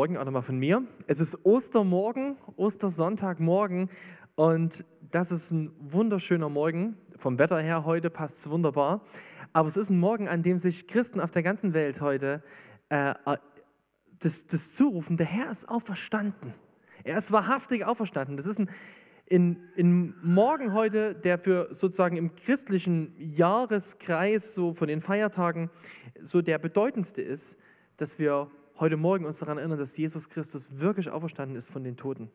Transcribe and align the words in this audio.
Morgen 0.00 0.16
auch 0.16 0.24
nochmal 0.24 0.40
von 0.40 0.58
mir. 0.58 0.82
Es 1.08 1.20
ist 1.20 1.44
Ostermorgen, 1.44 2.38
Ostersonntagmorgen 2.56 3.90
und 4.34 4.86
das 5.10 5.30
ist 5.30 5.50
ein 5.50 5.72
wunderschöner 5.78 6.48
Morgen. 6.48 6.96
Vom 7.18 7.38
Wetter 7.38 7.60
her 7.60 7.84
heute 7.84 8.08
passt 8.08 8.38
es 8.38 8.48
wunderbar. 8.48 9.04
Aber 9.52 9.68
es 9.68 9.76
ist 9.76 9.90
ein 9.90 10.00
Morgen, 10.00 10.26
an 10.26 10.42
dem 10.42 10.56
sich 10.56 10.86
Christen 10.86 11.20
auf 11.20 11.30
der 11.30 11.42
ganzen 11.42 11.74
Welt 11.74 12.00
heute 12.00 12.42
äh, 12.88 13.12
das, 14.20 14.46
das 14.46 14.72
zurufen, 14.72 15.18
der 15.18 15.26
Herr 15.26 15.50
ist 15.50 15.68
auferstanden. 15.68 16.54
Er 17.04 17.18
ist 17.18 17.30
wahrhaftig 17.30 17.84
auferstanden. 17.84 18.38
Das 18.38 18.46
ist 18.46 18.58
ein, 18.58 18.70
in, 19.26 19.68
in 19.76 20.14
Morgen 20.22 20.72
heute, 20.72 21.14
der 21.14 21.38
für 21.38 21.68
sozusagen 21.74 22.16
im 22.16 22.34
christlichen 22.36 23.14
Jahreskreis, 23.18 24.54
so 24.54 24.72
von 24.72 24.88
den 24.88 25.02
Feiertagen, 25.02 25.68
so 26.22 26.40
der 26.40 26.56
bedeutendste 26.56 27.20
ist, 27.20 27.58
dass 27.98 28.18
wir 28.18 28.50
heute 28.80 28.96
Morgen 28.96 29.26
uns 29.26 29.38
daran 29.38 29.58
erinnern, 29.58 29.78
dass 29.78 29.94
Jesus 29.98 30.30
Christus 30.30 30.80
wirklich 30.80 31.10
auferstanden 31.10 31.54
ist 31.54 31.70
von 31.70 31.84
den 31.84 31.98
Toten. 31.98 32.30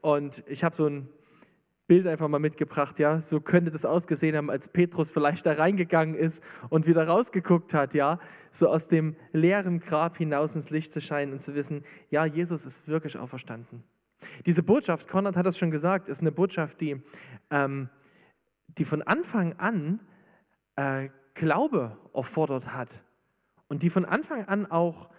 Und 0.00 0.44
ich 0.46 0.62
habe 0.62 0.76
so 0.76 0.86
ein 0.86 1.08
Bild 1.88 2.06
einfach 2.06 2.28
mal 2.28 2.38
mitgebracht, 2.38 3.00
ja, 3.00 3.20
so 3.20 3.40
könnte 3.40 3.72
das 3.72 3.84
ausgesehen 3.84 4.36
haben, 4.36 4.48
als 4.48 4.68
Petrus 4.68 5.10
vielleicht 5.10 5.44
da 5.44 5.54
reingegangen 5.54 6.14
ist 6.14 6.42
und 6.70 6.86
wieder 6.86 7.08
rausgeguckt 7.08 7.74
hat, 7.74 7.94
ja, 7.94 8.20
so 8.52 8.68
aus 8.68 8.86
dem 8.86 9.16
leeren 9.32 9.80
Grab 9.80 10.16
hinaus 10.16 10.54
ins 10.54 10.70
Licht 10.70 10.92
zu 10.92 11.00
scheinen 11.00 11.32
und 11.32 11.42
zu 11.42 11.56
wissen, 11.56 11.82
ja, 12.10 12.24
Jesus 12.24 12.64
ist 12.64 12.86
wirklich 12.86 13.18
auferstanden. 13.18 13.82
Diese 14.46 14.62
Botschaft, 14.62 15.08
Konrad 15.08 15.36
hat 15.36 15.46
das 15.46 15.58
schon 15.58 15.72
gesagt, 15.72 16.08
ist 16.08 16.20
eine 16.20 16.30
Botschaft, 16.30 16.80
die, 16.80 17.02
ähm, 17.50 17.88
die 18.68 18.84
von 18.84 19.02
Anfang 19.02 19.54
an 19.54 19.98
äh, 20.76 21.08
Glaube 21.34 21.98
erfordert 22.14 22.72
hat 22.72 23.02
und 23.66 23.82
die 23.82 23.90
von 23.90 24.04
Anfang 24.04 24.44
an 24.46 24.70
auch 24.70 25.10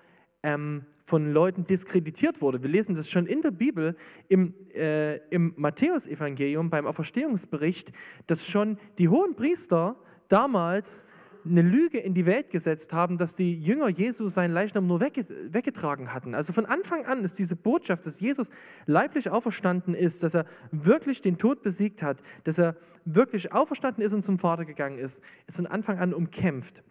ähm, 0.44 0.86
von 1.04 1.32
Leuten 1.34 1.66
diskreditiert 1.66 2.42
wurde. 2.42 2.62
Wir 2.62 2.70
lesen 2.70 2.96
das 2.96 3.10
schon 3.10 3.26
in 3.26 3.42
der 3.42 3.52
Bibel, 3.52 3.96
im, 4.30 4.54
äh, 4.74 5.18
im 5.30 5.54
Matthäusevangelium, 5.58 6.70
beim 6.70 6.86
Auferstehungsbericht, 6.86 7.92
dass 8.28 8.48
schon 8.48 8.78
die 8.98 9.10
hohen 9.10 9.36
Priester 9.36 9.96
damals 10.28 11.06
eine 11.46 11.62
Lüge 11.62 12.00
in 12.00 12.14
die 12.14 12.26
Welt 12.26 12.52
gesetzt 12.52 12.94
haben, 12.94 13.18
dass 13.18 13.36
die 13.36 13.60
Jünger 13.60 13.90
Jesu 13.90 14.30
seinen 14.30 14.54
Leichnam 14.54 14.88
nur 14.88 15.02
weggetragen 15.02 16.14
hatten. 16.14 16.36
Also 16.36 16.54
von 16.54 16.66
Anfang 16.66 17.06
an 17.06 17.24
ist 17.24 17.38
diese 17.38 17.56
Botschaft, 17.56 18.06
dass 18.06 18.20
Jesus 18.20 18.50
leiblich 18.86 19.30
auferstanden 19.30 19.94
ist, 19.94 20.24
dass 20.24 20.36
er 20.36 20.46
wirklich 20.72 21.22
den 21.22 21.38
Tod 21.38 21.62
besiegt 21.62 22.02
hat, 22.02 22.22
dass 22.46 22.60
er 22.60 22.78
wirklich 23.04 23.52
auferstanden 23.52 24.04
ist 24.04 24.14
und 24.14 24.24
zum 24.24 24.40
Vater 24.40 24.64
gegangen 24.64 24.98
ist, 24.98 25.22
ist 25.48 25.58
von 25.58 25.68
Anfang 25.68 26.00
an 26.00 26.14
umkämpft. 26.14 26.82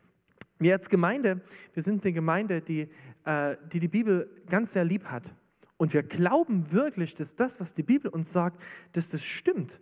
Wir 0.58 0.74
als 0.74 0.88
Gemeinde, 0.88 1.40
wir 1.74 1.82
sind 1.82 2.04
eine 2.04 2.12
Gemeinde, 2.12 2.60
die, 2.60 2.88
äh, 3.24 3.56
die 3.72 3.80
die 3.80 3.88
Bibel 3.88 4.28
ganz 4.48 4.72
sehr 4.72 4.84
lieb 4.84 5.04
hat. 5.04 5.34
Und 5.76 5.92
wir 5.94 6.02
glauben 6.02 6.70
wirklich, 6.72 7.14
dass 7.14 7.34
das, 7.34 7.60
was 7.60 7.72
die 7.72 7.82
Bibel 7.82 8.10
uns 8.10 8.32
sagt, 8.32 8.62
dass 8.92 9.08
das 9.10 9.24
stimmt. 9.24 9.80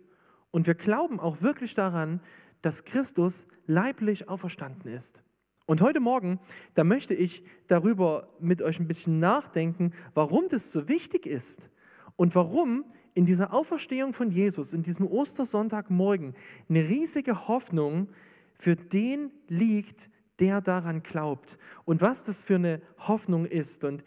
Und 0.49 0.67
wir 0.67 0.75
glauben 0.75 1.19
auch 1.19 1.41
wirklich 1.41 1.75
daran, 1.75 2.21
dass 2.61 2.85
Christus 2.85 3.47
leiblich 3.67 4.29
auferstanden 4.29 4.91
ist. 4.91 5.23
Und 5.65 5.81
heute 5.81 5.99
Morgen, 5.99 6.39
da 6.73 6.83
möchte 6.83 7.13
ich 7.13 7.43
darüber 7.67 8.27
mit 8.39 8.61
euch 8.61 8.79
ein 8.79 8.87
bisschen 8.87 9.19
nachdenken, 9.19 9.93
warum 10.13 10.47
das 10.49 10.71
so 10.71 10.89
wichtig 10.89 11.25
ist 11.25 11.69
und 12.15 12.35
warum 12.35 12.83
in 13.13 13.25
dieser 13.25 13.53
Auferstehung 13.53 14.13
von 14.13 14.31
Jesus, 14.31 14.73
in 14.73 14.83
diesem 14.83 15.07
Ostersonntagmorgen, 15.07 16.35
eine 16.67 16.87
riesige 16.87 17.47
Hoffnung 17.47 18.09
für 18.55 18.75
den 18.75 19.31
liegt, 19.47 20.09
der 20.39 20.61
daran 20.61 21.03
glaubt 21.03 21.57
und 21.85 22.01
was 22.01 22.23
das 22.23 22.43
für 22.43 22.55
eine 22.55 22.81
Hoffnung 22.97 23.45
ist. 23.45 23.83
Und 23.83 24.03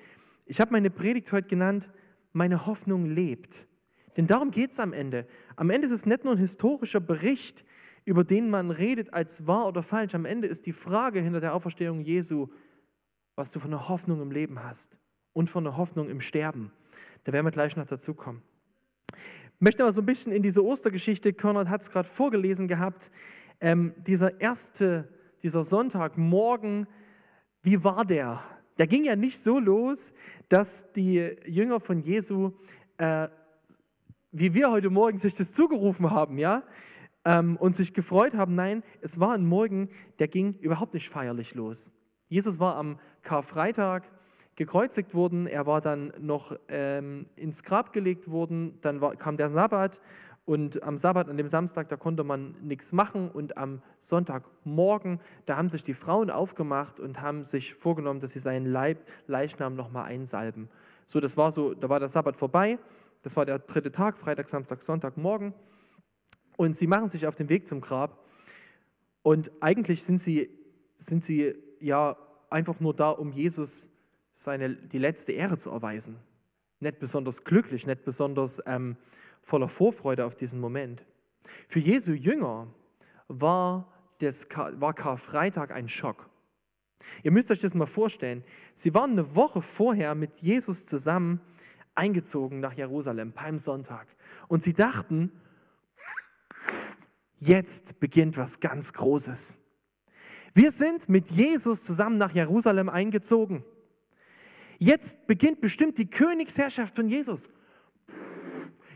ich 0.47 0.61
habe 0.61 0.73
meine 0.73 0.91
Predigt 0.91 1.33
heute 1.33 1.49
genannt, 1.49 1.93
meine 2.33 2.67
Hoffnung 2.67 3.07
lebt. 3.07 3.67
Denn 4.17 4.27
darum 4.27 4.51
geht 4.51 4.71
es 4.71 4.81
am 4.81 4.93
Ende. 4.93 5.27
Am 5.57 5.71
Ende 5.71 5.87
ist 5.87 5.93
es 5.93 6.07
nicht 6.07 6.25
nur 6.25 6.35
ein 6.35 6.39
historischer 6.39 7.01
Bericht, 7.01 7.65
über 8.05 8.25
den 8.25 8.51
man 8.51 8.71
redet 8.71 9.12
als 9.12 9.47
wahr 9.47 9.67
oder 9.67 9.83
falsch. 9.83 10.15
Am 10.15 10.25
Ende 10.25 10.47
ist 10.47 10.67
die 10.67 10.73
Frage 10.73 11.21
hinter 11.21 11.41
der 11.41 11.55
Auferstehung 11.55 12.01
Jesu, 12.01 12.49
was 13.35 13.51
du 13.51 13.61
von 13.61 13.73
einer 13.73 13.89
Hoffnung 13.89 14.21
im 14.21 14.31
Leben 14.31 14.62
hast 14.62 14.99
und 15.33 15.51
von 15.51 15.67
einer 15.67 15.77
Hoffnung 15.77 16.09
im 16.09 16.21
Sterben. 16.21 16.71
Da 17.25 17.33
werden 17.33 17.47
wir 17.47 17.51
gleich 17.51 17.77
noch 17.77 17.87
dazu 17.87 18.15
kommen. 18.15 18.43
Ich 19.12 19.61
möchte 19.61 19.83
aber 19.83 19.93
so 19.93 20.03
ein 20.03 20.06
bisschen 20.06 20.33
in 20.33 20.43
diese 20.43 20.65
Ostergeschichte, 20.65 21.33
Konrad 21.33 21.69
hat 21.69 21.83
es 21.83 21.91
gerade 21.91 22.09
vorgelesen 22.09 22.69
gehabt, 22.69 23.11
ähm, 23.61 23.95
dieser 24.06 24.41
erste 24.41 25.09
dieser 25.44 25.62
Sonntagmorgen, 25.62 26.88
wie 27.62 27.84
war 27.84 28.05
der? 28.05 28.43
Der 28.78 28.87
ging 28.87 29.05
ja 29.05 29.15
nicht 29.15 29.38
so 29.38 29.60
los, 29.60 30.12
dass 30.49 30.91
die 30.93 31.37
Jünger 31.47 31.81
von 31.81 32.00
Jesu, 32.00 32.53
äh, 32.97 33.28
wie 34.32 34.55
wir 34.55 34.71
heute 34.71 34.88
Morgen 34.88 35.19
sich 35.19 35.34
das 35.34 35.53
zugerufen 35.53 36.10
haben, 36.10 36.38
ja, 36.38 36.65
ähm, 37.27 37.56
und 37.59 37.77
sich 37.77 37.93
gefreut 37.93 38.34
haben. 38.34 38.55
Nein, 38.55 38.82
es 39.03 39.21
war 39.21 39.34
ein 39.34 39.47
Morgen, 39.47 39.91
der 40.19 40.28
ging 40.28 40.55
überhaupt 40.55 40.94
nicht 40.94 41.10
feierlich 41.10 41.55
los. 41.55 41.93
Jesus 42.31 42.59
war 42.59 42.76
am 42.76 42.99
Karfreitag 43.22 44.11
gekreuzigt 44.56 45.15
worden, 45.15 45.47
er 45.47 45.66
war 45.66 45.82
dann 45.82 46.12
noch 46.19 46.56
ähm, 46.69 47.26
ins 47.37 47.65
Grab 47.65 47.93
gelegt 47.93 48.31
worden, 48.31 48.78
dann 48.81 49.03
war, 49.03 49.15
kam 49.16 49.37
der 49.37 49.50
Sabbat 49.50 50.00
und 50.47 50.82
am 50.82 50.99
Sabbat, 50.99 51.31
an 51.31 51.38
dem 51.38 51.49
Samstag, 51.49 51.88
da 51.88 51.97
konnte 51.97 52.22
man 52.22 52.55
nichts 52.60 52.93
machen. 52.93 53.31
Und 53.31 53.56
am 53.56 53.81
Sonntagmorgen, 53.99 55.21
da 55.47 55.56
haben 55.56 55.71
sich 55.71 55.84
die 55.84 55.94
Frauen 55.94 56.31
aufgemacht 56.31 57.00
und 57.00 57.22
haben 57.22 57.44
sich 57.44 57.75
vorgenommen, 57.75 58.21
dass 58.21 58.32
sie 58.32 58.41
seinen 58.41 58.66
Leib, 58.66 58.99
Leichnam 59.27 59.75
nochmal 59.75 60.05
einsalben. 60.05 60.69
So, 61.06 61.21
das 61.21 61.38
war 61.38 61.50
so, 61.50 61.72
da 61.72 61.88
war 61.88 61.99
der 61.99 62.10
Sabbat 62.10 62.37
vorbei. 62.37 62.78
Das 63.22 63.37
war 63.37 63.47
der 63.47 63.59
dritte 63.59 63.91
Tag, 63.91 64.19
Freitag, 64.19 64.50
Samstag, 64.50 64.82
Sonntagmorgen. 64.82 65.55
Und 66.59 66.76
sie 66.76 66.87
machen 66.87 67.09
sich 67.09 67.26
auf 67.26 67.34
den 67.34 67.49
Weg 67.49 67.66
zum 67.66 67.81
Grab. 67.81 68.22
Und 69.22 69.50
eigentlich 69.61 70.05
sind 70.05 70.21
sie, 70.21 70.50
sind 70.97 71.25
sie 71.25 71.55
ja 71.81 72.19
einfach 72.50 72.81
nur 72.81 72.94
da, 72.94 73.11
um 73.11 73.32
Jesus 73.32 73.91
seine, 74.34 74.76
die 74.76 74.99
letzte 74.99 75.32
Ehre 75.32 75.56
zu 75.56 75.71
erweisen. 75.71 76.16
Nicht 76.81 76.99
besonders 76.99 77.44
glücklich, 77.44 77.87
nicht 77.87 78.05
besonders 78.05 78.62
ähm, 78.66 78.99
voller 79.44 79.69
Vorfreude 79.69 80.25
auf 80.25 80.34
diesen 80.34 80.60
Moment. 80.60 81.05
Für 81.69 81.78
Jesu 81.78 82.12
Jünger 82.12 82.66
war, 83.28 83.93
das, 84.19 84.49
war 84.72 84.94
Karfreitag 84.94 85.71
ein 85.71 85.88
Schock. 85.88 86.28
Ihr 87.22 87.31
müsst 87.31 87.50
euch 87.50 87.60
das 87.60 87.75
mal 87.75 87.87
vorstellen. 87.87 88.44
Sie 88.72 88.94
waren 88.94 89.12
eine 89.12 89.34
Woche 89.37 89.60
vorher 89.60 90.15
mit 90.15 90.38
Jesus 90.38 90.87
zusammen 90.87 91.41
eingezogen 91.94 92.60
nach 92.60 92.72
Jerusalem, 92.72 93.32
Palmsonntag. 93.32 94.06
Und 94.49 94.62
sie 94.62 94.72
dachten, 94.72 95.31
jetzt 97.37 98.00
beginnt 98.00 98.37
was 98.37 98.61
ganz 98.61 98.93
Großes. 98.94 99.59
Wir 100.55 100.71
sind 100.71 101.09
mit 101.09 101.31
Jesus 101.31 101.84
zusammen 101.84 102.16
nach 102.16 102.32
Jerusalem 102.32 102.88
eingezogen. 102.88 103.65
Jetzt 104.78 105.26
beginnt 105.26 105.61
bestimmt 105.61 105.99
die 105.99 106.09
Königsherrschaft 106.09 106.97
von 106.97 107.09
Jesus. 107.09 107.49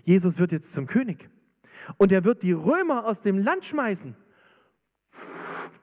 Jesus 0.08 0.38
wird 0.38 0.52
jetzt 0.52 0.72
zum 0.72 0.86
König. 0.86 1.28
Und 1.98 2.12
er 2.12 2.24
wird 2.24 2.42
die 2.42 2.52
Römer 2.52 3.04
aus 3.04 3.20
dem 3.20 3.36
Land 3.36 3.66
schmeißen. 3.66 4.16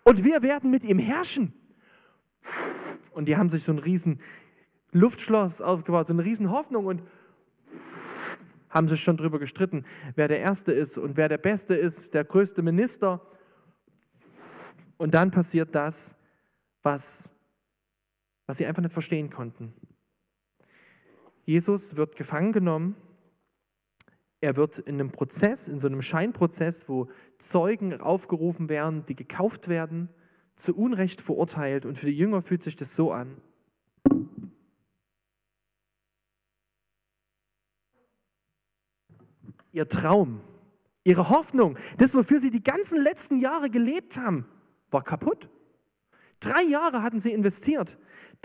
Und 0.04 0.24
wir 0.24 0.42
werden 0.42 0.72
mit 0.72 0.84
ihm 0.84 0.98
herrschen. 0.98 1.54
Und 3.12 3.26
die 3.26 3.38
haben 3.38 3.50
sich 3.50 3.64
so 3.64 3.72
ein 3.72 3.78
riesen 3.78 4.20
Luftschloss 4.92 5.62
aufgebaut, 5.62 6.08
so 6.08 6.14
eine 6.14 6.26
riesen 6.26 6.50
Hoffnung 6.50 6.88
und 6.88 7.04
haben 8.72 8.88
sich 8.88 9.00
schon 9.00 9.16
darüber 9.16 9.38
gestritten, 9.38 9.86
wer 10.16 10.28
der 10.28 10.40
Erste 10.40 10.72
ist 10.72 10.98
und 10.98 11.18
wer 11.18 11.30
der 11.30 11.38
Beste 11.38 11.76
ist, 11.76 12.16
der 12.16 12.24
größte 12.24 12.64
Minister. 12.64 13.22
Und 14.98 15.14
dann 15.14 15.30
passiert 15.30 15.76
das, 15.76 16.16
was, 16.82 17.36
was 18.48 18.58
sie 18.58 18.66
einfach 18.66 18.82
nicht 18.82 18.94
verstehen 18.94 19.30
konnten. 19.30 19.72
Jesus 21.46 21.96
wird 21.96 22.16
gefangen 22.16 22.54
genommen 22.54 22.96
er 24.46 24.56
wird 24.56 24.78
in 24.78 24.96
einem 24.96 25.12
Prozess, 25.12 25.68
in 25.68 25.80
so 25.80 25.88
einem 25.88 26.04
Scheinprozess, 26.04 26.88
wo 26.88 27.10
Zeugen 27.40 28.00
aufgerufen 28.00 28.70
werden, 28.70 29.04
die 29.06 29.16
gekauft 29.16 29.70
werden, 29.70 30.08
zu 30.56 30.76
Unrecht 30.76 31.20
verurteilt. 31.20 31.84
Und 31.84 31.98
für 31.98 32.06
die 32.06 32.16
Jünger 32.16 32.44
fühlt 32.44 32.62
sich 32.62 32.76
das 32.76 32.96
so 32.96 33.12
an. 33.12 33.42
Ihr 39.72 39.88
Traum, 39.90 40.42
ihre 41.04 41.30
Hoffnung, 41.30 41.76
das, 41.98 42.14
wofür 42.14 42.40
sie 42.40 42.52
die 42.52 42.64
ganzen 42.64 43.02
letzten 43.02 43.40
Jahre 43.40 43.72
gelebt 43.72 44.16
haben, 44.16 44.46
war 44.92 45.04
kaputt. 45.04 45.50
Drei 46.40 46.62
Jahre 46.62 47.02
hatten 47.02 47.18
sie 47.18 47.34
investiert. 47.34 47.98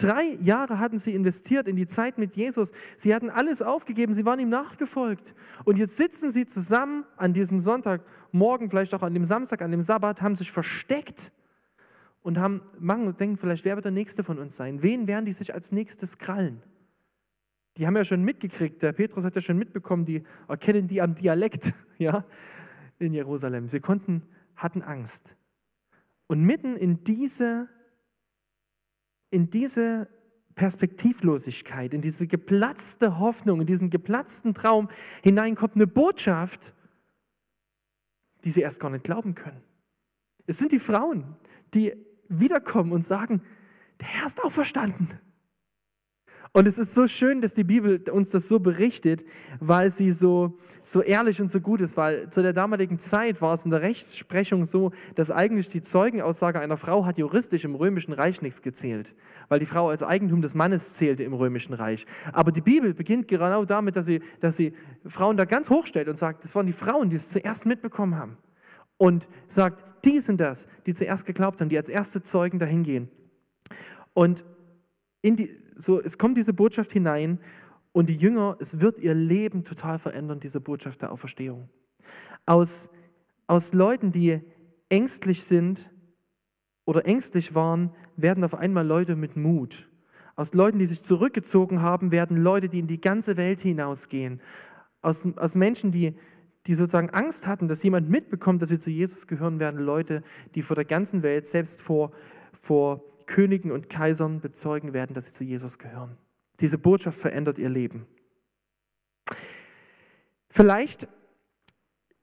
Drei 0.02 0.36
Jahre 0.40 0.78
hatten 0.78 0.98
sie 0.98 1.14
investiert 1.14 1.68
in 1.68 1.76
die 1.76 1.86
Zeit 1.86 2.18
mit 2.18 2.36
Jesus. 2.36 2.72
Sie 2.96 3.14
hatten 3.14 3.30
alles 3.30 3.62
aufgegeben, 3.62 4.14
sie 4.14 4.24
waren 4.24 4.40
ihm 4.40 4.48
nachgefolgt. 4.48 5.34
Und 5.64 5.78
jetzt 5.78 5.96
sitzen 5.96 6.30
sie 6.30 6.46
zusammen 6.46 7.04
an 7.16 7.32
diesem 7.32 7.60
Sonntagmorgen, 7.60 8.70
vielleicht 8.70 8.94
auch 8.94 9.02
an 9.02 9.14
dem 9.14 9.24
Samstag, 9.24 9.62
an 9.62 9.70
dem 9.70 9.82
Sabbat, 9.82 10.22
haben 10.22 10.34
sich 10.34 10.50
versteckt 10.52 11.32
und 12.22 12.38
haben, 12.38 12.62
machen, 12.78 13.14
denken 13.16 13.36
vielleicht, 13.36 13.64
wer 13.64 13.76
wird 13.76 13.84
der 13.84 13.92
Nächste 13.92 14.24
von 14.24 14.38
uns 14.38 14.56
sein? 14.56 14.82
Wen 14.82 15.06
werden 15.06 15.24
die 15.24 15.32
sich 15.32 15.54
als 15.54 15.72
nächstes 15.72 16.18
krallen? 16.18 16.62
die 17.76 17.86
haben 17.86 17.96
ja 17.96 18.04
schon 18.04 18.22
mitgekriegt, 18.22 18.82
der 18.82 18.92
Petrus 18.92 19.24
hat 19.24 19.36
ja 19.36 19.40
schon 19.40 19.56
mitbekommen, 19.56 20.04
die 20.04 20.22
erkennen 20.48 20.86
die 20.86 21.00
am 21.00 21.14
Dialekt, 21.14 21.72
ja, 21.98 22.24
in 22.98 23.14
Jerusalem. 23.14 23.68
Sie 23.68 23.80
konnten, 23.80 24.22
hatten 24.54 24.82
Angst. 24.82 25.36
Und 26.26 26.42
mitten 26.42 26.76
in 26.76 27.04
diese, 27.04 27.68
in 29.30 29.50
diese 29.50 30.08
Perspektivlosigkeit, 30.54 31.94
in 31.94 32.02
diese 32.02 32.26
geplatzte 32.26 33.18
Hoffnung, 33.18 33.60
in 33.60 33.66
diesen 33.66 33.90
geplatzten 33.90 34.52
Traum 34.54 34.88
hinein 35.22 35.54
kommt 35.54 35.76
eine 35.76 35.86
Botschaft, 35.86 36.74
die 38.44 38.50
sie 38.50 38.60
erst 38.60 38.80
gar 38.80 38.90
nicht 38.90 39.04
glauben 39.04 39.34
können. 39.34 39.62
Es 40.46 40.58
sind 40.58 40.72
die 40.72 40.78
Frauen, 40.78 41.36
die 41.74 41.94
wiederkommen 42.28 42.92
und 42.92 43.06
sagen, 43.06 43.42
der 44.00 44.08
Herr 44.08 44.26
ist 44.26 44.42
auferstanden. 44.42 45.18
Und 46.52 46.66
es 46.66 46.78
ist 46.78 46.94
so 46.94 47.06
schön, 47.06 47.40
dass 47.40 47.54
die 47.54 47.62
Bibel 47.62 48.02
uns 48.10 48.30
das 48.30 48.48
so 48.48 48.58
berichtet, 48.58 49.24
weil 49.60 49.88
sie 49.90 50.10
so, 50.10 50.58
so 50.82 51.00
ehrlich 51.00 51.40
und 51.40 51.48
so 51.48 51.60
gut 51.60 51.80
ist, 51.80 51.96
weil 51.96 52.28
zu 52.28 52.42
der 52.42 52.52
damaligen 52.52 52.98
Zeit 52.98 53.40
war 53.40 53.54
es 53.54 53.64
in 53.64 53.70
der 53.70 53.82
Rechtsprechung 53.82 54.64
so, 54.64 54.90
dass 55.14 55.30
eigentlich 55.30 55.68
die 55.68 55.80
Zeugenaussage 55.80 56.58
einer 56.58 56.76
Frau 56.76 57.06
hat 57.06 57.18
juristisch 57.18 57.64
im 57.64 57.76
Römischen 57.76 58.12
Reich 58.12 58.42
nichts 58.42 58.62
gezählt, 58.62 59.14
weil 59.48 59.60
die 59.60 59.66
Frau 59.66 59.90
als 59.90 60.02
Eigentum 60.02 60.42
des 60.42 60.56
Mannes 60.56 60.94
zählte 60.94 61.22
im 61.22 61.34
Römischen 61.34 61.72
Reich. 61.72 62.04
Aber 62.32 62.50
die 62.50 62.62
Bibel 62.62 62.94
beginnt 62.94 63.28
genau 63.28 63.64
damit, 63.64 63.94
dass 63.94 64.06
sie, 64.06 64.20
dass 64.40 64.56
sie 64.56 64.72
Frauen 65.06 65.36
da 65.36 65.44
ganz 65.44 65.70
hochstellt 65.70 66.08
und 66.08 66.18
sagt, 66.18 66.42
das 66.42 66.56
waren 66.56 66.66
die 66.66 66.72
Frauen, 66.72 67.10
die 67.10 67.16
es 67.16 67.28
zuerst 67.28 67.64
mitbekommen 67.64 68.16
haben. 68.16 68.38
Und 68.96 69.28
sagt, 69.46 69.84
die 70.04 70.20
sind 70.20 70.40
das, 70.40 70.66
die 70.84 70.94
zuerst 70.94 71.26
geglaubt 71.26 71.60
haben, 71.60 71.68
die 71.68 71.78
als 71.78 71.88
erste 71.88 72.24
Zeugen 72.24 72.58
dahin 72.58 72.82
gehen. 72.82 73.08
Und 74.14 74.44
in 75.22 75.36
die, 75.36 75.50
so, 75.80 76.00
es 76.00 76.18
kommt 76.18 76.36
diese 76.36 76.52
Botschaft 76.52 76.92
hinein 76.92 77.40
und 77.92 78.08
die 78.08 78.16
Jünger, 78.16 78.56
es 78.60 78.80
wird 78.80 78.98
ihr 78.98 79.14
Leben 79.14 79.64
total 79.64 79.98
verändern, 79.98 80.40
diese 80.40 80.60
Botschaft 80.60 81.02
der 81.02 81.12
Auferstehung. 81.12 81.68
Aus, 82.46 82.90
aus 83.46 83.72
Leuten, 83.72 84.12
die 84.12 84.40
ängstlich 84.88 85.44
sind 85.44 85.90
oder 86.84 87.06
ängstlich 87.06 87.54
waren, 87.54 87.92
werden 88.16 88.44
auf 88.44 88.54
einmal 88.54 88.86
Leute 88.86 89.16
mit 89.16 89.36
Mut. 89.36 89.88
Aus 90.36 90.54
Leuten, 90.54 90.78
die 90.78 90.86
sich 90.86 91.02
zurückgezogen 91.02 91.82
haben, 91.82 92.12
werden 92.12 92.36
Leute, 92.36 92.68
die 92.68 92.78
in 92.78 92.86
die 92.86 93.00
ganze 93.00 93.36
Welt 93.36 93.60
hinausgehen. 93.60 94.40
Aus, 95.02 95.26
aus 95.36 95.54
Menschen, 95.54 95.92
die, 95.92 96.14
die 96.66 96.74
sozusagen 96.74 97.10
Angst 97.10 97.46
hatten, 97.46 97.68
dass 97.68 97.82
jemand 97.82 98.08
mitbekommt, 98.08 98.62
dass 98.62 98.68
sie 98.68 98.78
zu 98.78 98.90
Jesus 98.90 99.26
gehören, 99.26 99.60
werden 99.60 99.80
Leute, 99.80 100.22
die 100.54 100.62
vor 100.62 100.76
der 100.76 100.84
ganzen 100.84 101.22
Welt, 101.22 101.46
selbst 101.46 101.82
vor, 101.82 102.12
vor 102.52 103.02
Königen 103.30 103.70
und 103.70 103.88
Kaisern 103.88 104.40
bezeugen 104.40 104.92
werden, 104.92 105.14
dass 105.14 105.26
sie 105.26 105.32
zu 105.32 105.44
Jesus 105.44 105.78
gehören. 105.78 106.16
Diese 106.58 106.78
Botschaft 106.78 107.18
verändert 107.18 107.60
ihr 107.60 107.68
Leben. 107.68 108.06
Vielleicht 110.50 111.06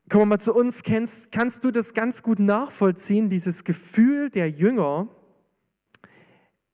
kommen 0.10 0.24
wir 0.24 0.26
mal 0.26 0.40
zu 0.40 0.54
uns, 0.54 0.84
kennst, 0.84 1.32
kannst 1.32 1.64
du 1.64 1.72
das 1.72 1.94
ganz 1.94 2.24
gut 2.24 2.40
nachvollziehen, 2.40 3.30
dieses 3.30 3.64
Gefühl 3.64 4.30
der 4.30 4.50
Jünger, 4.50 5.08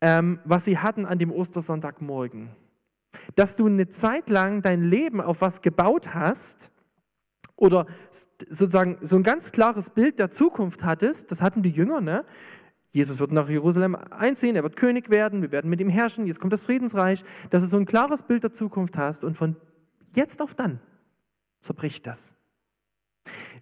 ähm, 0.02 0.40
was 0.46 0.66
sie 0.66 0.80
hatten 0.80 1.06
an 1.06 1.20
dem 1.20 1.32
Ostersonntagmorgen. 1.32 2.50
Dass 3.36 3.56
du 3.56 3.68
eine 3.68 3.88
Zeit 3.90 4.32
lang 4.32 4.64
dein 4.64 4.82
Leben 4.82 5.22
auf 5.22 5.42
was 5.42 5.62
gebaut 5.62 6.16
hast 6.16 6.72
oder 7.56 7.86
sozusagen 8.10 8.98
so 9.02 9.16
ein 9.16 9.24
ganz 9.24 9.52
klares 9.52 9.92
Bild 9.92 10.18
der 10.18 10.32
Zukunft 10.32 10.84
hattest, 10.84 11.30
das 11.30 11.44
hatten 11.44 11.62
die 11.62 11.70
Jünger, 11.70 12.02
ne? 12.02 12.26
Jesus 12.94 13.20
wird 13.20 13.32
nach 13.32 13.50
Jerusalem 13.50 13.96
einziehen, 13.96 14.56
er 14.56 14.62
wird 14.62 14.76
König 14.76 15.10
werden, 15.10 15.42
wir 15.42 15.52
werden 15.52 15.70
mit 15.70 15.82
ihm 15.82 15.90
herrschen, 15.90 16.28
jetzt 16.28 16.40
kommt 16.40 16.54
das 16.54 16.64
Friedensreich, 16.64 17.24
dass 17.50 17.64
du 17.64 17.68
so 17.68 17.78
ein 17.78 17.88
klares 17.88 18.22
Bild 18.22 18.44
der 18.44 18.54
Zukunft 18.54 18.98
hast 18.98 19.24
und 19.24 19.36
von 19.36 19.56
jetzt 20.14 20.42
auf 20.42 20.54
dann 20.54 20.80
zerbricht 21.60 22.06
das. 22.06 22.36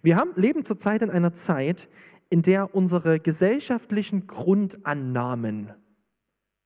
Wir 0.02 0.16
haben, 0.16 0.32
leben 0.36 0.66
zurzeit 0.66 1.00
in 1.00 1.10
einer 1.10 1.32
Zeit, 1.32 1.88
in 2.28 2.42
der 2.42 2.74
unsere 2.74 3.20
gesellschaftlichen 3.20 4.26
Grundannahmen 4.26 5.72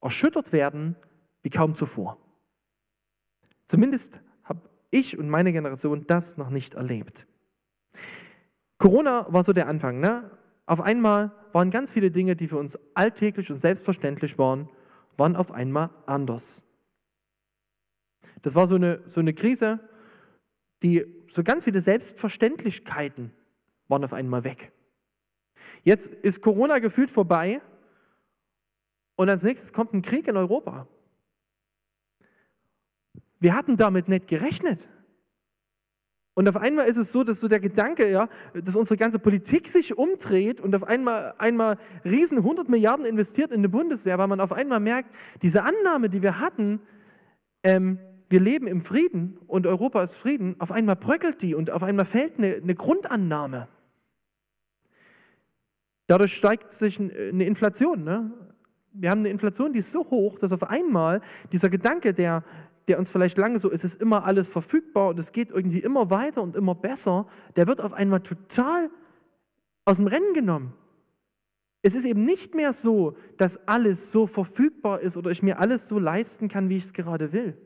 erschüttert 0.01 0.53
werden 0.53 0.97
wie 1.43 1.51
kaum 1.51 1.77
zuvor. 1.77 2.19
Zumindest 3.67 4.23
habe 4.43 4.63
ich 4.91 5.19
und 5.19 5.29
meine 5.29 5.53
Generation 5.53 6.05
das 6.07 6.37
noch 6.37 6.51
nicht 6.51 6.75
erlebt. 6.75 7.29
Corona 8.79 9.27
war 9.33 9.45
so 9.45 9.53
der 9.53 9.69
Anfang. 9.69 10.01
Ne? 10.01 10.31
Auf 10.67 10.81
einmal 10.81 11.33
waren 11.57 11.71
ganz 11.71 11.91
viele 11.91 12.11
Dinge, 12.11 12.37
die 12.37 12.49
für 12.49 12.59
uns 12.59 12.79
alltäglich 12.93 13.51
und 13.51 13.57
selbstverständlich 13.57 14.37
waren, 14.37 14.69
waren 15.17 15.35
auf 15.35 15.53
einmal 15.53 15.89
anders. 16.05 16.63
Das 18.43 18.55
war 18.55 18.67
so 18.67 18.75
eine, 18.75 19.01
so 19.07 19.21
eine 19.21 19.33
Krise, 19.33 19.81
die 20.83 21.07
so 21.31 21.43
ganz 21.43 21.65
viele 21.65 21.81
Selbstverständlichkeiten 21.81 23.33
waren 23.89 24.05
auf 24.05 24.13
einmal 24.13 24.45
weg. 24.45 24.71
Jetzt 25.83 26.13
ist 26.13 26.43
Corona 26.43 26.79
gefühlt 26.79 27.11
vorbei 27.11 27.63
und 29.15 29.31
als 29.31 29.43
nächstes 29.43 29.73
kommt 29.73 29.95
ein 29.95 30.03
Krieg 30.03 30.29
in 30.29 30.37
Europa. 30.37 30.87
Wir 33.39 33.55
hatten 33.55 33.79
damit 33.79 34.09
nicht 34.09 34.29
gerechnet. 34.29 34.91
Und 36.39 36.47
auf 36.51 36.57
einmal 36.59 36.87
ist 36.87 36.99
es 36.99 37.13
so, 37.13 37.25
dass 37.25 37.41
so 37.41 37.49
der 37.49 37.61
Gedanke, 37.61 38.11
ja, 38.11 38.29
dass 38.53 38.77
unsere 38.77 38.99
ganze 38.99 39.19
Politik 39.19 39.69
sich 39.69 39.97
umdreht 39.97 40.61
und 40.61 40.75
auf 40.75 40.85
einmal, 40.85 41.33
einmal 41.39 41.79
riesen 42.05 42.37
100 42.37 42.69
Milliarden 42.69 43.07
investiert 43.07 43.53
in 43.53 43.63
die 43.63 43.69
Bundeswehr, 43.69 44.19
weil 44.19 44.27
man 44.27 44.41
auf 44.41 44.53
einmal 44.53 44.79
merkt, 44.79 45.15
diese 45.41 45.63
Annahme, 45.63 46.11
die 46.11 46.21
wir 46.21 46.39
hatten, 46.39 46.81
ähm, 47.63 47.99
wir 48.29 48.41
leben 48.41 48.67
im 48.67 48.83
Frieden 48.83 49.39
und 49.47 49.67
Europa 49.67 50.03
ist 50.03 50.17
Frieden, 50.17 50.57
auf 50.59 50.73
einmal 50.73 50.97
bröckelt 50.97 51.41
die 51.41 51.55
und 51.55 51.71
auf 51.71 51.83
einmal 51.83 52.05
fällt 52.05 52.37
eine, 52.37 52.57
eine 52.57 52.75
Grundannahme. 52.75 53.69
Dadurch 56.07 56.35
steigt 56.35 56.71
sich 56.71 57.01
eine 57.01 57.45
Inflation. 57.45 58.05
Ne? 58.05 58.31
Wir 58.93 59.09
haben 59.09 59.21
eine 59.21 59.31
Inflation, 59.31 59.73
die 59.73 59.79
ist 59.79 59.91
so 59.91 60.05
hoch, 60.11 60.39
dass 60.39 60.53
auf 60.53 60.65
einmal 60.65 61.23
dieser 61.51 61.71
Gedanke 61.71 62.13
der, 62.13 62.45
der 62.89 62.99
uns 62.99 63.11
vielleicht 63.11 63.39
lange 63.39 63.59
so 63.59 63.69
ist, 63.69 63.85
es 63.85 63.95
ist 63.95 64.03
immer 64.03 64.25
alles 64.25 64.49
verfügbar 64.49 65.09
und 65.09 65.19
es 65.19 65.33
geht 65.33 65.51
irgendwie 65.51 65.81
immer 65.81 66.11
weiter 66.11 66.43
und 66.43 66.55
immer 66.55 66.75
besser, 66.75 67.27
der 67.57 67.67
wird 67.67 67.81
auf 67.81 67.93
einmal 67.93 68.21
total 68.21 68.91
aus 69.85 69.97
dem 69.97 70.07
Rennen 70.07 70.35
genommen. 70.35 70.73
Es 71.83 71.95
ist 71.95 72.05
eben 72.05 72.25
nicht 72.25 72.55
mehr 72.55 72.73
so, 72.73 73.17
dass 73.37 73.69
alles 73.69 74.11
so 74.11 74.27
verfügbar 74.27 75.01
ist 75.01 75.17
oder 75.17 75.31
ich 75.31 75.43
mir 75.43 75.59
alles 75.59 75.89
so 75.89 75.99
leisten 75.99 76.49
kann, 76.49 76.69
wie 76.69 76.77
ich 76.77 76.85
es 76.85 76.93
gerade 76.93 77.33
will. 77.33 77.57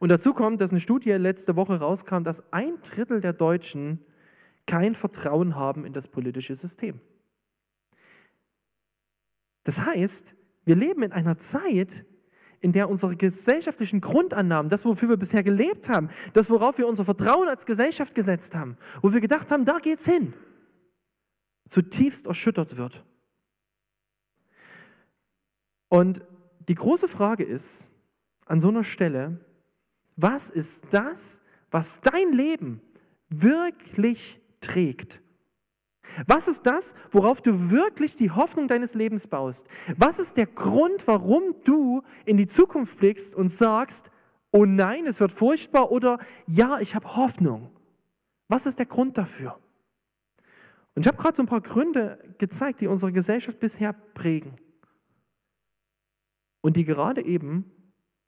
Und 0.00 0.10
dazu 0.10 0.32
kommt, 0.32 0.60
dass 0.60 0.70
eine 0.70 0.80
Studie 0.80 1.12
letzte 1.12 1.56
Woche 1.56 1.78
rauskam, 1.78 2.22
dass 2.22 2.52
ein 2.52 2.80
Drittel 2.82 3.20
der 3.20 3.32
Deutschen 3.32 4.04
kein 4.66 4.94
Vertrauen 4.94 5.56
haben 5.56 5.84
in 5.84 5.92
das 5.92 6.08
politische 6.08 6.54
System. 6.54 7.00
Das 9.64 9.84
heißt, 9.84 10.34
wir 10.64 10.76
leben 10.76 11.02
in 11.02 11.12
einer 11.12 11.38
Zeit, 11.38 12.04
in 12.60 12.72
der 12.72 12.88
unsere 12.88 13.16
gesellschaftlichen 13.16 14.00
Grundannahmen, 14.00 14.68
das, 14.68 14.84
wofür 14.84 15.08
wir 15.08 15.16
bisher 15.16 15.42
gelebt 15.42 15.88
haben, 15.88 16.08
das, 16.32 16.50
worauf 16.50 16.78
wir 16.78 16.88
unser 16.88 17.04
Vertrauen 17.04 17.48
als 17.48 17.66
Gesellschaft 17.66 18.14
gesetzt 18.14 18.54
haben, 18.54 18.76
wo 19.02 19.12
wir 19.12 19.20
gedacht 19.20 19.50
haben, 19.50 19.64
da 19.64 19.78
geht's 19.78 20.06
hin, 20.06 20.34
zutiefst 21.68 22.26
erschüttert 22.26 22.76
wird. 22.76 23.04
Und 25.88 26.22
die 26.68 26.74
große 26.74 27.08
Frage 27.08 27.44
ist 27.44 27.90
an 28.44 28.60
so 28.60 28.68
einer 28.68 28.84
Stelle, 28.84 29.40
was 30.16 30.50
ist 30.50 30.86
das, 30.90 31.42
was 31.70 32.00
dein 32.00 32.32
Leben 32.32 32.80
wirklich 33.28 34.40
trägt? 34.60 35.22
Was 36.26 36.48
ist 36.48 36.66
das, 36.66 36.94
worauf 37.10 37.40
du 37.40 37.70
wirklich 37.70 38.16
die 38.16 38.30
Hoffnung 38.30 38.68
deines 38.68 38.94
Lebens 38.94 39.26
baust? 39.26 39.68
Was 39.96 40.18
ist 40.18 40.36
der 40.36 40.46
Grund, 40.46 41.06
warum 41.06 41.54
du 41.64 42.02
in 42.24 42.36
die 42.36 42.46
Zukunft 42.46 42.98
blickst 42.98 43.34
und 43.34 43.48
sagst, 43.50 44.10
oh 44.50 44.64
nein, 44.64 45.06
es 45.06 45.20
wird 45.20 45.32
furchtbar 45.32 45.90
oder 45.90 46.18
ja, 46.46 46.78
ich 46.80 46.94
habe 46.94 47.16
Hoffnung? 47.16 47.70
Was 48.48 48.66
ist 48.66 48.78
der 48.78 48.86
Grund 48.86 49.18
dafür? 49.18 49.58
Und 50.94 51.04
ich 51.04 51.08
habe 51.08 51.18
gerade 51.18 51.36
so 51.36 51.42
ein 51.42 51.46
paar 51.46 51.60
Gründe 51.60 52.18
gezeigt, 52.38 52.80
die 52.80 52.86
unsere 52.86 53.12
Gesellschaft 53.12 53.60
bisher 53.60 53.92
prägen 53.92 54.56
und 56.60 56.76
die 56.76 56.84
gerade 56.84 57.24
eben 57.24 57.70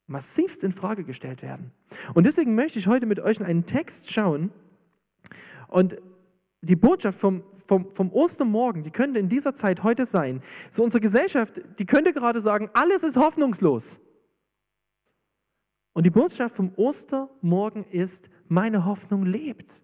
massivst 0.07 0.63
in 0.65 0.73
Frage 0.73 1.05
gestellt 1.05 1.43
werden. 1.43 1.73
Und 2.15 2.27
deswegen 2.27 2.55
möchte 2.55 2.79
ich 2.79 2.87
heute 2.87 3.07
mit 3.07 3.21
euch 3.21 3.41
in 3.41 3.47
einen 3.47 3.67
Text 3.67 4.13
schauen 4.13 4.53
und 5.69 5.97
die 6.63 6.77
Botschaft 6.77 7.19
vom, 7.19 7.43
vom, 7.71 7.95
vom 7.95 8.13
Ostermorgen, 8.13 8.83
die 8.83 8.91
könnte 8.91 9.21
in 9.21 9.29
dieser 9.29 9.55
Zeit 9.55 9.85
heute 9.85 10.05
sein. 10.05 10.43
So 10.73 10.83
unsere 10.83 11.01
Gesellschaft, 11.01 11.61
die 11.79 11.87
könnte 11.87 12.13
gerade 12.13 12.41
sagen, 12.41 12.69
alles 12.73 13.05
ist 13.05 13.17
hoffnungslos. 13.17 14.01
Und 15.93 16.05
die 16.05 16.11
Botschaft 16.11 16.57
vom 16.57 16.73
Ostermorgen 16.75 17.85
ist, 17.85 18.29
meine 18.49 18.87
Hoffnung 18.87 19.25
lebt. 19.25 19.83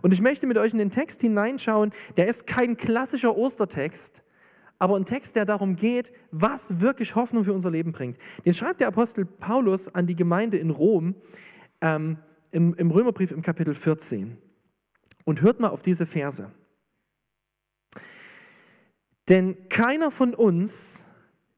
Und 0.00 0.14
ich 0.14 0.22
möchte 0.22 0.46
mit 0.46 0.56
euch 0.56 0.72
in 0.72 0.78
den 0.78 0.90
Text 0.90 1.20
hineinschauen, 1.20 1.92
der 2.16 2.26
ist 2.26 2.46
kein 2.46 2.78
klassischer 2.78 3.36
Ostertext, 3.36 4.24
aber 4.78 4.96
ein 4.96 5.04
Text, 5.04 5.36
der 5.36 5.44
darum 5.44 5.76
geht, 5.76 6.10
was 6.30 6.80
wirklich 6.80 7.14
Hoffnung 7.14 7.44
für 7.44 7.52
unser 7.52 7.70
Leben 7.70 7.92
bringt. 7.92 8.16
Den 8.46 8.54
schreibt 8.54 8.80
der 8.80 8.88
Apostel 8.88 9.26
Paulus 9.26 9.94
an 9.94 10.06
die 10.06 10.16
Gemeinde 10.16 10.56
in 10.56 10.70
Rom 10.70 11.16
ähm, 11.82 12.16
im, 12.50 12.72
im 12.76 12.90
Römerbrief 12.90 13.30
im 13.30 13.42
Kapitel 13.42 13.74
14. 13.74 14.38
Und 15.24 15.42
hört 15.42 15.60
mal 15.60 15.68
auf 15.68 15.82
diese 15.82 16.06
Verse. 16.06 16.50
Denn 19.28 19.68
keiner 19.68 20.10
von 20.10 20.34
uns 20.34 21.06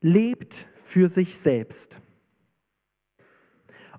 lebt 0.01 0.69
für 0.83 1.09
sich 1.09 1.37
selbst. 1.37 2.01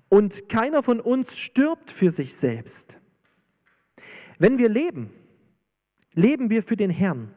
Und 0.08 0.48
keiner 0.48 0.82
von 0.82 1.00
uns 1.00 1.36
stirbt 1.36 1.90
für 1.90 2.10
sich 2.10 2.34
selbst. 2.34 2.98
Wenn 4.38 4.58
wir 4.58 4.68
leben, 4.68 5.10
leben 6.14 6.48
wir 6.48 6.62
für 6.62 6.76
den 6.76 6.90
Herrn. 6.90 7.34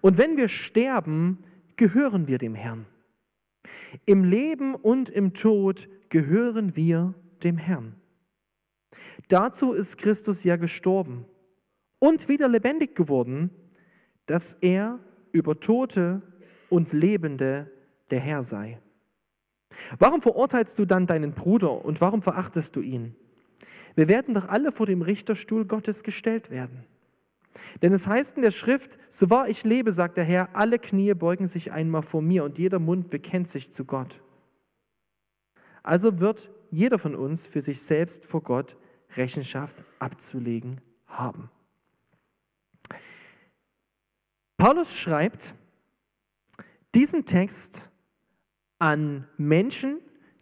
Und 0.00 0.16
wenn 0.16 0.36
wir 0.36 0.48
sterben, 0.48 1.42
gehören 1.76 2.28
wir 2.28 2.38
dem 2.38 2.54
Herrn. 2.54 2.86
Im 4.04 4.22
Leben 4.22 4.74
und 4.74 5.08
im 5.08 5.34
Tod 5.34 5.88
gehören 6.08 6.76
wir 6.76 7.14
dem 7.42 7.58
Herrn. 7.58 7.96
Dazu 9.28 9.72
ist 9.72 9.98
Christus 9.98 10.44
ja 10.44 10.56
gestorben 10.56 11.26
und 11.98 12.28
wieder 12.28 12.48
lebendig 12.48 12.94
geworden, 12.94 13.50
dass 14.26 14.54
er 14.54 15.00
über 15.32 15.60
Tote 15.60 16.22
und 16.68 16.92
Lebende 16.92 17.70
der 18.10 18.20
Herr 18.20 18.42
sei. 18.42 18.78
Warum 19.98 20.22
verurteilst 20.22 20.78
du 20.78 20.84
dann 20.84 21.06
deinen 21.06 21.32
Bruder 21.32 21.84
und 21.84 22.00
warum 22.00 22.22
verachtest 22.22 22.76
du 22.76 22.80
ihn? 22.80 23.14
Wir 23.94 24.08
werden 24.08 24.34
doch 24.34 24.48
alle 24.48 24.72
vor 24.72 24.86
dem 24.86 25.02
Richterstuhl 25.02 25.64
Gottes 25.64 26.02
gestellt 26.02 26.50
werden. 26.50 26.84
Denn 27.80 27.92
es 27.92 28.06
heißt 28.06 28.36
in 28.36 28.42
der 28.42 28.50
Schrift, 28.50 28.98
so 29.08 29.30
wahr 29.30 29.48
ich 29.48 29.64
lebe, 29.64 29.92
sagt 29.92 30.18
der 30.18 30.24
Herr, 30.24 30.54
alle 30.54 30.78
Knie 30.78 31.14
beugen 31.14 31.46
sich 31.46 31.72
einmal 31.72 32.02
vor 32.02 32.20
mir 32.20 32.44
und 32.44 32.58
jeder 32.58 32.78
Mund 32.78 33.08
bekennt 33.08 33.48
sich 33.48 33.72
zu 33.72 33.84
Gott. 33.84 34.20
Also 35.82 36.20
wird 36.20 36.50
jeder 36.70 36.98
von 36.98 37.14
uns 37.14 37.46
für 37.46 37.62
sich 37.62 37.80
selbst 37.80 38.26
vor 38.26 38.42
Gott 38.42 38.76
Rechenschaft 39.16 39.84
abzulegen 39.98 40.80
haben. 41.06 41.48
Paulus 44.56 44.96
schreibt 44.96 45.54
diesen 46.94 47.26
Text 47.26 47.90
an 48.78 49.26
Menschen, 49.36 49.98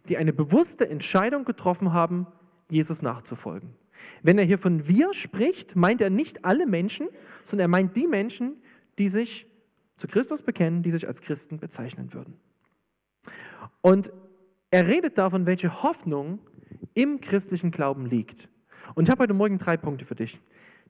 die 0.07 0.17
eine 0.17 0.33
bewusste 0.33 0.89
Entscheidung 0.89 1.45
getroffen 1.45 1.91
haben, 1.93 2.27
Jesus 2.69 3.01
nachzufolgen. 3.01 3.75
Wenn 4.21 4.37
er 4.37 4.45
hier 4.45 4.57
von 4.57 4.87
wir 4.87 5.13
spricht, 5.13 5.75
meint 5.75 6.01
er 6.01 6.09
nicht 6.09 6.45
alle 6.45 6.65
Menschen, 6.65 7.09
sondern 7.43 7.65
er 7.65 7.69
meint 7.69 7.95
die 7.95 8.07
Menschen, 8.07 8.61
die 8.97 9.09
sich 9.09 9.47
zu 9.97 10.07
Christus 10.07 10.41
bekennen, 10.41 10.83
die 10.83 10.91
sich 10.91 11.07
als 11.07 11.21
Christen 11.21 11.59
bezeichnen 11.59 12.13
würden. 12.13 12.37
Und 13.81 14.11
er 14.71 14.87
redet 14.87 15.17
davon, 15.17 15.45
welche 15.45 15.83
Hoffnung 15.83 16.39
im 16.93 17.21
christlichen 17.21 17.71
Glauben 17.71 18.05
liegt. 18.05 18.49
Und 18.93 19.07
ich 19.07 19.11
habe 19.11 19.23
heute 19.23 19.33
Morgen 19.33 19.57
drei 19.57 19.77
Punkte 19.77 20.05
für 20.05 20.15
dich. 20.15 20.41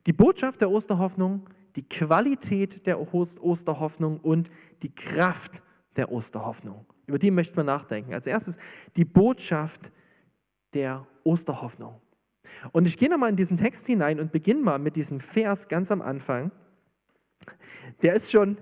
Die 0.08 0.14
Botschaft 0.14 0.62
der 0.62 0.72
Osterhoffnung, 0.72 1.48
die 1.76 1.88
Qualität 1.88 2.86
der 2.88 3.00
Osterhoffnung 3.00 4.20
und 4.20 4.50
die 4.82 4.94
Kraft 4.94 5.64
der 5.96 6.12
Osterhoffnung. 6.12 6.86
Über 7.08 7.20
die 7.20 7.32
möchten 7.32 7.58
wir 7.58 7.64
nachdenken. 7.64 8.14
Als 8.14 8.28
erstes 8.28 8.58
die 8.96 9.06
Botschaft 9.06 9.92
der 10.74 11.06
Osterhoffnung. 11.24 12.02
Und 12.72 12.88
ich 12.88 12.98
gehe 12.98 13.10
nochmal 13.10 13.30
in 13.30 13.36
diesen 13.36 13.58
Text 13.58 13.88
hinein 13.88 14.20
und 14.20 14.32
beginne 14.32 14.62
mal 14.62 14.80
mit 14.80 14.96
diesem 14.96 15.20
Vers 15.20 15.68
ganz 15.68 15.92
am 15.92 16.02
Anfang. 16.02 16.52
Der 18.02 18.14
ist 18.14 18.32
schon, 18.32 18.58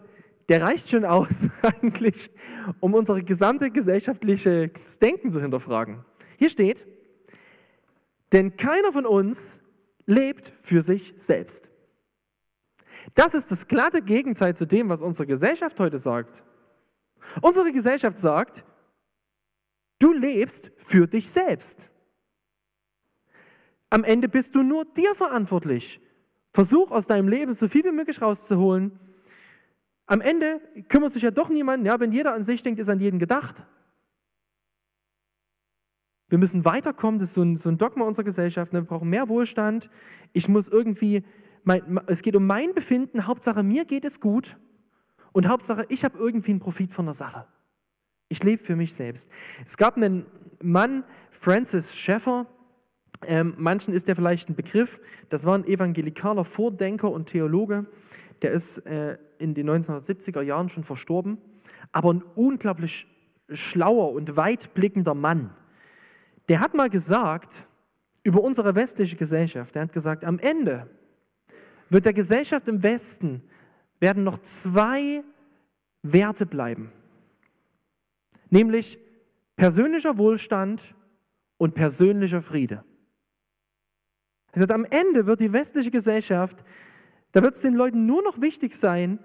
der 0.50 0.62
reicht 0.62 0.90
schon 0.90 1.06
aus 1.06 1.50
eigentlich, 1.62 2.32
um 2.80 2.94
unsere 2.94 3.24
gesamte 3.24 3.72
gesellschaftliche 3.72 4.72
Denken 5.02 5.32
zu 5.32 5.42
hinterfragen. 5.42 6.04
Hier 6.38 6.50
steht, 6.50 6.86
denn 8.32 8.58
keiner 8.58 8.92
von 8.92 9.06
uns 9.06 9.62
lebt 10.06 10.54
für 10.60 10.82
sich 10.82 11.14
selbst. 11.18 11.73
Das 13.14 13.34
ist 13.34 13.52
das 13.52 13.68
glatte 13.68 14.02
Gegenteil 14.02 14.56
zu 14.56 14.66
dem, 14.66 14.90
was 14.90 15.02
unsere 15.02 15.28
Gesellschaft 15.28 15.80
heute 15.80 15.98
sagt. 15.98 16.44
Unsere 17.42 17.72
Gesellschaft 17.72 18.18
sagt, 18.18 18.66
du 20.00 20.14
lebst 20.14 20.72
für 20.78 21.08
dich 21.08 21.30
selbst. 21.30 21.90
Am 23.90 24.04
Ende 24.04 24.28
bist 24.28 24.56
du 24.56 24.64
nur 24.64 24.86
dir 24.86 25.14
verantwortlich. 25.16 26.02
Versuch 26.52 26.92
aus 26.92 27.08
deinem 27.08 27.28
Leben 27.28 27.54
so 27.54 27.68
viel 27.68 27.84
wie 27.84 27.92
möglich 27.92 28.22
rauszuholen. 28.22 29.00
Am 30.06 30.22
Ende 30.22 30.62
kümmert 30.90 31.14
sich 31.14 31.24
ja 31.24 31.32
doch 31.32 31.50
niemand, 31.50 31.86
ja, 31.86 32.00
wenn 32.00 32.12
jeder 32.12 32.34
an 32.34 32.44
sich 32.44 32.62
denkt, 32.62 32.80
ist 32.80 32.90
an 32.90 33.00
jeden 33.00 33.20
gedacht. 33.20 33.66
Wir 36.28 36.40
müssen 36.40 36.66
weiterkommen, 36.66 37.20
das 37.20 37.30
ist 37.30 37.36
so 37.36 37.44
ein, 37.44 37.58
so 37.58 37.70
ein 37.70 37.78
Dogma 37.78 38.06
unserer 38.06 38.24
Gesellschaft. 38.26 38.74
Ne? 38.74 38.82
Wir 38.82 38.88
brauchen 38.88 39.10
mehr 39.10 39.30
Wohlstand. 39.30 39.90
Ich 40.32 40.50
muss 40.50 40.68
irgendwie, 40.68 41.24
mein, 41.64 42.02
es 42.08 42.22
geht 42.22 42.36
um 42.36 42.46
mein 42.46 42.74
Befinden, 42.74 43.28
Hauptsache 43.28 43.64
mir 43.64 43.86
geht 43.86 44.06
es 44.06 44.20
gut 44.20 44.58
und 45.32 45.48
Hauptsache 45.48 45.86
ich 45.90 46.04
habe 46.04 46.18
irgendwie 46.18 46.52
einen 46.52 46.60
Profit 46.60 46.92
von 46.92 47.06
der 47.06 47.14
Sache. 47.14 47.48
Ich 48.30 48.44
lebe 48.44 48.64
für 48.64 48.76
mich 48.76 48.94
selbst. 48.94 49.30
Es 49.66 49.78
gab 49.78 49.96
einen 49.98 50.26
Mann, 50.62 51.04
Francis 51.30 51.96
Schaeffer, 51.96 52.48
ähm, 53.28 53.54
manchen 53.58 53.94
ist 53.94 54.08
der 54.08 54.16
vielleicht 54.16 54.50
ein 54.50 54.56
Begriff. 54.56 55.00
Das 55.30 55.46
war 55.46 55.58
ein 55.58 55.66
evangelikaler 55.66 56.44
Vordenker 56.44 57.12
und 57.12 57.28
Theologe. 57.28 57.86
Der 58.42 58.52
ist 58.52 58.80
äh, 58.80 59.18
in 59.38 59.54
den 59.54 59.70
1970er 59.70 60.42
Jahren 60.42 60.70
schon 60.70 60.84
verstorben, 60.84 61.38
aber 61.92 62.14
ein 62.14 62.24
unglaublich 62.36 63.08
schlauer 63.50 64.12
und 64.14 64.36
weitblickender 64.36 65.14
Mann. 65.14 65.56
Der 66.50 66.60
hat 66.60 66.74
mal 66.74 66.90
gesagt 66.90 67.68
über 68.24 68.42
unsere 68.42 68.76
westliche 68.76 69.16
Gesellschaft, 69.16 69.76
der 69.76 69.84
hat 69.84 69.94
gesagt, 69.94 70.24
am 70.24 70.40
Ende 70.40 70.90
wird 71.94 72.06
der 72.06 72.14
Gesellschaft 72.14 72.68
im 72.68 72.84
Westen 72.84 73.44
werden 74.00 74.24
noch 74.24 74.40
zwei 74.40 75.24
Werte 76.02 76.46
bleiben, 76.46 76.92
nämlich 78.50 79.00
persönlicher 79.56 80.18
Wohlstand 80.18 80.96
und 81.58 81.76
persönlicher 81.76 82.42
Friede. 82.42 82.84
Sagt, 84.54 84.72
am 84.72 84.86
Ende 84.86 85.26
wird 85.26 85.40
die 85.40 85.54
westliche 85.54 85.92
Gesellschaft, 85.92 86.64
da 87.32 87.42
wird 87.42 87.56
es 87.56 87.62
den 87.62 87.74
Leuten 87.74 88.06
nur 88.06 88.22
noch 88.22 88.42
wichtig 88.42 88.76
sein, 88.76 89.20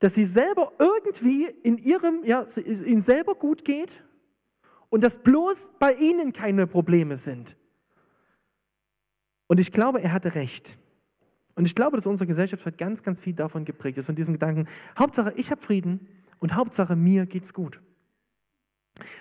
dass 0.00 0.14
sie 0.14 0.24
selber 0.24 0.72
irgendwie 0.78 1.46
in 1.62 1.78
ihrem, 1.78 2.24
ja, 2.24 2.42
es 2.42 2.58
ihnen 2.58 3.00
selber 3.00 3.34
gut 3.34 3.64
geht 3.64 4.02
und 4.90 5.02
dass 5.02 5.22
bloß 5.22 5.72
bei 5.78 5.94
ihnen 5.94 6.32
keine 6.32 6.66
Probleme 6.66 7.16
sind. 7.16 7.56
Und 9.46 9.60
ich 9.60 9.72
glaube, 9.72 10.02
er 10.02 10.12
hatte 10.12 10.34
recht. 10.34 10.78
Und 11.54 11.66
ich 11.66 11.74
glaube, 11.74 11.96
dass 11.96 12.06
unsere 12.06 12.26
Gesellschaft 12.26 12.64
heute 12.66 12.76
ganz, 12.76 13.02
ganz 13.02 13.20
viel 13.20 13.34
davon 13.34 13.64
geprägt 13.64 13.98
ist, 13.98 14.06
von 14.06 14.16
diesem 14.16 14.34
Gedanken, 14.34 14.66
Hauptsache 14.98 15.32
ich 15.36 15.50
habe 15.50 15.60
Frieden 15.60 16.08
und 16.40 16.54
Hauptsache 16.54 16.96
mir 16.96 17.26
geht's 17.26 17.54
gut. 17.54 17.80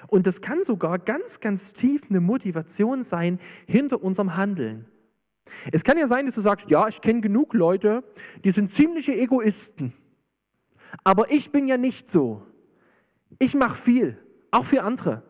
Und 0.07 0.27
das 0.27 0.41
kann 0.41 0.63
sogar 0.63 0.99
ganz, 0.99 1.39
ganz 1.39 1.73
tief 1.73 2.03
eine 2.09 2.21
Motivation 2.21 3.03
sein 3.03 3.39
hinter 3.67 4.03
unserem 4.03 4.35
Handeln. 4.35 4.85
Es 5.71 5.83
kann 5.83 5.97
ja 5.97 6.07
sein, 6.07 6.25
dass 6.25 6.35
du 6.35 6.41
sagst, 6.41 6.69
ja, 6.69 6.87
ich 6.87 7.01
kenne 7.01 7.21
genug 7.21 7.53
Leute, 7.53 8.03
die 8.43 8.51
sind 8.51 8.71
ziemliche 8.71 9.13
Egoisten. 9.13 9.93
Aber 11.03 11.31
ich 11.31 11.51
bin 11.51 11.67
ja 11.67 11.77
nicht 11.77 12.09
so. 12.09 12.45
Ich 13.39 13.55
mache 13.55 13.77
viel, 13.77 14.17
auch 14.51 14.65
für 14.65 14.83
andere. 14.83 15.23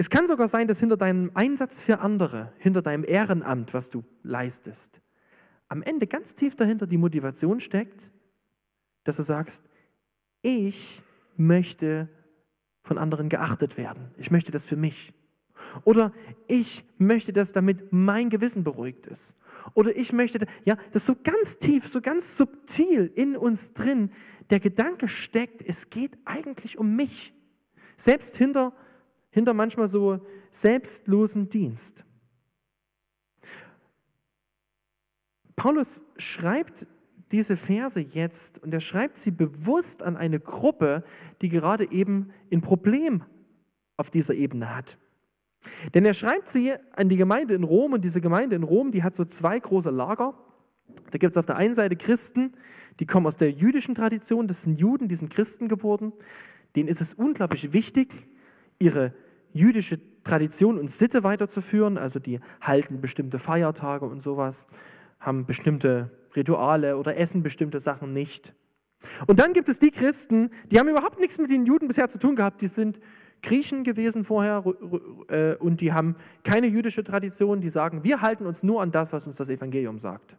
Es 0.00 0.08
kann 0.08 0.26
sogar 0.26 0.48
sein, 0.48 0.66
dass 0.66 0.80
hinter 0.80 0.96
deinem 0.96 1.30
Einsatz 1.34 1.82
für 1.82 2.00
andere, 2.00 2.54
hinter 2.56 2.80
deinem 2.80 3.04
Ehrenamt, 3.06 3.74
was 3.74 3.90
du 3.90 4.02
leistest, 4.22 5.02
am 5.68 5.82
Ende 5.82 6.06
ganz 6.06 6.34
tief 6.34 6.56
dahinter 6.56 6.86
die 6.86 6.96
Motivation 6.96 7.60
steckt, 7.60 8.10
dass 9.04 9.18
du 9.18 9.22
sagst, 9.22 9.68
ich 10.40 11.02
möchte 11.36 12.08
von 12.80 12.96
anderen 12.96 13.28
geachtet 13.28 13.76
werden. 13.76 14.10
Ich 14.16 14.30
möchte 14.30 14.50
das 14.50 14.64
für 14.64 14.76
mich. 14.76 15.12
Oder 15.84 16.14
ich 16.46 16.86
möchte 16.96 17.34
das, 17.34 17.52
damit 17.52 17.92
mein 17.92 18.30
Gewissen 18.30 18.64
beruhigt 18.64 19.06
ist. 19.06 19.36
Oder 19.74 19.94
ich 19.94 20.14
möchte, 20.14 20.46
ja, 20.64 20.78
das 20.92 21.04
so 21.04 21.14
ganz 21.22 21.58
tief, 21.58 21.86
so 21.86 22.00
ganz 22.00 22.38
subtil 22.38 23.12
in 23.16 23.36
uns 23.36 23.74
drin, 23.74 24.12
der 24.48 24.60
Gedanke 24.60 25.08
steckt, 25.08 25.60
es 25.60 25.90
geht 25.90 26.16
eigentlich 26.24 26.78
um 26.78 26.96
mich. 26.96 27.34
Selbst 27.98 28.38
hinter, 28.38 28.72
hinter 29.30 29.54
manchmal 29.54 29.88
so 29.88 30.20
selbstlosen 30.50 31.48
Dienst. 31.48 32.04
Paulus 35.56 36.02
schreibt 36.16 36.86
diese 37.32 37.56
Verse 37.56 38.00
jetzt 38.00 38.62
und 38.62 38.72
er 38.72 38.80
schreibt 38.80 39.18
sie 39.18 39.30
bewusst 39.30 40.02
an 40.02 40.16
eine 40.16 40.40
Gruppe, 40.40 41.04
die 41.42 41.48
gerade 41.48 41.90
eben 41.90 42.30
ein 42.52 42.60
Problem 42.60 43.22
auf 43.96 44.10
dieser 44.10 44.34
Ebene 44.34 44.74
hat. 44.74 44.98
Denn 45.94 46.04
er 46.04 46.14
schreibt 46.14 46.48
sie 46.48 46.72
an 46.92 47.08
die 47.08 47.16
Gemeinde 47.16 47.54
in 47.54 47.64
Rom 47.64 47.92
und 47.92 48.02
diese 48.02 48.20
Gemeinde 48.20 48.56
in 48.56 48.62
Rom, 48.62 48.90
die 48.90 49.02
hat 49.02 49.14
so 49.14 49.24
zwei 49.24 49.58
große 49.58 49.90
Lager. 49.90 50.34
Da 51.10 51.18
gibt 51.18 51.32
es 51.32 51.36
auf 51.36 51.46
der 51.46 51.56
einen 51.56 51.74
Seite 51.74 51.96
Christen, 51.96 52.54
die 52.98 53.06
kommen 53.06 53.26
aus 53.26 53.36
der 53.36 53.50
jüdischen 53.50 53.94
Tradition, 53.94 54.48
das 54.48 54.62
sind 54.62 54.80
Juden, 54.80 55.08
die 55.08 55.16
sind 55.16 55.30
Christen 55.30 55.68
geworden. 55.68 56.12
Denen 56.74 56.88
ist 56.88 57.00
es 57.00 57.14
unglaublich 57.14 57.72
wichtig, 57.72 58.08
ihre 58.80 59.12
jüdische 59.52 60.00
Tradition 60.24 60.78
und 60.78 60.90
Sitte 60.90 61.22
weiterzuführen. 61.22 61.96
Also 61.96 62.18
die 62.18 62.40
halten 62.60 63.00
bestimmte 63.00 63.38
Feiertage 63.38 64.06
und 64.06 64.20
sowas, 64.20 64.66
haben 65.20 65.46
bestimmte 65.46 66.10
Rituale 66.34 66.96
oder 66.96 67.16
essen 67.16 67.42
bestimmte 67.42 67.78
Sachen 67.78 68.12
nicht. 68.12 68.54
Und 69.26 69.38
dann 69.38 69.52
gibt 69.52 69.68
es 69.68 69.78
die 69.78 69.90
Christen, 69.90 70.50
die 70.70 70.78
haben 70.78 70.88
überhaupt 70.88 71.20
nichts 71.20 71.38
mit 71.38 71.50
den 71.50 71.64
Juden 71.66 71.88
bisher 71.88 72.08
zu 72.08 72.18
tun 72.18 72.36
gehabt. 72.36 72.60
Die 72.60 72.68
sind 72.68 73.00
Griechen 73.42 73.84
gewesen 73.84 74.24
vorher 74.24 74.62
äh, 75.28 75.54
und 75.56 75.80
die 75.80 75.92
haben 75.92 76.16
keine 76.44 76.66
jüdische 76.66 77.02
Tradition. 77.02 77.60
Die 77.60 77.70
sagen, 77.70 78.04
wir 78.04 78.20
halten 78.20 78.46
uns 78.46 78.62
nur 78.62 78.82
an 78.82 78.90
das, 78.90 79.12
was 79.12 79.26
uns 79.26 79.36
das 79.36 79.48
Evangelium 79.48 79.98
sagt. 79.98 80.36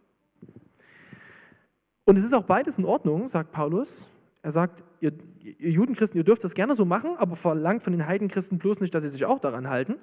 Und 2.06 2.18
es 2.18 2.24
ist 2.24 2.34
auch 2.34 2.44
beides 2.44 2.78
in 2.78 2.86
Ordnung, 2.86 3.26
sagt 3.28 3.52
Paulus. 3.52 4.10
Er 4.44 4.52
sagt, 4.52 4.84
ihr, 5.00 5.12
ihr 5.12 5.20
Judenchristen, 5.42 6.20
ihr 6.20 6.24
dürft 6.24 6.44
das 6.44 6.54
gerne 6.54 6.76
so 6.76 6.86
machen, 6.86 7.16
aber 7.18 7.36
verlangt 7.36 7.84
von 7.84 7.94
den 7.94 8.06
Heidenchristen 8.06 8.60
bloß 8.60 8.80
nicht, 8.80 8.94
dass 8.94 9.04
sie 9.04 9.10
sich 9.10 9.26
auch 9.26 9.40
daran 9.40 9.70
halten. 9.70 9.96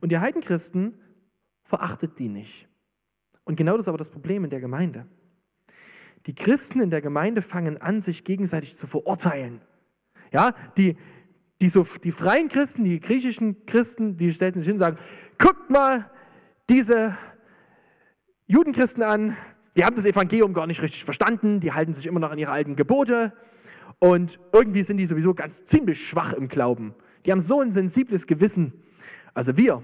Und 0.00 0.10
die 0.10 0.18
Heidenchristen 0.18 0.94
verachtet 1.64 2.18
die 2.18 2.28
nicht. 2.28 2.68
Und 3.44 3.56
genau 3.56 3.72
das 3.76 3.84
ist 3.84 3.88
aber 3.88 3.98
das 3.98 4.10
Problem 4.10 4.44
in 4.44 4.50
der 4.50 4.60
Gemeinde. 4.60 5.06
Die 6.26 6.34
Christen 6.34 6.80
in 6.80 6.90
der 6.90 7.02
Gemeinde 7.02 7.42
fangen 7.42 7.80
an, 7.80 8.00
sich 8.00 8.24
gegenseitig 8.24 8.76
zu 8.76 8.86
verurteilen. 8.86 9.60
Ja, 10.32 10.54
die, 10.76 10.96
die, 11.60 11.68
so, 11.68 11.86
die 12.02 12.10
freien 12.10 12.48
Christen, 12.48 12.84
die 12.84 12.98
griechischen 12.98 13.64
Christen, 13.66 14.16
die 14.16 14.32
stellen 14.32 14.54
sich 14.54 14.64
hin 14.64 14.74
und 14.74 14.80
sagen, 14.80 14.98
guckt 15.38 15.70
mal 15.70 16.10
diese 16.68 17.16
Judenchristen 18.46 19.02
an, 19.02 19.36
die 19.76 19.84
haben 19.84 19.94
das 19.94 20.06
Evangelium 20.06 20.54
gar 20.54 20.66
nicht 20.66 20.82
richtig 20.82 21.04
verstanden, 21.04 21.60
die 21.60 21.72
halten 21.72 21.94
sich 21.94 22.06
immer 22.06 22.18
noch 22.18 22.30
an 22.30 22.38
ihre 22.38 22.50
alten 22.50 22.76
Gebote 22.76 23.32
und 23.98 24.38
irgendwie 24.52 24.82
sind 24.82 24.98
die 24.98 25.06
sowieso 25.06 25.34
ganz 25.34 25.64
ziemlich 25.64 26.06
schwach 26.06 26.32
im 26.32 26.48
Glauben. 26.48 26.94
Die 27.24 27.32
haben 27.32 27.40
so 27.40 27.60
ein 27.60 27.70
sensibles 27.70 28.26
Gewissen. 28.26 28.72
Also 29.34 29.56
wir, 29.56 29.82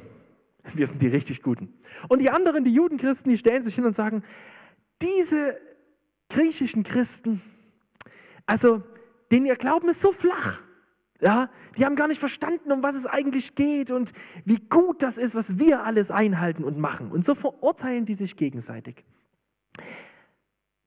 wir 0.74 0.86
sind 0.86 1.02
die 1.02 1.08
richtig 1.08 1.42
Guten. 1.42 1.74
Und 2.08 2.20
die 2.20 2.30
anderen, 2.30 2.64
die 2.64 2.74
Judenchristen, 2.74 3.30
die 3.30 3.38
stellen 3.38 3.62
sich 3.62 3.74
hin 3.74 3.84
und 3.84 3.94
sagen, 3.94 4.22
diese 5.00 5.58
griechischen 6.28 6.82
Christen, 6.82 7.42
also 8.46 8.82
denen 9.30 9.46
ihr 9.46 9.56
Glauben 9.56 9.88
ist 9.88 10.00
so 10.00 10.12
flach. 10.12 10.62
Ja, 11.20 11.50
die 11.76 11.84
haben 11.84 11.94
gar 11.94 12.08
nicht 12.08 12.18
verstanden, 12.18 12.72
um 12.72 12.82
was 12.82 12.96
es 12.96 13.06
eigentlich 13.06 13.54
geht 13.54 13.92
und 13.92 14.12
wie 14.44 14.58
gut 14.58 15.02
das 15.02 15.18
ist, 15.18 15.36
was 15.36 15.58
wir 15.58 15.84
alles 15.84 16.10
einhalten 16.10 16.64
und 16.64 16.78
machen. 16.78 17.12
Und 17.12 17.24
so 17.24 17.36
verurteilen 17.36 18.06
die 18.06 18.14
sich 18.14 18.36
gegenseitig. 18.36 19.04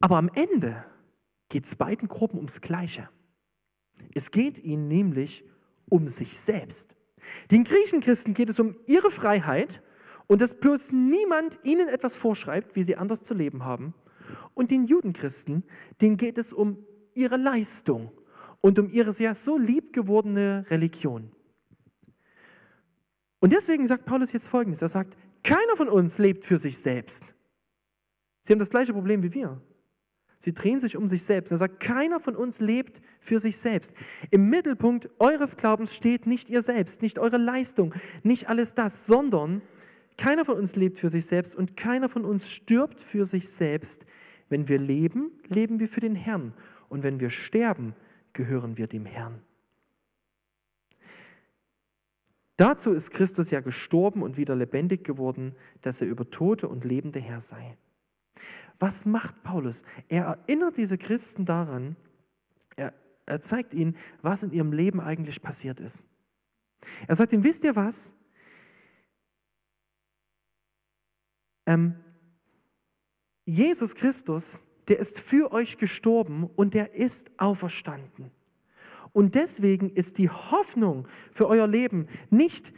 Aber 0.02 0.18
am 0.18 0.30
Ende 0.36 0.84
geht 1.48 1.66
es 1.66 1.78
beiden 1.78 2.10
Gruppen 2.10 2.38
ums 2.38 2.60
Gleiche. 2.60 3.10
Es 4.14 4.32
geht 4.32 4.60
ihnen 4.60 4.88
nämlich 4.88 5.44
um 5.90 6.08
sich 6.08 6.40
selbst. 6.40 6.96
Den 7.52 7.64
Griechenchristen 7.64 8.34
geht 8.34 8.50
es 8.50 8.60
um 8.60 8.76
ihre 8.88 9.12
Freiheit 9.12 9.82
und 10.28 10.42
dass 10.42 10.60
bloß 10.60 10.92
niemand 10.92 11.60
ihnen 11.64 11.88
etwas 11.88 12.18
vorschreibt, 12.18 12.76
wie 12.76 12.84
sie 12.84 12.96
anders 12.96 13.24
zu 13.24 13.34
leben 13.34 13.64
haben. 13.64 13.94
Und 14.54 14.72
den 14.72 14.86
Judenchristen, 14.86 15.64
denen 16.02 16.18
geht 16.18 16.38
es 16.38 16.54
um 16.54 16.86
ihre 17.14 17.38
Leistung 17.38 18.12
und 18.62 18.80
um 18.80 18.90
ihre 18.90 19.12
ja 19.12 19.34
so 19.34 19.58
lieb 19.58 19.94
gewordene 19.94 20.66
Religion. 20.70 21.32
Und 23.40 23.54
deswegen 23.54 23.86
sagt 23.86 24.06
Paulus 24.06 24.34
jetzt 24.34 24.48
Folgendes. 24.48 24.82
Er 24.82 24.88
sagt, 24.88 25.18
keiner 25.44 25.76
von 25.76 25.88
uns 25.88 26.18
lebt 26.18 26.46
für 26.46 26.58
sich 26.58 26.80
selbst. 26.80 27.36
Sie 28.42 28.54
haben 28.54 28.60
das 28.60 28.70
gleiche 28.70 28.94
Problem 28.94 29.22
wie 29.22 29.34
wir. 29.34 29.62
Sie 30.38 30.54
drehen 30.54 30.80
sich 30.80 30.98
um 30.98 31.08
sich 31.08 31.24
selbst. 31.24 31.52
Er 31.52 31.58
sagt, 31.58 31.80
keiner 31.80 32.20
von 32.20 32.36
uns 32.36 32.60
lebt 32.60 33.02
für 33.20 33.40
sich 33.40 33.58
selbst. 33.58 33.94
Im 34.32 34.50
Mittelpunkt 34.50 35.10
eures 35.20 35.58
Glaubens 35.58 35.96
steht 35.96 36.28
nicht 36.28 36.50
ihr 36.50 36.62
selbst, 36.62 37.02
nicht 37.02 37.20
eure 37.20 37.38
Leistung, 37.38 37.94
nicht 38.24 38.50
alles 38.50 38.74
das, 38.74 39.06
sondern 39.06 39.62
keiner 40.18 40.46
von 40.46 40.58
uns 40.58 40.76
lebt 40.76 41.00
für 41.00 41.10
sich 41.10 41.26
selbst 41.26 41.56
und 41.56 41.76
keiner 41.76 42.10
von 42.10 42.26
uns 42.26 42.50
stirbt 42.50 43.02
für 43.02 43.26
sich 43.26 43.50
selbst. 43.50 44.06
Wenn 44.50 44.68
wir 44.68 44.80
leben, 44.80 45.32
leben 45.48 45.80
wir 45.80 45.88
für 45.88 46.02
den 46.02 46.16
Herrn. 46.16 46.54
Und 46.90 47.04
wenn 47.04 47.20
wir 47.20 47.30
sterben, 47.30 47.96
gehören 48.34 48.78
wir 48.78 48.88
dem 48.88 49.06
Herrn. 49.06 49.42
Dazu 52.58 52.94
ist 52.94 53.12
Christus 53.12 53.52
ja 53.52 53.60
gestorben 53.60 54.22
und 54.22 54.38
wieder 54.38 54.56
lebendig 54.56 55.04
geworden, 55.04 55.56
dass 55.82 56.00
er 56.00 56.08
über 56.08 56.30
Tote 56.30 56.70
und 56.70 56.86
Lebende 56.86 57.20
Herr 57.20 57.42
sei. 57.42 57.78
Was 58.80 59.06
macht 59.06 59.44
Paulus? 59.44 59.84
Er 60.08 60.26
erinnert 60.26 60.78
diese 60.78 60.98
Christen 60.98 61.46
daran, 61.46 61.96
er, 62.76 62.94
er 63.26 63.40
zeigt 63.40 63.74
ihnen, 63.74 63.96
was 64.22 64.44
in 64.44 64.52
ihrem 64.52 64.74
Leben 64.74 65.00
eigentlich 65.00 65.42
passiert 65.42 65.80
ist. 65.80 66.06
Er 67.08 67.16
sagt 67.16 67.34
ihnen, 67.34 67.44
wisst 67.44 67.64
ihr 67.64 67.76
was? 67.76 68.14
Ähm, 71.66 71.96
Jesus 73.46 73.96
Christus 73.96 74.66
der 74.88 75.00
ist 75.00 75.20
für 75.20 75.52
euch 75.52 75.78
gestorben 75.78 76.50
und 76.56 76.74
der 76.74 76.94
ist 76.94 77.32
auferstanden. 77.38 78.32
Und 79.14 79.36
deswegen 79.36 79.90
ist 79.90 80.18
die 80.18 80.30
Hoffnung 80.30 81.08
für 81.32 81.48
euer 81.48 81.68
Leben 81.68 82.08
nicht 82.30 82.74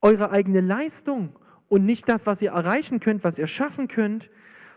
eure 0.00 0.30
eigene 0.30 0.60
Leistung 0.60 1.38
und 1.68 1.84
nicht 1.86 2.08
das, 2.08 2.26
was 2.26 2.42
ihr 2.42 2.50
erreichen 2.50 3.00
könnt, 3.00 3.24
was 3.24 3.38
ihr 3.38 3.46
schaffen 3.46 3.88
könnt, 3.88 4.30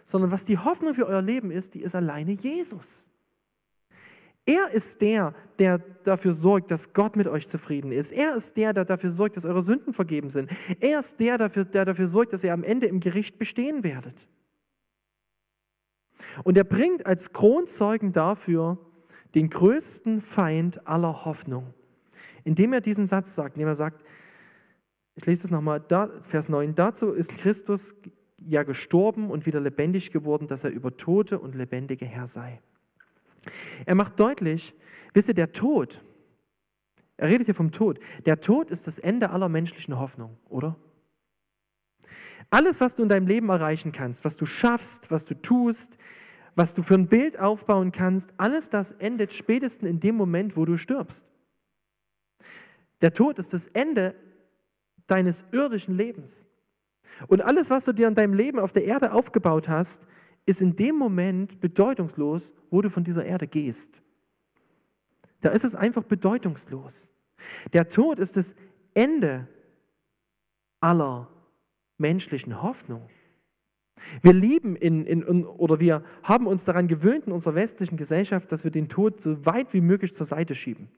sondern 0.06 0.32
was 0.32 0.46
die 0.46 0.60
Hoffnung 0.60 0.94
für 0.94 1.08
euer 1.08 1.24
Leben 1.24 1.50
ist, 1.50 1.74
die 1.74 1.82
ist 1.82 1.96
alleine 1.96 2.32
Jesus. 2.32 3.10
Er 4.46 4.70
ist 4.72 5.02
der, 5.02 5.34
der 5.58 5.80
dafür 5.80 6.36
sorgt, 6.36 6.70
dass 6.70 6.94
Gott 6.94 7.16
mit 7.16 7.28
euch 7.28 7.48
zufrieden 7.48 7.92
ist. 7.92 8.12
Er 8.12 8.36
ist 8.36 8.56
der, 8.56 8.74
der 8.74 8.86
dafür 8.86 9.10
sorgt, 9.10 9.36
dass 9.36 9.46
eure 9.46 9.64
Sünden 9.64 9.94
vergeben 9.94 10.30
sind. 10.30 10.52
Er 10.80 11.00
ist 11.00 11.20
der, 11.20 11.40
der 11.40 11.86
dafür 11.86 12.08
sorgt, 12.08 12.34
dass 12.34 12.44
ihr 12.44 12.54
am 12.54 12.64
Ende 12.64 12.86
im 12.86 13.00
Gericht 13.00 13.40
bestehen 13.40 13.84
werdet. 13.84 14.30
Und 16.44 16.56
er 16.56 16.64
bringt 16.64 17.08
als 17.08 17.34
Kronzeugen 17.34 18.12
dafür 18.12 18.78
den 19.34 19.50
größten 19.50 20.22
Feind 20.22 20.88
aller 20.88 21.26
Hoffnung, 21.26 21.74
indem 22.44 22.74
er 22.74 22.82
diesen 22.82 23.08
Satz 23.08 23.34
sagt, 23.34 23.56
indem 23.56 23.70
er 23.70 23.76
sagt, 23.76 24.06
ich 25.16 25.26
lese 25.26 25.48
es 25.48 25.52
nochmal, 25.52 25.84
Vers 26.22 26.48
9, 26.48 26.76
dazu 26.76 27.12
ist 27.12 27.36
Christus 27.38 27.96
ja 28.48 28.64
gestorben 28.64 29.30
und 29.30 29.46
wieder 29.46 29.60
lebendig 29.60 30.12
geworden, 30.12 30.48
dass 30.48 30.64
er 30.64 30.72
über 30.72 30.96
Tote 30.96 31.40
und 31.40 31.56
Lebendige 31.56 32.06
Herr 32.06 32.28
sei. 32.28 32.62
Er 33.86 33.96
macht 33.96 34.20
deutlich, 34.20 34.74
wisst 35.14 35.28
ihr, 35.28 35.34
der 35.34 35.52
Tod, 35.52 36.04
er 37.18 37.30
redet 37.30 37.46
hier 37.46 37.56
vom 37.56 37.72
Tod, 37.72 38.00
der 38.26 38.40
Tod 38.40 38.72
ist 38.72 38.88
das 38.88 39.00
Ende 39.00 39.30
aller 39.30 39.50
menschlichen 39.50 40.00
Hoffnung, 40.00 40.38
oder? 40.50 40.76
Alles, 42.50 42.82
was 42.82 42.96
du 42.96 43.04
in 43.04 43.10
deinem 43.10 43.28
Leben 43.28 43.50
erreichen 43.50 43.92
kannst, 43.92 44.26
was 44.26 44.36
du 44.36 44.46
schaffst, 44.46 45.12
was 45.12 45.26
du 45.26 45.34
tust, 45.42 45.98
was 46.56 46.74
du 46.74 46.84
für 46.84 46.94
ein 46.96 47.08
Bild 47.08 47.40
aufbauen 47.40 47.92
kannst, 47.92 48.34
alles 48.38 48.70
das 48.70 48.94
endet 48.94 49.34
spätestens 49.34 49.90
in 49.90 50.00
dem 50.00 50.16
Moment, 50.16 50.56
wo 50.56 50.66
du 50.66 50.78
stirbst. 50.78 51.26
Der 53.02 53.14
Tod 53.14 53.40
ist 53.40 53.54
das 53.54 53.68
Ende 53.68 54.16
deines 55.08 55.46
irdischen 55.52 55.96
Lebens. 55.96 56.46
Und 57.28 57.42
alles, 57.42 57.70
was 57.70 57.86
du 57.86 57.94
dir 57.94 58.08
in 58.08 58.16
deinem 58.16 58.34
Leben 58.34 58.60
auf 58.60 58.74
der 58.74 58.86
Erde 58.86 59.14
aufgebaut 59.14 59.68
hast, 59.68 60.08
ist 60.46 60.62
in 60.62 60.76
dem 60.76 60.96
Moment 60.96 61.60
bedeutungslos, 61.60 62.54
wo 62.70 62.82
du 62.82 62.90
von 62.90 63.04
dieser 63.04 63.26
Erde 63.26 63.48
gehst. 63.48 64.02
Da 65.42 65.50
ist 65.50 65.64
es 65.64 65.76
einfach 65.76 66.04
bedeutungslos. 66.04 67.12
Der 67.74 67.88
Tod 67.88 68.20
ist 68.20 68.38
das 68.38 68.56
Ende 68.94 69.48
aller 70.80 71.30
menschlichen 71.98 72.62
Hoffnung. 72.62 73.10
Wir 74.22 74.34
lieben 74.34 74.76
in, 74.76 75.06
in, 75.06 75.46
oder 75.46 75.80
wir 75.80 76.04
haben 76.24 76.48
uns 76.48 76.66
daran 76.66 76.88
gewöhnt 76.88 77.28
in 77.28 77.32
unserer 77.32 77.56
westlichen 77.56 77.98
Gesellschaft, 77.98 78.52
dass 78.52 78.64
wir 78.64 78.72
den 78.72 78.90
Tod 78.90 79.22
so 79.22 79.46
weit 79.46 79.74
wie 79.74 79.82
möglich 79.82 80.14
zur 80.14 80.26
Seite 80.26 80.54
schieben. 80.54 80.90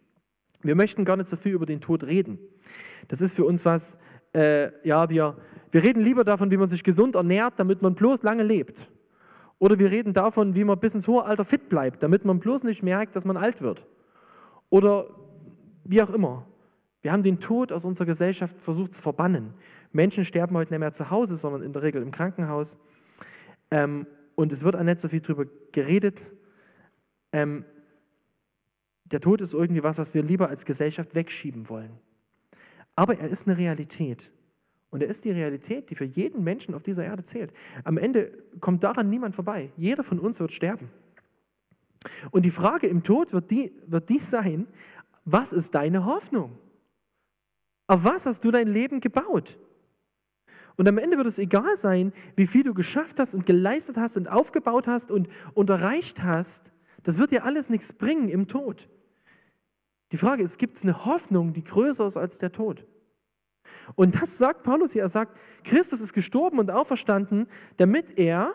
Wir 0.63 0.75
möchten 0.75 1.05
gar 1.05 1.17
nicht 1.17 1.29
so 1.29 1.35
viel 1.35 1.53
über 1.53 1.65
den 1.65 1.81
Tod 1.81 2.03
reden. 2.03 2.39
Das 3.07 3.21
ist 3.21 3.35
für 3.35 3.45
uns 3.45 3.65
was, 3.65 3.99
äh, 4.33 4.71
ja, 4.85 5.09
wir, 5.09 5.37
wir 5.71 5.83
reden 5.83 6.01
lieber 6.01 6.23
davon, 6.23 6.51
wie 6.51 6.57
man 6.57 6.69
sich 6.69 6.83
gesund 6.83 7.15
ernährt, 7.15 7.55
damit 7.57 7.81
man 7.81 7.95
bloß 7.95 8.23
lange 8.23 8.43
lebt. 8.43 8.89
Oder 9.59 9.79
wir 9.79 9.91
reden 9.91 10.13
davon, 10.13 10.55
wie 10.55 10.63
man 10.63 10.79
bis 10.79 10.93
ins 10.93 11.07
hohe 11.07 11.25
Alter 11.25 11.43
fit 11.43 11.67
bleibt, 11.67 12.03
damit 12.03 12.25
man 12.25 12.39
bloß 12.39 12.63
nicht 12.63 12.83
merkt, 12.83 13.15
dass 13.15 13.25
man 13.25 13.37
alt 13.37 13.61
wird. 13.61 13.85
Oder 14.69 15.07
wie 15.83 16.01
auch 16.01 16.09
immer. 16.09 16.45
Wir 17.01 17.11
haben 17.11 17.23
den 17.23 17.39
Tod 17.39 17.71
aus 17.71 17.85
unserer 17.85 18.05
Gesellschaft 18.05 18.61
versucht 18.61 18.93
zu 18.93 19.01
verbannen. 19.01 19.53
Menschen 19.91 20.25
sterben 20.25 20.55
heute 20.55 20.73
nicht 20.73 20.79
mehr 20.79 20.93
zu 20.93 21.09
Hause, 21.09 21.35
sondern 21.35 21.63
in 21.63 21.73
der 21.73 21.81
Regel 21.81 22.01
im 22.01 22.11
Krankenhaus. 22.11 22.77
Ähm, 23.71 24.05
und 24.35 24.51
es 24.51 24.63
wird 24.63 24.75
auch 24.75 24.83
nicht 24.83 24.99
so 24.99 25.07
viel 25.07 25.21
darüber 25.21 25.45
geredet. 25.71 26.31
Ähm, 27.31 27.65
der 29.05 29.21
Tod 29.21 29.41
ist 29.41 29.53
irgendwie 29.53 29.83
was, 29.83 29.97
was 29.97 30.13
wir 30.13 30.21
lieber 30.21 30.49
als 30.49 30.65
Gesellschaft 30.65 31.15
wegschieben 31.15 31.69
wollen. 31.69 31.91
Aber 32.95 33.17
er 33.17 33.29
ist 33.29 33.47
eine 33.47 33.57
Realität. 33.57 34.31
Und 34.89 35.03
er 35.03 35.09
ist 35.09 35.25
die 35.25 35.31
Realität, 35.31 35.89
die 35.89 35.95
für 35.95 36.05
jeden 36.05 36.43
Menschen 36.43 36.73
auf 36.73 36.83
dieser 36.83 37.03
Erde 37.03 37.23
zählt. 37.23 37.51
Am 37.83 37.97
Ende 37.97 38.31
kommt 38.61 38.83
daran 38.83 39.09
niemand 39.09 39.35
vorbei. 39.35 39.71
Jeder 39.75 40.03
von 40.03 40.19
uns 40.19 40.39
wird 40.39 40.51
sterben. 40.51 40.89
Und 42.31 42.45
die 42.45 42.51
Frage 42.51 42.87
im 42.87 43.03
Tod 43.03 43.33
wird 43.33 43.51
die, 43.51 43.73
wird 43.85 44.07
die 44.09 44.19
sein, 44.19 44.67
was 45.25 45.51
ist 45.51 45.75
deine 45.75 46.05
Hoffnung? 46.05 46.57
Auf 47.87 48.03
was 48.05 48.25
hast 48.25 48.45
du 48.45 48.51
dein 48.51 48.67
Leben 48.67 49.01
gebaut? 49.01 49.57
Und 50.77 50.87
am 50.87 50.97
Ende 50.97 51.17
wird 51.17 51.27
es 51.27 51.39
egal 51.39 51.75
sein, 51.75 52.13
wie 52.35 52.47
viel 52.47 52.63
du 52.63 52.73
geschafft 52.73 53.19
hast 53.19 53.33
und 53.33 53.45
geleistet 53.45 53.97
hast 53.97 54.15
und 54.15 54.27
aufgebaut 54.29 54.87
hast 54.87 55.11
und, 55.11 55.27
und 55.53 55.69
erreicht 55.69 56.23
hast. 56.23 56.71
Das 57.03 57.17
wird 57.17 57.31
dir 57.31 57.45
alles 57.45 57.69
nichts 57.69 57.93
bringen 57.93 58.29
im 58.29 58.47
Tod. 58.47 58.87
Die 60.11 60.17
Frage 60.17 60.43
ist, 60.43 60.57
gibt 60.59 60.77
es 60.77 60.83
eine 60.83 61.05
Hoffnung, 61.05 61.53
die 61.53 61.63
größer 61.63 62.05
ist 62.05 62.15
als 62.15 62.37
der 62.37 62.51
Tod? 62.51 62.85
Und 63.95 64.21
das 64.21 64.37
sagt 64.37 64.63
Paulus 64.63 64.93
hier. 64.93 65.03
Er 65.03 65.09
sagt, 65.09 65.39
Christus 65.63 66.01
ist 66.01 66.13
gestorben 66.13 66.59
und 66.59 66.71
auferstanden, 66.71 67.47
damit 67.77 68.19
er 68.19 68.53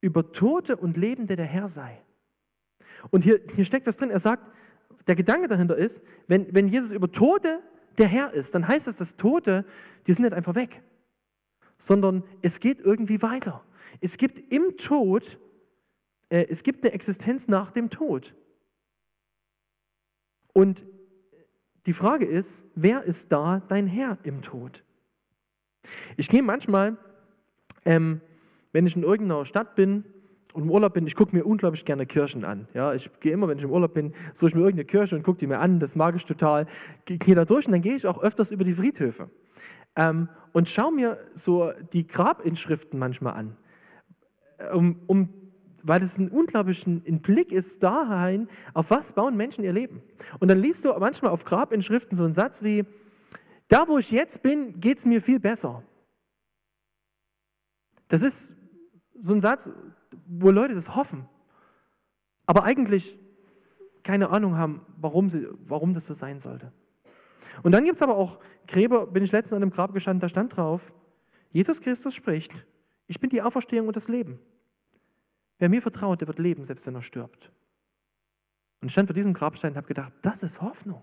über 0.00 0.32
Tote 0.32 0.76
und 0.76 0.96
Lebende 0.96 1.36
der 1.36 1.46
Herr 1.46 1.68
sei. 1.68 2.02
Und 3.10 3.22
hier, 3.22 3.40
hier 3.54 3.64
steckt 3.64 3.86
was 3.86 3.96
drin. 3.96 4.10
Er 4.10 4.18
sagt, 4.18 4.44
der 5.06 5.14
Gedanke 5.14 5.48
dahinter 5.48 5.76
ist, 5.76 6.02
wenn, 6.26 6.52
wenn 6.54 6.68
Jesus 6.68 6.92
über 6.92 7.10
Tote 7.10 7.62
der 7.98 8.08
Herr 8.08 8.32
ist, 8.32 8.54
dann 8.54 8.66
heißt 8.66 8.88
es, 8.88 8.96
dass 8.96 9.16
Tote, 9.16 9.64
die 10.06 10.12
sind 10.12 10.24
nicht 10.24 10.34
einfach 10.34 10.54
weg, 10.54 10.82
sondern 11.78 12.24
es 12.42 12.60
geht 12.60 12.80
irgendwie 12.80 13.22
weiter. 13.22 13.64
Es 14.00 14.16
gibt 14.16 14.52
im 14.52 14.76
Tod, 14.76 15.38
äh, 16.28 16.46
es 16.48 16.62
gibt 16.62 16.84
eine 16.84 16.92
Existenz 16.92 17.48
nach 17.48 17.70
dem 17.70 17.90
Tod. 17.90 18.34
Und 20.52 20.84
die 21.86 21.92
Frage 21.92 22.26
ist, 22.26 22.66
wer 22.74 23.02
ist 23.02 23.32
da 23.32 23.62
dein 23.68 23.86
Herr 23.86 24.18
im 24.24 24.42
Tod? 24.42 24.84
Ich 26.16 26.28
gehe 26.28 26.42
manchmal, 26.42 26.96
ähm, 27.84 28.20
wenn 28.72 28.86
ich 28.86 28.96
in 28.96 29.04
irgendeiner 29.04 29.44
Stadt 29.44 29.76
bin 29.76 30.04
und 30.52 30.64
im 30.64 30.70
Urlaub 30.70 30.94
bin, 30.94 31.06
ich 31.06 31.14
gucke 31.14 31.34
mir 31.34 31.44
unglaublich 31.44 31.84
gerne 31.84 32.04
Kirchen 32.04 32.44
an. 32.44 32.66
Ja, 32.74 32.92
ich 32.92 33.08
gehe 33.20 33.32
immer, 33.32 33.46
wenn 33.46 33.58
ich 33.58 33.64
im 33.64 33.70
Urlaub 33.70 33.94
bin, 33.94 34.12
suche 34.32 34.48
ich 34.48 34.54
mir 34.54 34.62
irgendeine 34.62 34.86
Kirche 34.86 35.14
und 35.14 35.22
gucke 35.22 35.38
die 35.38 35.46
mir 35.46 35.58
an, 35.58 35.78
das 35.78 35.94
mag 35.94 36.16
ich 36.16 36.24
total. 36.24 36.66
Gehe 37.04 37.34
da 37.34 37.44
durch 37.44 37.66
und 37.66 37.72
dann 37.72 37.82
gehe 37.82 37.94
ich 37.94 38.06
auch 38.06 38.20
öfters 38.20 38.50
über 38.50 38.64
die 38.64 38.74
Friedhöfe 38.74 39.30
ähm, 39.94 40.28
und 40.52 40.68
schaue 40.68 40.92
mir 40.92 41.18
so 41.34 41.72
die 41.92 42.06
Grabinschriften 42.06 42.98
manchmal 42.98 43.34
an, 43.34 43.56
um, 44.72 45.00
um 45.06 45.28
weil 45.86 46.02
es 46.02 46.18
ein 46.18 46.30
unglaublicher 46.30 46.90
Blick 47.22 47.52
ist 47.52 47.82
dahin, 47.82 48.48
auf 48.74 48.90
was 48.90 49.12
bauen 49.12 49.36
Menschen 49.36 49.64
ihr 49.64 49.72
Leben. 49.72 50.02
Und 50.40 50.48
dann 50.48 50.58
liest 50.58 50.84
du 50.84 50.92
manchmal 50.98 51.30
auf 51.30 51.44
Grabinschriften 51.44 52.16
so 52.16 52.24
einen 52.24 52.34
Satz 52.34 52.62
wie, 52.62 52.84
da 53.68 53.86
wo 53.86 53.98
ich 53.98 54.10
jetzt 54.10 54.42
bin, 54.42 54.80
geht 54.80 54.98
es 54.98 55.06
mir 55.06 55.22
viel 55.22 55.38
besser. 55.38 55.82
Das 58.08 58.22
ist 58.22 58.56
so 59.18 59.32
ein 59.32 59.40
Satz, 59.40 59.70
wo 60.26 60.50
Leute 60.50 60.74
das 60.74 60.94
hoffen, 60.94 61.28
aber 62.46 62.64
eigentlich 62.64 63.18
keine 64.02 64.30
Ahnung 64.30 64.56
haben, 64.56 64.86
warum, 64.98 65.30
sie, 65.30 65.48
warum 65.66 65.94
das 65.94 66.06
so 66.06 66.14
sein 66.14 66.38
sollte. 66.38 66.72
Und 67.62 67.72
dann 67.72 67.84
gibt 67.84 67.96
es 67.96 68.02
aber 68.02 68.16
auch 68.16 68.40
Gräber, 68.66 69.06
bin 69.06 69.22
ich 69.22 69.32
letztens 69.32 69.52
an 69.54 69.62
einem 69.62 69.72
Grab 69.72 69.92
gestanden, 69.92 70.20
da 70.20 70.28
stand 70.28 70.56
drauf, 70.56 70.92
Jesus 71.52 71.80
Christus 71.80 72.14
spricht, 72.14 72.52
ich 73.06 73.20
bin 73.20 73.30
die 73.30 73.42
Auferstehung 73.42 73.86
und 73.86 73.96
das 73.96 74.08
Leben. 74.08 74.40
Wer 75.58 75.68
mir 75.68 75.82
vertraut, 75.82 76.20
der 76.20 76.28
wird 76.28 76.38
leben, 76.38 76.64
selbst 76.64 76.86
wenn 76.86 76.94
er 76.94 77.02
stirbt. 77.02 77.50
Und 78.80 78.88
ich 78.88 78.92
stand 78.92 79.08
vor 79.08 79.14
diesem 79.14 79.32
Grabstein 79.32 79.72
und 79.72 79.76
habe 79.76 79.86
gedacht, 79.86 80.12
das 80.22 80.42
ist 80.42 80.60
Hoffnung. 80.60 81.02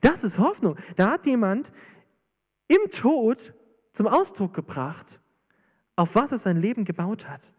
Das 0.00 0.24
ist 0.24 0.38
Hoffnung. 0.38 0.76
Da 0.96 1.10
hat 1.12 1.26
jemand 1.26 1.72
im 2.68 2.90
Tod 2.90 3.54
zum 3.92 4.06
Ausdruck 4.06 4.54
gebracht, 4.54 5.20
auf 5.96 6.14
was 6.14 6.32
er 6.32 6.38
sein 6.38 6.56
Leben 6.56 6.84
gebaut 6.84 7.28
hat. 7.28 7.52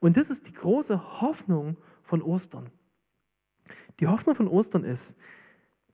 Und 0.00 0.16
das 0.16 0.30
ist 0.30 0.48
die 0.48 0.52
große 0.52 1.20
Hoffnung 1.20 1.76
von 2.02 2.22
Ostern. 2.22 2.70
Die 4.00 4.06
Hoffnung 4.06 4.34
von 4.34 4.48
Ostern 4.48 4.84
ist, 4.84 5.16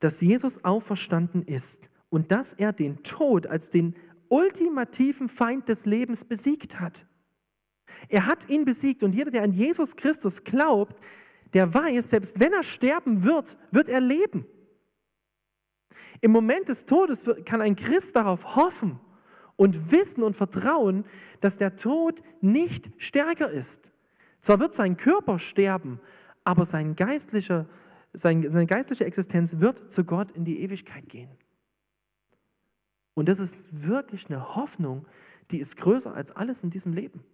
dass 0.00 0.20
Jesus 0.20 0.64
auferstanden 0.64 1.42
ist 1.42 1.90
und 2.11 2.30
dass 2.30 2.52
er 2.52 2.72
den 2.72 3.02
Tod 3.02 3.46
als 3.46 3.70
den 3.70 3.96
ultimativen 4.28 5.28
Feind 5.28 5.68
des 5.68 5.87
Lebens 5.87 6.24
besiegt 6.24 6.80
hat. 6.80 7.07
Er 8.08 8.26
hat 8.26 8.48
ihn 8.48 8.64
besiegt 8.64 9.02
und 9.02 9.14
jeder, 9.14 9.30
der 9.30 9.42
an 9.42 9.52
Jesus 9.52 9.96
Christus 9.96 10.44
glaubt, 10.44 10.96
der 11.52 11.72
weiß, 11.72 12.10
selbst 12.10 12.40
wenn 12.40 12.52
er 12.52 12.62
sterben 12.62 13.24
wird, 13.24 13.56
wird 13.70 13.88
er 13.88 14.00
leben. 14.00 14.46
Im 16.20 16.32
Moment 16.32 16.68
des 16.68 16.86
Todes 16.86 17.24
kann 17.44 17.60
ein 17.60 17.76
Christ 17.76 18.16
darauf 18.16 18.56
hoffen 18.56 18.98
und 19.56 19.92
wissen 19.92 20.22
und 20.22 20.36
vertrauen, 20.36 21.04
dass 21.40 21.56
der 21.56 21.76
Tod 21.76 22.22
nicht 22.40 22.90
stärker 22.98 23.50
ist. 23.50 23.92
Zwar 24.40 24.60
wird 24.60 24.74
sein 24.74 24.96
Körper 24.96 25.38
sterben, 25.38 26.00
aber 26.42 26.64
sein 26.64 26.96
geistlicher, 26.96 27.66
seine 28.12 28.66
geistliche 28.66 29.04
Existenz 29.04 29.60
wird 29.60 29.90
zu 29.90 30.04
Gott 30.04 30.30
in 30.32 30.44
die 30.44 30.60
Ewigkeit 30.60 31.08
gehen. 31.08 31.30
Und 33.14 33.28
das 33.28 33.38
ist 33.38 33.86
wirklich 33.86 34.28
eine 34.28 34.56
Hoffnung, 34.56 35.06
die 35.50 35.58
ist 35.58 35.76
größer 35.76 36.14
als 36.14 36.32
alles 36.32 36.64
in 36.64 36.70
diesem 36.70 36.92
Leben. 36.92 37.24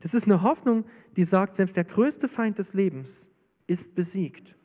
Das 0.00 0.14
ist 0.14 0.24
eine 0.24 0.42
Hoffnung, 0.42 0.84
die 1.16 1.24
sagt, 1.24 1.54
selbst 1.54 1.76
der 1.76 1.84
größte 1.84 2.28
Feind 2.28 2.58
des 2.58 2.74
Lebens 2.74 3.30
ist 3.66 3.94
besiegt. 3.94 4.56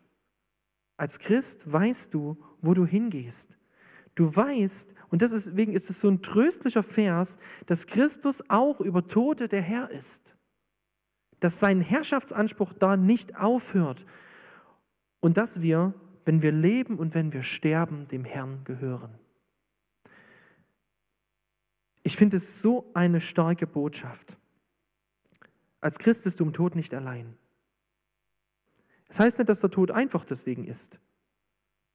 Als 0.97 1.19
Christ 1.19 1.71
weißt 1.71 2.13
du, 2.13 2.37
wo 2.61 2.73
du 2.73 2.85
hingehst. 2.85 3.57
Du 4.15 4.35
weißt, 4.35 4.93
und 5.09 5.21
deswegen 5.21 5.73
ist 5.73 5.89
es 5.89 5.99
so 5.99 6.09
ein 6.09 6.21
tröstlicher 6.21 6.83
Vers, 6.83 7.37
dass 7.65 7.87
Christus 7.87 8.43
auch 8.47 8.79
über 8.79 9.07
Tote 9.07 9.47
der 9.47 9.61
Herr 9.61 9.89
ist. 9.89 10.35
Dass 11.39 11.59
sein 11.59 11.81
Herrschaftsanspruch 11.81 12.73
da 12.73 12.95
nicht 12.95 13.35
aufhört. 13.35 14.05
Und 15.19 15.37
dass 15.37 15.61
wir, 15.61 15.95
wenn 16.25 16.43
wir 16.43 16.51
leben 16.51 16.99
und 16.99 17.15
wenn 17.15 17.33
wir 17.33 17.41
sterben, 17.41 18.07
dem 18.07 18.23
Herrn 18.23 18.63
gehören. 18.65 19.17
Ich 22.03 22.17
finde 22.17 22.37
es 22.37 22.61
so 22.61 22.91
eine 22.93 23.19
starke 23.19 23.65
Botschaft. 23.65 24.37
Als 25.83 25.99
Christ 25.99 26.23
bist 26.23 26.39
du 26.39 26.45
im 26.45 26.53
Tod 26.53 26.77
nicht 26.77 26.93
allein. 26.93 27.35
Es 29.09 29.17
das 29.17 29.19
heißt 29.19 29.37
nicht, 29.37 29.49
dass 29.49 29.59
der 29.59 29.69
Tod 29.69 29.91
einfach 29.91 30.23
deswegen 30.23 30.63
ist. 30.63 30.97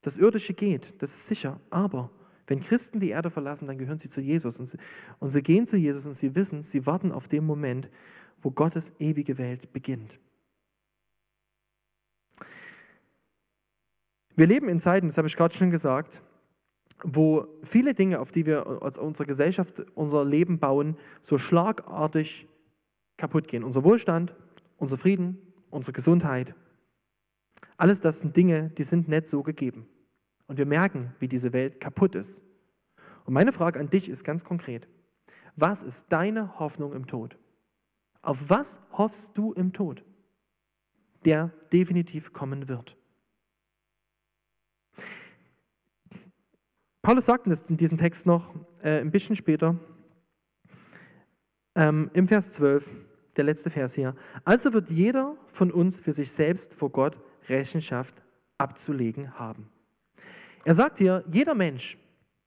Das 0.03 0.17
Irdische 0.17 0.53
geht, 0.53 1.01
das 1.01 1.09
ist 1.09 1.25
sicher. 1.25 1.59
Aber 1.71 2.11
wenn 2.45 2.59
Christen 2.59 2.99
die 2.99 3.09
Erde 3.09 3.31
verlassen, 3.31 3.65
dann 3.65 3.79
gehören 3.79 3.97
sie 3.97 4.07
zu 4.07 4.21
Jesus. 4.21 4.59
Und 4.59 4.67
sie, 4.67 4.77
und 5.17 5.29
sie 5.31 5.41
gehen 5.41 5.65
zu 5.65 5.75
Jesus 5.75 6.05
und 6.05 6.13
sie 6.13 6.35
wissen, 6.35 6.61
sie 6.61 6.85
warten 6.85 7.11
auf 7.11 7.27
den 7.27 7.43
Moment, 7.47 7.89
wo 8.43 8.51
Gottes 8.51 8.93
ewige 8.99 9.39
Welt 9.39 9.73
beginnt. 9.73 10.19
Wir 14.35 14.45
leben 14.45 14.69
in 14.69 14.79
Zeiten, 14.79 15.07
das 15.07 15.17
habe 15.17 15.27
ich 15.27 15.35
gerade 15.35 15.55
schon 15.55 15.71
gesagt, 15.71 16.21
wo 17.03 17.47
viele 17.63 17.95
Dinge, 17.95 18.19
auf 18.19 18.31
die 18.31 18.45
wir 18.45 18.83
als 18.83 18.99
unsere 18.99 19.25
Gesellschaft 19.25 19.83
unser 19.95 20.23
Leben 20.23 20.59
bauen, 20.59 20.95
so 21.23 21.39
schlagartig 21.39 22.47
kaputt 23.19 23.47
gehen. 23.47 23.63
Unser 23.63 23.83
Wohlstand, 23.83 24.35
unser 24.77 24.97
Frieden, 24.97 25.37
unsere 25.69 25.93
Gesundheit. 25.93 26.55
Alles 27.77 27.99
das 27.99 28.21
sind 28.21 28.35
Dinge, 28.35 28.71
die 28.71 28.83
sind 28.83 29.07
nicht 29.07 29.27
so 29.27 29.43
gegeben. 29.43 29.87
Und 30.47 30.57
wir 30.57 30.65
merken, 30.65 31.13
wie 31.19 31.27
diese 31.27 31.53
Welt 31.53 31.79
kaputt 31.79 32.15
ist. 32.15 32.43
Und 33.25 33.33
meine 33.33 33.53
Frage 33.53 33.79
an 33.79 33.91
dich 33.91 34.09
ist 34.09 34.23
ganz 34.23 34.43
konkret. 34.43 34.87
Was 35.55 35.83
ist 35.83 36.07
deine 36.09 36.57
Hoffnung 36.57 36.93
im 36.93 37.05
Tod? 37.05 37.37
Auf 38.21 38.49
was 38.49 38.81
hoffst 38.91 39.37
du 39.37 39.53
im 39.53 39.71
Tod, 39.71 40.03
der 41.25 41.51
definitiv 41.71 42.33
kommen 42.33 42.67
wird? 42.67 42.97
Paulus 47.01 47.25
sagt 47.25 47.47
es 47.47 47.69
in 47.69 47.77
diesem 47.77 47.97
Text 47.97 48.25
noch 48.25 48.53
äh, 48.81 48.99
ein 48.99 49.11
bisschen 49.11 49.35
später, 49.35 49.79
ähm, 51.75 52.09
im 52.13 52.27
Vers 52.27 52.53
12 52.53 53.08
der 53.37 53.43
letzte 53.43 53.69
Vers 53.69 53.93
hier. 53.93 54.15
Also 54.43 54.73
wird 54.73 54.89
jeder 54.89 55.35
von 55.51 55.71
uns 55.71 55.99
für 55.99 56.13
sich 56.13 56.31
selbst 56.31 56.73
vor 56.73 56.91
Gott 56.91 57.19
Rechenschaft 57.47 58.23
abzulegen 58.57 59.39
haben. 59.39 59.69
Er 60.65 60.75
sagt 60.75 60.97
hier, 60.97 61.23
jeder 61.31 61.55
Mensch, 61.55 61.97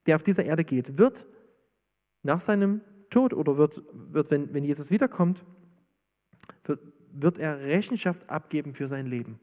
der 0.07 0.16
auf 0.16 0.23
dieser 0.23 0.45
Erde 0.45 0.64
geht, 0.64 0.99
wird 0.99 1.27
nach 2.23 2.40
seinem 2.40 2.83
Tod 3.11 3.35
oder 3.35 3.57
wird, 3.57 3.83
wird 3.92 4.31
wenn, 4.31 4.53
wenn 4.55 4.64
Jesus 4.64 4.90
wiederkommt, 4.90 5.45
wird, 6.64 6.81
wird 7.12 7.38
er 7.38 7.61
Rechenschaft 7.61 8.29
abgeben 8.31 8.75
für 8.75 8.88
sein 8.88 9.07
Leben. 9.07 9.40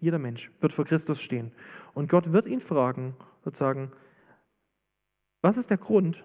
Jeder 0.00 0.18
Mensch 0.18 0.50
wird 0.60 0.72
vor 0.72 0.84
Christus 0.84 1.20
stehen. 1.20 1.52
Und 1.92 2.08
Gott 2.08 2.32
wird 2.32 2.46
ihn 2.46 2.60
fragen, 2.60 3.14
wird 3.44 3.56
sagen, 3.56 3.92
was 5.42 5.56
ist 5.56 5.70
der 5.70 5.78
Grund, 5.78 6.24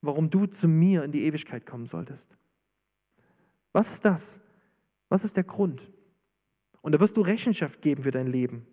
warum 0.00 0.30
du 0.30 0.46
zu 0.46 0.68
mir 0.68 1.04
in 1.04 1.12
die 1.12 1.24
Ewigkeit 1.24 1.66
kommen 1.66 1.86
solltest. 1.86 2.36
Was 3.72 3.92
ist 3.92 4.04
das? 4.04 4.40
Was 5.08 5.24
ist 5.24 5.36
der 5.36 5.44
Grund? 5.44 5.90
Und 6.82 6.92
da 6.92 7.00
wirst 7.00 7.16
du 7.16 7.20
Rechenschaft 7.20 7.82
geben 7.82 8.02
für 8.02 8.10
dein 8.10 8.26
Leben. 8.26 8.66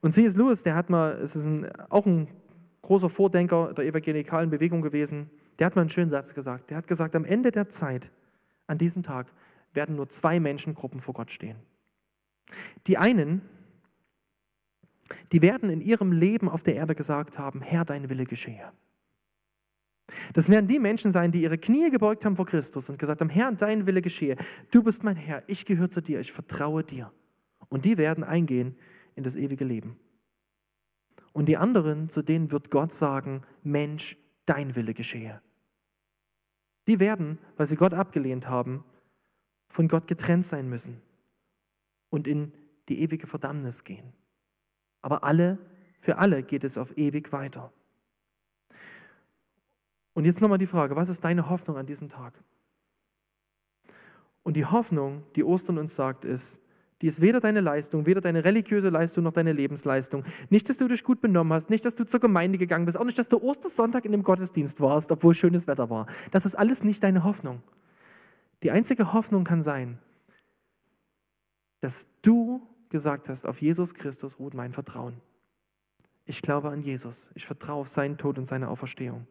Und 0.00 0.12
C.S. 0.12 0.36
Lewis, 0.36 0.62
der 0.62 0.74
hat 0.74 0.90
mal, 0.90 1.12
es 1.12 1.36
ist 1.36 1.46
ein, 1.46 1.70
auch 1.90 2.06
ein 2.06 2.28
großer 2.82 3.08
Vordenker 3.08 3.72
der 3.74 3.84
evangelikalen 3.84 4.50
Bewegung 4.50 4.82
gewesen, 4.82 5.30
der 5.58 5.66
hat 5.66 5.74
mal 5.74 5.82
einen 5.82 5.90
schönen 5.90 6.10
Satz 6.10 6.34
gesagt. 6.34 6.70
Der 6.70 6.76
hat 6.76 6.86
gesagt, 6.86 7.16
am 7.16 7.24
Ende 7.24 7.50
der 7.50 7.68
Zeit, 7.68 8.10
an 8.66 8.78
diesem 8.78 9.02
Tag, 9.02 9.32
werden 9.72 9.96
nur 9.96 10.08
zwei 10.08 10.38
Menschengruppen 10.40 11.00
vor 11.00 11.14
Gott 11.14 11.30
stehen. 11.30 11.56
Die 12.86 12.98
einen, 12.98 13.42
die 15.32 15.42
werden 15.42 15.70
in 15.70 15.80
ihrem 15.80 16.12
Leben 16.12 16.48
auf 16.48 16.62
der 16.62 16.76
Erde 16.76 16.94
gesagt 16.94 17.38
haben, 17.38 17.60
Herr, 17.60 17.84
dein 17.84 18.08
Wille 18.08 18.24
geschehe. 18.24 18.72
Das 20.32 20.48
werden 20.48 20.68
die 20.68 20.78
Menschen 20.78 21.10
sein, 21.10 21.32
die 21.32 21.42
ihre 21.42 21.58
Knie 21.58 21.90
gebeugt 21.90 22.24
haben 22.24 22.36
vor 22.36 22.46
Christus 22.46 22.88
und 22.88 22.98
gesagt 22.98 23.20
haben, 23.20 23.30
Herr, 23.30 23.52
dein 23.52 23.86
Wille 23.86 24.02
geschehe. 24.02 24.36
Du 24.70 24.82
bist 24.82 25.02
mein 25.02 25.16
Herr, 25.16 25.42
ich 25.46 25.66
gehöre 25.66 25.90
zu 25.90 26.00
dir, 26.00 26.20
ich 26.20 26.32
vertraue 26.32 26.84
dir. 26.84 27.12
Und 27.68 27.84
die 27.84 27.98
werden 27.98 28.22
eingehen 28.22 28.76
in 29.16 29.24
das 29.24 29.34
ewige 29.34 29.64
Leben. 29.64 29.98
Und 31.32 31.46
die 31.46 31.56
anderen, 31.56 32.08
zu 32.08 32.22
denen 32.22 32.52
wird 32.52 32.70
Gott 32.70 32.92
sagen, 32.92 33.42
Mensch, 33.62 34.16
dein 34.46 34.76
Wille 34.76 34.94
geschehe. 34.94 35.42
Die 36.86 37.00
werden, 37.00 37.38
weil 37.56 37.66
sie 37.66 37.76
Gott 37.76 37.92
abgelehnt 37.92 38.48
haben, 38.48 38.84
von 39.68 39.88
Gott 39.88 40.06
getrennt 40.06 40.46
sein 40.46 40.68
müssen 40.68 41.02
und 42.10 42.28
in 42.28 42.52
die 42.88 43.00
ewige 43.00 43.26
Verdammnis 43.26 43.82
gehen. 43.82 44.12
Aber 45.02 45.24
alle, 45.24 45.58
für 46.00 46.18
alle 46.18 46.42
geht 46.42 46.62
es 46.64 46.78
auf 46.78 46.96
ewig 46.96 47.32
weiter. 47.32 47.72
Und 50.16 50.24
jetzt 50.24 50.40
nochmal 50.40 50.56
die 50.56 50.66
Frage, 50.66 50.96
was 50.96 51.10
ist 51.10 51.22
deine 51.26 51.50
Hoffnung 51.50 51.76
an 51.76 51.84
diesem 51.84 52.08
Tag? 52.08 52.32
Und 54.42 54.54
die 54.56 54.64
Hoffnung, 54.64 55.24
die 55.36 55.44
Ostern 55.44 55.76
uns 55.76 55.94
sagt, 55.94 56.24
ist, 56.24 56.62
die 57.02 57.06
ist 57.06 57.20
weder 57.20 57.38
deine 57.38 57.60
Leistung, 57.60 58.06
weder 58.06 58.22
deine 58.22 58.42
religiöse 58.42 58.88
Leistung 58.88 59.24
noch 59.24 59.34
deine 59.34 59.52
Lebensleistung. 59.52 60.24
Nicht, 60.48 60.70
dass 60.70 60.78
du 60.78 60.88
dich 60.88 61.04
gut 61.04 61.20
benommen 61.20 61.52
hast, 61.52 61.68
nicht, 61.68 61.84
dass 61.84 61.96
du 61.96 62.06
zur 62.06 62.20
Gemeinde 62.20 62.56
gegangen 62.56 62.86
bist, 62.86 62.96
auch 62.96 63.04
nicht, 63.04 63.18
dass 63.18 63.28
du 63.28 63.42
Ostersonntag 63.42 64.06
in 64.06 64.12
dem 64.12 64.22
Gottesdienst 64.22 64.80
warst, 64.80 65.12
obwohl 65.12 65.34
schönes 65.34 65.66
Wetter 65.66 65.90
war. 65.90 66.06
Das 66.30 66.46
ist 66.46 66.54
alles 66.54 66.82
nicht 66.82 67.02
deine 67.02 67.22
Hoffnung. 67.22 67.62
Die 68.62 68.70
einzige 68.70 69.12
Hoffnung 69.12 69.44
kann 69.44 69.60
sein, 69.60 69.98
dass 71.80 72.06
du 72.22 72.66
gesagt 72.88 73.28
hast, 73.28 73.46
auf 73.46 73.60
Jesus 73.60 73.92
Christus 73.92 74.38
ruht 74.38 74.54
mein 74.54 74.72
Vertrauen. 74.72 75.20
Ich 76.24 76.40
glaube 76.40 76.70
an 76.70 76.80
Jesus. 76.80 77.32
Ich 77.34 77.44
vertraue 77.44 77.82
auf 77.82 77.88
seinen 77.88 78.16
Tod 78.16 78.38
und 78.38 78.46
seine 78.46 78.70
Auferstehung. 78.70 79.26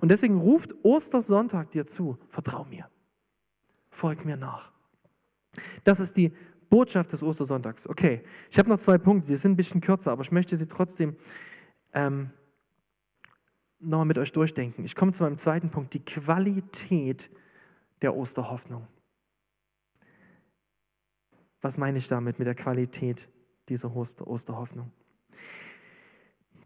Und 0.00 0.10
deswegen 0.10 0.38
ruft 0.40 0.74
Ostersonntag 0.82 1.70
dir 1.70 1.86
zu, 1.86 2.18
vertrau 2.28 2.64
mir, 2.64 2.88
folg 3.90 4.24
mir 4.24 4.36
nach. 4.36 4.72
Das 5.84 6.00
ist 6.00 6.16
die 6.16 6.32
Botschaft 6.68 7.12
des 7.12 7.22
Ostersonntags. 7.22 7.88
Okay, 7.88 8.22
ich 8.50 8.58
habe 8.58 8.68
noch 8.68 8.78
zwei 8.78 8.98
Punkte, 8.98 9.32
die 9.32 9.36
sind 9.36 9.52
ein 9.52 9.56
bisschen 9.56 9.80
kürzer, 9.80 10.12
aber 10.12 10.22
ich 10.22 10.30
möchte 10.30 10.56
sie 10.56 10.68
trotzdem 10.68 11.16
ähm, 11.92 12.30
nochmal 13.80 14.06
mit 14.06 14.18
euch 14.18 14.32
durchdenken. 14.32 14.84
Ich 14.84 14.94
komme 14.94 15.12
zu 15.12 15.24
meinem 15.24 15.38
zweiten 15.38 15.70
Punkt, 15.70 15.94
die 15.94 16.04
Qualität 16.04 17.30
der 18.02 18.16
Osterhoffnung. 18.16 18.86
Was 21.60 21.76
meine 21.76 21.98
ich 21.98 22.08
damit 22.08 22.38
mit 22.38 22.46
der 22.46 22.54
Qualität 22.54 23.28
dieser 23.68 23.94
Osterhoffnung? 23.94 24.92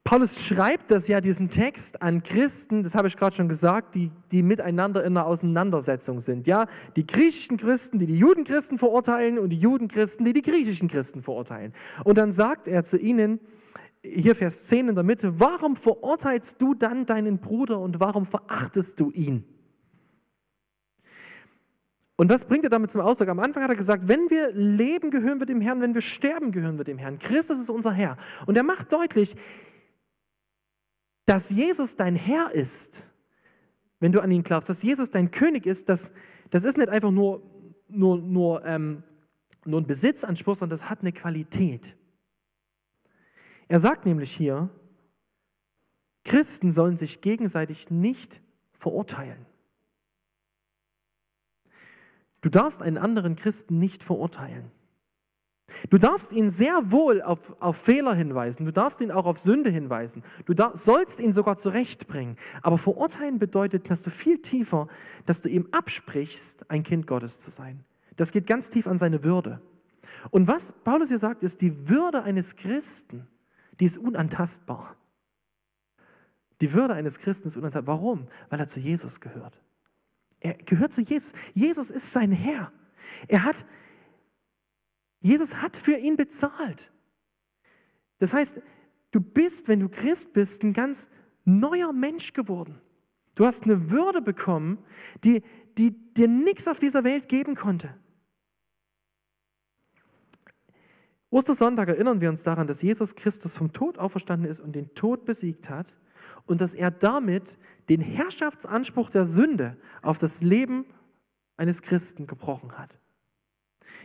Paulus 0.04 0.42
schreibt 0.44 0.90
das 0.90 1.08
ja, 1.08 1.22
diesen 1.22 1.48
Text 1.48 2.02
an 2.02 2.22
Christen, 2.22 2.82
das 2.82 2.94
habe 2.94 3.08
ich 3.08 3.16
gerade 3.16 3.34
schon 3.34 3.48
gesagt, 3.48 3.94
die, 3.94 4.10
die 4.30 4.42
miteinander 4.42 5.02
in 5.02 5.16
einer 5.16 5.24
Auseinandersetzung 5.24 6.20
sind. 6.20 6.46
Ja, 6.46 6.66
die 6.94 7.06
griechischen 7.06 7.56
Christen, 7.56 7.98
die 7.98 8.04
die 8.04 8.18
Judenchristen 8.18 8.76
verurteilen 8.76 9.38
und 9.38 9.48
die 9.48 9.58
Judenchristen, 9.58 10.26
die 10.26 10.34
die 10.34 10.42
griechischen 10.42 10.88
Christen 10.88 11.22
verurteilen. 11.22 11.72
Und 12.04 12.18
dann 12.18 12.32
sagt 12.32 12.68
er 12.68 12.84
zu 12.84 12.98
ihnen, 12.98 13.40
hier 14.02 14.36
Vers 14.36 14.66
10 14.66 14.90
in 14.90 14.94
der 14.94 15.04
Mitte, 15.04 15.40
warum 15.40 15.74
verurteilst 15.74 16.60
du 16.60 16.74
dann 16.74 17.06
deinen 17.06 17.38
Bruder 17.38 17.80
und 17.80 17.98
warum 17.98 18.26
verachtest 18.26 19.00
du 19.00 19.10
ihn? 19.10 19.44
Und 22.16 22.28
was 22.28 22.44
bringt 22.44 22.64
er 22.64 22.70
damit 22.70 22.90
zum 22.90 23.00
Ausdruck? 23.00 23.28
Am 23.28 23.40
Anfang 23.40 23.62
hat 23.62 23.70
er 23.70 23.76
gesagt, 23.76 24.06
wenn 24.06 24.28
wir 24.28 24.52
leben, 24.52 25.10
gehören 25.10 25.40
wir 25.40 25.46
dem 25.46 25.62
Herrn, 25.62 25.80
wenn 25.80 25.94
wir 25.94 26.02
sterben, 26.02 26.52
gehören 26.52 26.76
wir 26.76 26.84
dem 26.84 26.98
Herrn. 26.98 27.18
Christus 27.18 27.58
ist 27.58 27.70
unser 27.70 27.92
Herr. 27.92 28.18
Und 28.44 28.56
er 28.56 28.62
macht 28.62 28.92
deutlich, 28.92 29.34
dass 31.26 31.50
Jesus 31.50 31.96
dein 31.96 32.16
Herr 32.16 32.52
ist, 32.52 33.10
wenn 34.00 34.12
du 34.12 34.20
an 34.20 34.30
ihn 34.30 34.42
glaubst, 34.42 34.68
dass 34.68 34.82
Jesus 34.82 35.10
dein 35.10 35.30
König 35.30 35.66
ist, 35.66 35.88
das, 35.88 36.12
das 36.50 36.64
ist 36.64 36.76
nicht 36.76 36.90
einfach 36.90 37.10
nur, 37.10 37.42
nur, 37.88 38.18
nur, 38.18 38.64
ähm, 38.64 39.02
nur 39.64 39.80
ein 39.80 39.86
Besitzanspruch, 39.86 40.56
sondern 40.56 40.78
das 40.78 40.90
hat 40.90 41.00
eine 41.00 41.12
Qualität. 41.12 41.96
Er 43.68 43.80
sagt 43.80 44.04
nämlich 44.04 44.32
hier, 44.32 44.68
Christen 46.24 46.70
sollen 46.70 46.96
sich 46.96 47.20
gegenseitig 47.20 47.90
nicht 47.90 48.42
verurteilen. 48.78 49.46
Du 52.40 52.50
darfst 52.50 52.82
einen 52.82 52.98
anderen 52.98 53.36
Christen 53.36 53.78
nicht 53.78 54.02
verurteilen. 54.02 54.70
Du 55.88 55.98
darfst 55.98 56.32
ihn 56.32 56.50
sehr 56.50 56.90
wohl 56.90 57.22
auf, 57.22 57.56
auf 57.60 57.76
Fehler 57.76 58.14
hinweisen, 58.14 58.66
du 58.66 58.72
darfst 58.72 59.00
ihn 59.00 59.10
auch 59.10 59.24
auf 59.24 59.38
Sünde 59.38 59.70
hinweisen, 59.70 60.22
du 60.44 60.52
dar, 60.52 60.76
sollst 60.76 61.20
ihn 61.20 61.32
sogar 61.32 61.56
zurechtbringen. 61.56 62.36
Aber 62.62 62.76
verurteilen 62.76 63.38
bedeutet, 63.38 63.90
dass 63.90 64.02
du 64.02 64.10
viel 64.10 64.38
tiefer, 64.42 64.88
dass 65.24 65.40
du 65.40 65.48
ihm 65.48 65.68
absprichst, 65.72 66.70
ein 66.70 66.82
Kind 66.82 67.06
Gottes 67.06 67.40
zu 67.40 67.50
sein. 67.50 67.84
Das 68.16 68.30
geht 68.30 68.46
ganz 68.46 68.68
tief 68.68 68.86
an 68.86 68.98
seine 68.98 69.24
Würde. 69.24 69.60
Und 70.30 70.48
was 70.48 70.72
Paulus 70.84 71.08
hier 71.08 71.18
sagt, 71.18 71.42
ist, 71.42 71.60
die 71.60 71.88
Würde 71.88 72.22
eines 72.22 72.56
Christen, 72.56 73.26
die 73.80 73.86
ist 73.86 73.98
unantastbar. 73.98 74.96
Die 76.60 76.72
Würde 76.72 76.94
eines 76.94 77.18
Christen 77.18 77.48
ist 77.48 77.56
unantastbar. 77.56 77.96
Warum? 77.96 78.28
Weil 78.50 78.60
er 78.60 78.68
zu 78.68 78.80
Jesus 78.80 79.20
gehört. 79.20 79.60
Er 80.40 80.54
gehört 80.54 80.92
zu 80.92 81.00
Jesus. 81.00 81.32
Jesus 81.54 81.90
ist 81.90 82.12
sein 82.12 82.30
Herr. 82.30 82.70
Er 83.28 83.44
hat 83.44 83.64
Jesus 85.24 85.62
hat 85.62 85.78
für 85.78 85.96
ihn 85.96 86.16
bezahlt. 86.16 86.92
Das 88.18 88.34
heißt, 88.34 88.60
du 89.10 89.20
bist, 89.20 89.68
wenn 89.68 89.80
du 89.80 89.88
Christ 89.88 90.34
bist, 90.34 90.62
ein 90.62 90.74
ganz 90.74 91.08
neuer 91.46 91.94
Mensch 91.94 92.34
geworden. 92.34 92.78
Du 93.34 93.46
hast 93.46 93.64
eine 93.64 93.90
Würde 93.90 94.20
bekommen, 94.20 94.84
die, 95.24 95.42
die 95.78 96.12
dir 96.12 96.28
nichts 96.28 96.68
auf 96.68 96.78
dieser 96.78 97.04
Welt 97.04 97.30
geben 97.30 97.54
konnte. 97.54 97.94
Ostersonntag 101.30 101.88
erinnern 101.88 102.20
wir 102.20 102.28
uns 102.28 102.42
daran, 102.42 102.66
dass 102.66 102.82
Jesus 102.82 103.14
Christus 103.14 103.56
vom 103.56 103.72
Tod 103.72 103.98
auferstanden 103.98 104.48
ist 104.48 104.60
und 104.60 104.72
den 104.72 104.94
Tod 104.94 105.24
besiegt 105.24 105.70
hat 105.70 105.96
und 106.44 106.60
dass 106.60 106.74
er 106.74 106.90
damit 106.90 107.56
den 107.88 108.02
Herrschaftsanspruch 108.02 109.08
der 109.08 109.24
Sünde 109.24 109.78
auf 110.02 110.18
das 110.18 110.42
Leben 110.42 110.84
eines 111.56 111.80
Christen 111.80 112.26
gebrochen 112.26 112.76
hat. 112.76 112.98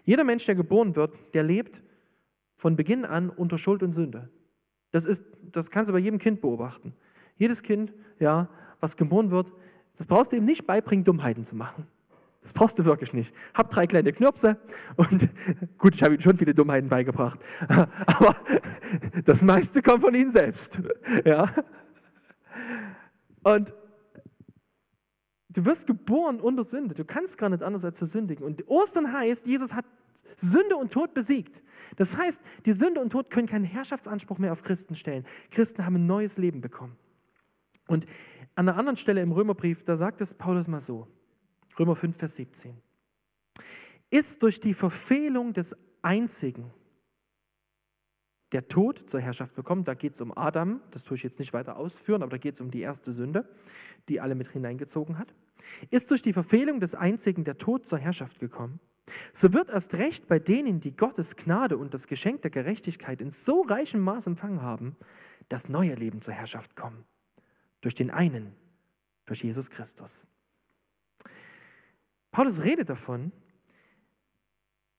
Jeder 0.09 0.23
Mensch, 0.23 0.43
der 0.47 0.55
geboren 0.55 0.95
wird, 0.95 1.15
der 1.35 1.43
lebt 1.43 1.83
von 2.55 2.75
Beginn 2.75 3.05
an 3.05 3.29
unter 3.29 3.59
Schuld 3.59 3.83
und 3.83 3.91
Sünde. 3.91 4.27
Das, 4.89 5.05
ist, 5.05 5.23
das 5.51 5.69
kannst 5.69 5.89
du 5.89 5.93
bei 5.93 5.99
jedem 5.99 6.17
Kind 6.17 6.41
beobachten. 6.41 6.95
Jedes 7.37 7.61
Kind, 7.61 7.93
ja, 8.17 8.49
was 8.79 8.97
geboren 8.97 9.29
wird, 9.29 9.53
das 9.95 10.07
brauchst 10.07 10.31
du 10.31 10.37
ihm 10.37 10.45
nicht 10.45 10.65
beibringen, 10.65 11.05
Dummheiten 11.05 11.43
zu 11.43 11.55
machen. 11.55 11.85
Das 12.41 12.53
brauchst 12.53 12.79
du 12.79 12.85
wirklich 12.85 13.13
nicht. 13.13 13.35
Hab 13.53 13.69
drei 13.69 13.85
kleine 13.85 14.11
Knirpse 14.11 14.57
und 14.95 15.29
gut, 15.77 15.93
ich 15.93 16.01
habe 16.01 16.15
ihm 16.15 16.21
schon 16.21 16.37
viele 16.37 16.55
Dummheiten 16.55 16.89
beigebracht, 16.89 17.37
aber 17.67 18.35
das 19.25 19.43
meiste 19.43 19.83
kommt 19.83 20.01
von 20.01 20.15
ihm 20.15 20.29
selbst. 20.29 20.81
Ja. 21.23 21.53
Und 23.43 23.75
Du 25.51 25.65
wirst 25.65 25.87
geboren 25.87 26.39
unter 26.39 26.63
Sünde. 26.63 26.93
Du 26.93 27.03
kannst 27.03 27.39
gar 27.39 27.49
nicht 27.49 27.63
anders 27.63 27.83
als 27.83 27.97
zu 27.97 28.05
sündigen. 28.05 28.45
Und 28.45 28.67
Ostern 28.67 29.11
heißt, 29.11 29.47
Jesus 29.47 29.73
hat 29.73 29.83
Sünde 30.35 30.75
und 30.75 30.91
Tod 30.91 31.13
besiegt. 31.13 31.63
Das 31.95 32.17
heißt, 32.17 32.41
die 32.65 32.71
Sünde 32.71 33.01
und 33.01 33.11
Tod 33.11 33.29
können 33.29 33.47
keinen 33.47 33.65
Herrschaftsanspruch 33.65 34.37
mehr 34.37 34.51
auf 34.51 34.63
Christen 34.63 34.95
stellen. 34.95 35.25
Christen 35.51 35.85
haben 35.85 35.95
ein 35.95 36.07
neues 36.07 36.37
Leben 36.37 36.61
bekommen. 36.61 36.97
Und 37.87 38.05
an 38.55 38.67
einer 38.67 38.77
anderen 38.77 38.97
Stelle 38.97 39.21
im 39.21 39.31
Römerbrief, 39.31 39.83
da 39.83 39.95
sagt 39.95 40.21
es 40.21 40.33
Paulus 40.33 40.67
mal 40.67 40.79
so, 40.79 41.07
Römer 41.79 41.95
5, 41.95 42.17
Vers 42.17 42.35
17, 42.35 42.77
ist 44.09 44.43
durch 44.43 44.59
die 44.59 44.73
Verfehlung 44.73 45.53
des 45.53 45.75
Einzigen 46.01 46.71
der 48.51 48.67
Tod 48.67 49.09
zur 49.09 49.19
Herrschaft 49.19 49.55
bekommen. 49.55 49.83
Da 49.83 49.93
geht 49.93 50.13
es 50.13 50.21
um 50.21 50.35
Adam, 50.35 50.81
das 50.91 51.03
tue 51.03 51.15
ich 51.15 51.23
jetzt 51.23 51.39
nicht 51.39 51.53
weiter 51.53 51.77
ausführen, 51.77 52.23
aber 52.23 52.31
da 52.31 52.37
geht 52.37 52.55
es 52.55 52.61
um 52.61 52.71
die 52.71 52.81
erste 52.81 53.13
Sünde, 53.13 53.47
die 54.07 54.19
alle 54.19 54.35
mit 54.35 54.49
hineingezogen 54.49 55.17
hat. 55.17 55.33
Ist 55.89 56.09
durch 56.11 56.21
die 56.21 56.33
Verfehlung 56.33 56.79
des 56.79 56.95
Einzigen 56.95 57.43
der 57.43 57.57
Tod 57.57 57.85
zur 57.85 57.99
Herrschaft 57.99 58.39
gekommen, 58.39 58.79
so 59.31 59.53
wird 59.53 59.69
erst 59.69 59.93
recht 59.95 60.27
bei 60.27 60.39
denen, 60.39 60.79
die 60.79 60.95
Gottes 60.95 61.35
Gnade 61.35 61.77
und 61.77 61.93
das 61.93 62.07
Geschenk 62.07 62.41
der 62.41 62.51
Gerechtigkeit 62.51 63.21
in 63.21 63.31
so 63.31 63.61
reichem 63.61 64.01
Maß 64.01 64.27
empfangen 64.27 64.61
haben, 64.61 64.95
das 65.47 65.69
neue 65.69 65.95
Leben 65.95 66.21
zur 66.21 66.33
Herrschaft 66.33 66.75
kommen. 66.75 67.05
Durch 67.81 67.95
den 67.95 68.11
einen, 68.11 68.55
durch 69.25 69.43
Jesus 69.43 69.69
Christus. 69.69 70.27
Paulus 72.31 72.63
redet 72.63 72.89
davon, 72.89 73.31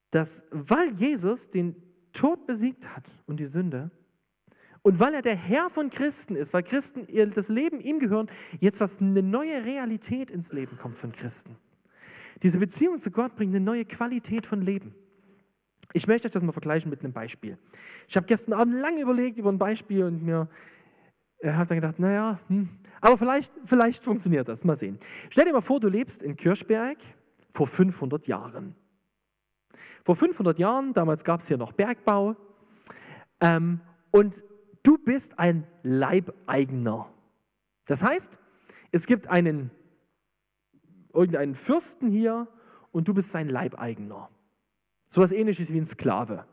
dass 0.09 0.43
weil 0.51 0.93
Jesus 0.93 1.49
den 1.49 1.75
Tod 2.11 2.45
besiegt 2.45 2.95
hat 2.95 3.05
und 3.25 3.39
die 3.39 3.47
Sünde, 3.47 3.91
Und 4.83 4.99
weil 4.99 5.13
er 5.13 5.21
der 5.21 5.35
Herr 5.35 5.69
von 5.69 5.89
Christen 5.89 6.35
ist, 6.35 6.53
weil 6.53 6.63
Christen 6.63 7.05
das 7.33 7.49
Leben 7.49 7.79
ihm 7.79 7.99
gehören, 7.99 8.29
jetzt 8.59 8.81
was 8.81 8.99
eine 8.99 9.21
neue 9.21 9.63
Realität 9.63 10.31
ins 10.31 10.53
Leben 10.53 10.77
kommt 10.77 10.95
von 10.95 11.11
Christen. 11.11 11.55
Diese 12.43 12.59
Beziehung 12.59 12.99
zu 12.99 13.11
Gott 13.11 13.35
bringt 13.35 13.55
eine 13.55 13.63
neue 13.63 13.85
Qualität 13.85 14.45
von 14.45 14.61
Leben. 14.61 14.95
Ich 15.93 16.07
möchte 16.07 16.27
euch 16.27 16.31
das 16.31 16.43
mal 16.43 16.51
vergleichen 16.51 16.89
mit 16.89 17.03
einem 17.03 17.13
Beispiel. 17.13 17.57
Ich 18.07 18.15
habe 18.15 18.25
gestern 18.25 18.53
Abend 18.53 18.75
lange 18.75 19.01
überlegt 19.01 19.37
über 19.37 19.51
ein 19.51 19.57
Beispiel 19.57 20.05
und 20.05 20.23
mir 20.23 20.47
äh, 21.39 21.51
habe 21.51 21.67
dann 21.67 21.77
gedacht, 21.77 21.99
naja, 21.99 22.39
hm, 22.47 22.69
aber 23.01 23.17
vielleicht, 23.17 23.51
vielleicht 23.65 24.03
funktioniert 24.03 24.47
das. 24.47 24.63
Mal 24.63 24.75
sehen. 24.75 24.99
Stell 25.29 25.45
dir 25.45 25.53
mal 25.53 25.61
vor, 25.61 25.79
du 25.79 25.89
lebst 25.89 26.21
in 26.23 26.37
Kirchberg 26.37 26.97
vor 27.49 27.67
500 27.67 28.27
Jahren. 28.27 28.75
Vor 30.03 30.15
500 30.15 30.59
Jahren, 30.59 30.93
damals 30.93 31.23
gab 31.23 31.39
es 31.39 31.47
hier 31.47 31.57
noch 31.57 31.73
Bergbau, 31.73 32.35
ähm, 33.39 33.81
und 34.11 34.43
du 34.83 34.97
bist 34.97 35.39
ein 35.39 35.65
Leibeigener. 35.83 37.11
Das 37.85 38.03
heißt, 38.03 38.39
es 38.91 39.05
gibt 39.05 39.27
einen, 39.27 39.71
irgendeinen 41.13 41.55
Fürsten 41.55 42.09
hier 42.09 42.47
und 42.91 43.07
du 43.07 43.13
bist 43.13 43.31
sein 43.31 43.49
Leibeigener. 43.49 44.29
So 45.07 45.21
etwas 45.21 45.31
ähnliches 45.31 45.73
wie 45.73 45.79
ein 45.79 45.85
Sklave. 45.85 46.45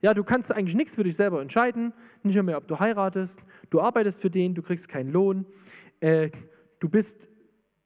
Ja, 0.00 0.12
du 0.12 0.22
kannst 0.22 0.52
eigentlich 0.52 0.76
nichts 0.76 0.96
für 0.96 1.04
dich 1.04 1.16
selber 1.16 1.40
entscheiden, 1.40 1.92
nicht 2.22 2.40
mehr, 2.42 2.58
ob 2.58 2.68
du 2.68 2.78
heiratest, 2.78 3.42
du 3.70 3.80
arbeitest 3.80 4.20
für 4.20 4.30
den, 4.30 4.54
du 4.54 4.62
kriegst 4.62 4.88
keinen 4.88 5.10
Lohn, 5.10 5.46
äh, 6.00 6.30
du 6.78 6.88
bist 6.88 7.28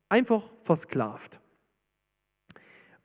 einfach 0.09 0.51
versklavt. 0.65 1.41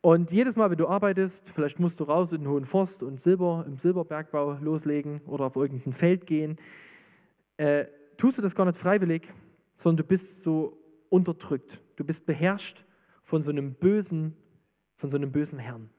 Und 0.01 0.31
jedes 0.31 0.55
Mal, 0.55 0.69
wenn 0.69 0.77
du 0.77 0.87
arbeitest, 0.87 1.49
vielleicht 1.49 1.79
musst 1.79 1.99
du 1.99 2.03
raus 2.03 2.33
in 2.33 2.41
den 2.41 2.49
Hohen 2.49 2.65
Forst 2.65 3.03
und 3.03 3.21
Silber 3.21 3.63
im 3.65 3.77
Silberbergbau 3.77 4.57
loslegen 4.59 5.21
oder 5.27 5.45
auf 5.45 5.55
irgendein 5.55 5.93
Feld 5.93 6.25
gehen, 6.25 6.57
äh, 7.57 7.85
tust 8.17 8.37
du 8.37 8.41
das 8.41 8.55
gar 8.55 8.65
nicht 8.65 8.77
freiwillig, 8.77 9.31
sondern 9.75 9.97
du 9.97 10.03
bist 10.03 10.41
so 10.41 10.77
unterdrückt. 11.09 11.79
Du 11.95 12.03
bist 12.03 12.25
beherrscht 12.25 12.83
von 13.23 13.41
so 13.41 13.51
einem 13.51 13.73
bösen, 13.73 14.35
von 14.95 15.09
so 15.09 15.17
einem 15.17 15.31
bösen 15.31 15.59
Herrn. 15.59 15.89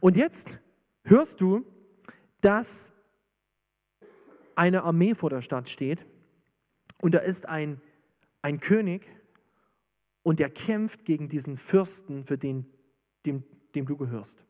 Und 0.00 0.16
jetzt 0.16 0.60
hörst 1.04 1.40
du, 1.40 1.64
dass 2.40 2.92
eine 4.54 4.82
Armee 4.82 5.14
vor 5.14 5.30
der 5.30 5.42
Stadt 5.42 5.68
steht 5.68 6.04
und 7.00 7.14
da 7.14 7.18
ist 7.18 7.46
ein, 7.46 7.80
ein 8.42 8.60
König 8.60 9.06
und 10.22 10.40
der 10.40 10.50
kämpft 10.50 11.04
gegen 11.04 11.28
diesen 11.28 11.56
Fürsten, 11.56 12.24
für 12.24 12.36
den, 12.36 12.66
dem, 13.24 13.44
dem 13.74 13.86
du 13.86 13.96
gehörst. 13.96 14.44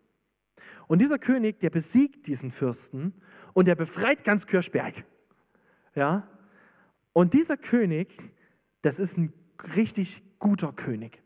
Und 0.86 1.00
dieser 1.00 1.18
König, 1.18 1.60
der 1.60 1.70
besiegt 1.70 2.26
diesen 2.26 2.50
Fürsten 2.50 3.14
und 3.52 3.68
der 3.68 3.74
befreit 3.74 4.24
ganz 4.24 4.46
Kirchberg. 4.46 5.04
Ja? 5.94 6.28
Und 7.12 7.34
dieser 7.34 7.56
König, 7.56 8.16
das 8.82 8.98
ist 8.98 9.18
ein 9.18 9.32
richtig 9.76 10.22
guter 10.38 10.72
König. 10.72 11.22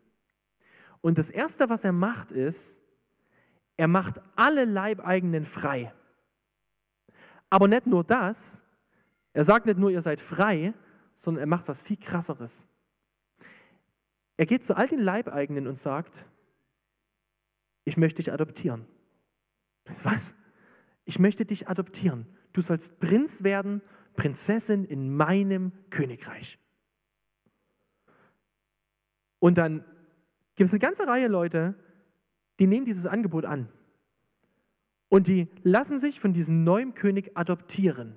Und 1.03 1.19
das 1.19 1.29
Erste, 1.29 1.69
was 1.69 1.85
er 1.85 1.93
macht, 1.93 2.31
ist, 2.33 2.81
er 3.77 3.89
macht 3.89 4.21
alle 4.37 4.65
Leibeigenen 4.65 5.45
frei. 5.45 5.93
Aber 7.51 7.69
nicht 7.69 7.87
nur 7.87 8.05
das, 8.05 8.63
er 9.35 9.45
sagt 9.45 9.67
nicht 9.67 9.79
nur, 9.79 9.91
ihr 9.91 10.01
seid 10.01 10.21
frei, 10.21 10.73
sondern 11.15 11.43
er 11.43 11.47
macht 11.47 11.69
was 11.69 11.83
viel 11.83 11.99
krasseres. 11.99 12.67
Er 14.37 14.47
geht 14.47 14.65
zu 14.65 14.77
all 14.77 14.89
den 14.89 15.01
Leibeigenen 15.01 15.67
und 15.67 15.79
sagt, 15.79 16.27
ich 17.85 17.97
möchte 17.97 18.23
dich 18.23 18.33
adoptieren. 18.33 18.87
Was? 20.05 20.37
Ich 21.05 21.19
möchte 21.19 21.45
dich 21.45 21.69
adoptieren. 21.69 22.27
Du 22.53 22.63
sollst 22.63 23.01
Prinz 23.01 23.43
werden, 23.43 23.83
Prinzessin 24.15 24.85
in 24.85 25.15
meinem 25.15 25.73
Königreich. 25.91 26.59
Und 29.41 29.59
dann 29.59 29.85
gibt 30.63 30.69
es 30.69 30.75
eine 30.75 30.79
ganze 30.79 31.09
Reihe 31.09 31.27
Leute, 31.27 31.75
die 32.61 32.69
nehmen 32.69 32.87
dieses 32.87 33.09
Angebot 33.09 33.45
an. 33.45 33.69
Und 35.09 35.27
die 35.27 35.49
lassen 35.65 35.99
sich 35.99 36.21
von 36.21 36.33
diesem 36.33 36.63
neuen 36.63 36.95
König 36.95 37.33
adoptieren. 37.35 38.17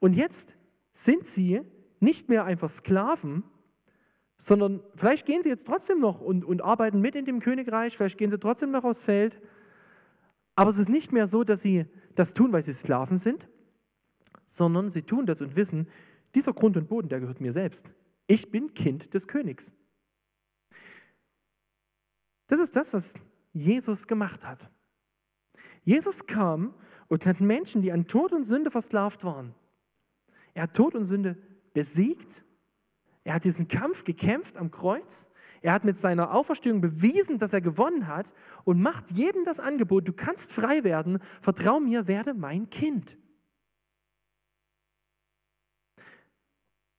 Und 0.00 0.14
jetzt 0.14 0.56
sind 0.90 1.26
sie 1.26 1.60
nicht 2.00 2.28
mehr 2.28 2.44
einfach 2.44 2.68
Sklaven, 2.68 3.44
sondern 4.36 4.82
vielleicht 4.96 5.26
gehen 5.26 5.44
sie 5.44 5.48
jetzt 5.48 5.68
trotzdem 5.68 6.00
noch 6.00 6.20
und, 6.20 6.44
und 6.44 6.60
arbeiten 6.60 7.00
mit 7.00 7.14
in 7.14 7.24
dem 7.24 7.38
Königreich, 7.38 7.96
vielleicht 7.96 8.18
gehen 8.18 8.30
sie 8.30 8.40
trotzdem 8.40 8.72
noch 8.72 8.82
aufs 8.82 9.00
Feld. 9.00 9.40
Aber 10.56 10.70
es 10.70 10.78
ist 10.78 10.88
nicht 10.88 11.12
mehr 11.12 11.28
so, 11.28 11.44
dass 11.44 11.60
sie 11.60 11.86
das 12.16 12.34
tun, 12.34 12.52
weil 12.52 12.64
sie 12.64 12.72
Sklaven 12.72 13.16
sind, 13.16 13.48
sondern 14.44 14.90
sie 14.90 15.02
tun 15.02 15.24
das 15.24 15.40
und 15.40 15.54
wissen, 15.54 15.86
dieser 16.34 16.52
Grund 16.52 16.76
und 16.76 16.88
Boden, 16.88 17.08
der 17.08 17.20
gehört 17.20 17.40
mir 17.40 17.52
selbst. 17.52 17.86
Ich 18.26 18.50
bin 18.50 18.74
Kind 18.74 19.14
des 19.14 19.28
Königs. 19.28 19.72
Das 22.50 22.58
ist 22.58 22.74
das, 22.74 22.92
was 22.92 23.14
Jesus 23.52 24.08
gemacht 24.08 24.44
hat. 24.44 24.68
Jesus 25.84 26.26
kam 26.26 26.74
und 27.06 27.24
hat 27.24 27.40
Menschen, 27.40 27.80
die 27.80 27.92
an 27.92 28.08
Tod 28.08 28.32
und 28.32 28.42
Sünde 28.42 28.72
versklavt 28.72 29.22
waren. 29.22 29.54
Er 30.52 30.64
hat 30.64 30.74
Tod 30.74 30.96
und 30.96 31.04
Sünde 31.04 31.38
besiegt. 31.74 32.44
Er 33.22 33.34
hat 33.34 33.44
diesen 33.44 33.68
Kampf 33.68 34.02
gekämpft 34.02 34.56
am 34.56 34.72
Kreuz. 34.72 35.30
Er 35.62 35.72
hat 35.72 35.84
mit 35.84 35.96
seiner 35.96 36.34
Auferstehung 36.34 36.80
bewiesen, 36.80 37.38
dass 37.38 37.52
er 37.52 37.60
gewonnen 37.60 38.08
hat 38.08 38.34
und 38.64 38.82
macht 38.82 39.12
jedem 39.12 39.44
das 39.44 39.60
Angebot, 39.60 40.08
du 40.08 40.12
kannst 40.12 40.52
frei 40.52 40.82
werden, 40.82 41.20
vertrau 41.40 41.78
mir, 41.78 42.08
werde 42.08 42.34
mein 42.34 42.68
Kind. 42.68 43.16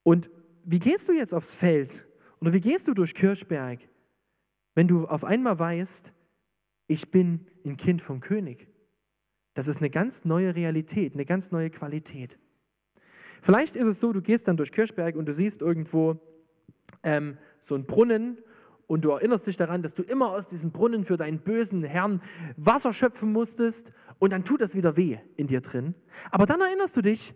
Und 0.04 0.30
wie 0.64 0.80
gehst 0.80 1.10
du 1.10 1.12
jetzt 1.12 1.34
aufs 1.34 1.56
Feld 1.56 2.08
oder 2.40 2.54
wie 2.54 2.62
gehst 2.62 2.88
du 2.88 2.94
durch 2.94 3.14
Kirchberg? 3.14 3.91
Wenn 4.82 4.88
du 4.88 5.06
auf 5.06 5.24
einmal 5.24 5.60
weißt, 5.60 6.12
ich 6.88 7.12
bin 7.12 7.46
ein 7.64 7.78
Kind 7.78 8.02
vom 8.02 8.20
König. 8.20 8.68
Das 9.54 9.68
ist 9.68 9.78
eine 9.78 9.92
ganz 9.92 10.26
neue 10.26 10.56
Realität, 10.56 11.14
eine 11.14 11.24
ganz 11.24 11.52
neue 11.52 11.70
Qualität. 11.70 12.40
Vielleicht 13.44 13.76
ist 13.76 13.86
es 13.86 14.00
so, 14.00 14.12
du 14.12 14.24
gehst 14.24 14.48
dann 14.48 14.58
durch 14.58 14.72
Kirchberg 14.72 15.18
und 15.18 15.28
du 15.28 15.34
siehst 15.34 15.62
irgendwo 15.62 16.20
ähm, 17.04 17.38
so 17.60 17.76
einen 17.76 17.86
Brunnen 17.86 18.40
und 18.88 19.06
du 19.06 19.12
erinnerst 19.12 19.46
dich 19.46 19.56
daran, 19.56 19.84
dass 19.84 19.94
du 19.94 20.02
immer 20.02 20.32
aus 20.32 20.48
diesem 20.48 20.72
Brunnen 20.72 21.06
für 21.06 21.16
deinen 21.16 21.42
bösen 21.42 21.84
Herrn 21.84 22.20
Wasser 22.58 22.92
schöpfen 22.92 23.32
musstest 23.32 23.94
und 24.18 24.34
dann 24.34 24.44
tut 24.44 24.62
das 24.62 24.74
wieder 24.74 24.98
weh 24.98 25.20
in 25.38 25.46
dir 25.46 25.62
drin. 25.62 25.94
Aber 26.32 26.48
dann 26.48 26.60
erinnerst 26.60 26.98
du 26.98 27.04
dich, 27.04 27.36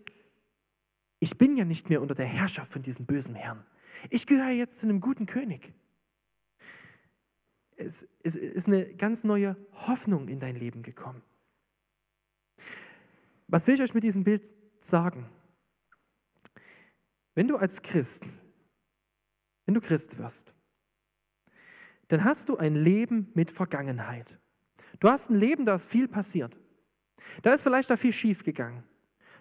ich 1.19 1.37
bin 1.37 1.57
ja 1.57 1.65
nicht 1.65 1.91
mehr 1.91 2.01
unter 2.01 2.15
der 2.15 2.25
Herrschaft 2.25 2.71
von 2.71 2.81
diesem 2.81 3.05
bösen 3.05 3.35
Herrn. 3.35 3.63
Ich 4.09 4.25
gehöre 4.25 4.49
jetzt 4.49 4.79
zu 4.79 4.87
einem 4.87 4.99
guten 4.99 5.27
König 5.27 5.75
es, 7.75 8.07
es 8.23 8.35
ist 8.35 8.67
eine 8.67 8.93
ganz 8.95 9.23
neue 9.23 9.55
Hoffnung 9.71 10.27
in 10.27 10.39
dein 10.39 10.55
Leben 10.55 10.83
gekommen. 10.83 11.21
Was 13.47 13.67
will 13.67 13.75
ich 13.75 13.81
euch 13.81 13.93
mit 13.93 14.03
diesem 14.03 14.23
Bild 14.23 14.53
sagen? 14.79 15.29
Wenn 17.35 17.47
du 17.47 17.57
als 17.57 17.81
Christ, 17.81 18.25
wenn 19.65 19.73
du 19.73 19.81
Christ 19.81 20.17
wirst, 20.17 20.53
dann 22.07 22.23
hast 22.23 22.49
du 22.49 22.57
ein 22.57 22.75
Leben 22.75 23.31
mit 23.33 23.51
Vergangenheit. 23.51 24.39
Du 24.99 25.09
hast 25.09 25.29
ein 25.29 25.35
Leben, 25.35 25.65
da 25.65 25.75
ist 25.75 25.89
viel 25.89 26.07
passiert. 26.07 26.57
Da 27.41 27.53
ist 27.53 27.63
vielleicht 27.63 27.89
da 27.89 27.97
viel 27.97 28.13
schief 28.13 28.43
gegangen. 28.43 28.83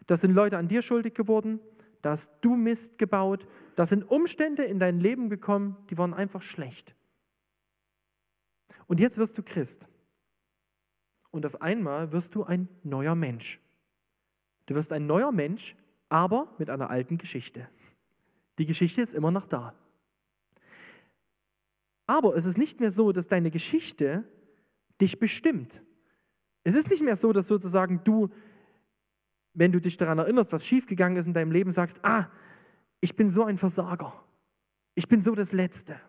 Da 0.06 0.16
sind 0.16 0.32
Leute 0.34 0.58
an 0.58 0.68
dir 0.68 0.82
schuldig 0.82 1.14
geworden, 1.14 1.60
da 2.02 2.10
hast 2.10 2.30
du 2.42 2.56
Mist 2.56 2.98
gebaut, 2.98 3.46
da 3.74 3.86
sind 3.86 4.04
Umstände 4.04 4.64
in 4.64 4.78
dein 4.78 5.00
Leben 5.00 5.30
gekommen, 5.30 5.76
die 5.88 5.96
waren 5.96 6.12
einfach 6.12 6.42
schlecht. 6.42 6.94
Und 8.86 9.00
jetzt 9.00 9.18
wirst 9.18 9.38
du 9.38 9.42
Christ. 9.42 9.88
Und 11.30 11.46
auf 11.46 11.60
einmal 11.62 12.12
wirst 12.12 12.34
du 12.34 12.44
ein 12.44 12.68
neuer 12.82 13.14
Mensch. 13.14 13.60
Du 14.66 14.74
wirst 14.74 14.92
ein 14.92 15.06
neuer 15.06 15.32
Mensch, 15.32 15.76
aber 16.08 16.54
mit 16.58 16.70
einer 16.70 16.90
alten 16.90 17.18
Geschichte. 17.18 17.68
Die 18.58 18.66
Geschichte 18.66 19.02
ist 19.02 19.14
immer 19.14 19.30
noch 19.30 19.46
da. 19.46 19.74
Aber 22.06 22.36
es 22.36 22.44
ist 22.44 22.58
nicht 22.58 22.80
mehr 22.80 22.90
so, 22.90 23.12
dass 23.12 23.28
deine 23.28 23.50
Geschichte 23.50 24.24
dich 25.00 25.18
bestimmt. 25.18 25.82
Es 26.62 26.74
ist 26.74 26.90
nicht 26.90 27.02
mehr 27.02 27.16
so, 27.16 27.32
dass 27.32 27.46
sozusagen 27.46 28.02
du, 28.04 28.30
wenn 29.54 29.72
du 29.72 29.80
dich 29.80 29.96
daran 29.96 30.18
erinnerst, 30.18 30.52
was 30.52 30.66
schiefgegangen 30.66 31.16
ist 31.16 31.26
in 31.26 31.32
deinem 31.32 31.52
Leben, 31.52 31.72
sagst, 31.72 31.98
ah, 32.04 32.28
ich 33.00 33.16
bin 33.16 33.28
so 33.28 33.44
ein 33.44 33.58
Versager. 33.58 34.12
Ich 34.94 35.08
bin 35.08 35.20
so 35.20 35.34
das 35.34 35.52
Letzte. 35.52 36.00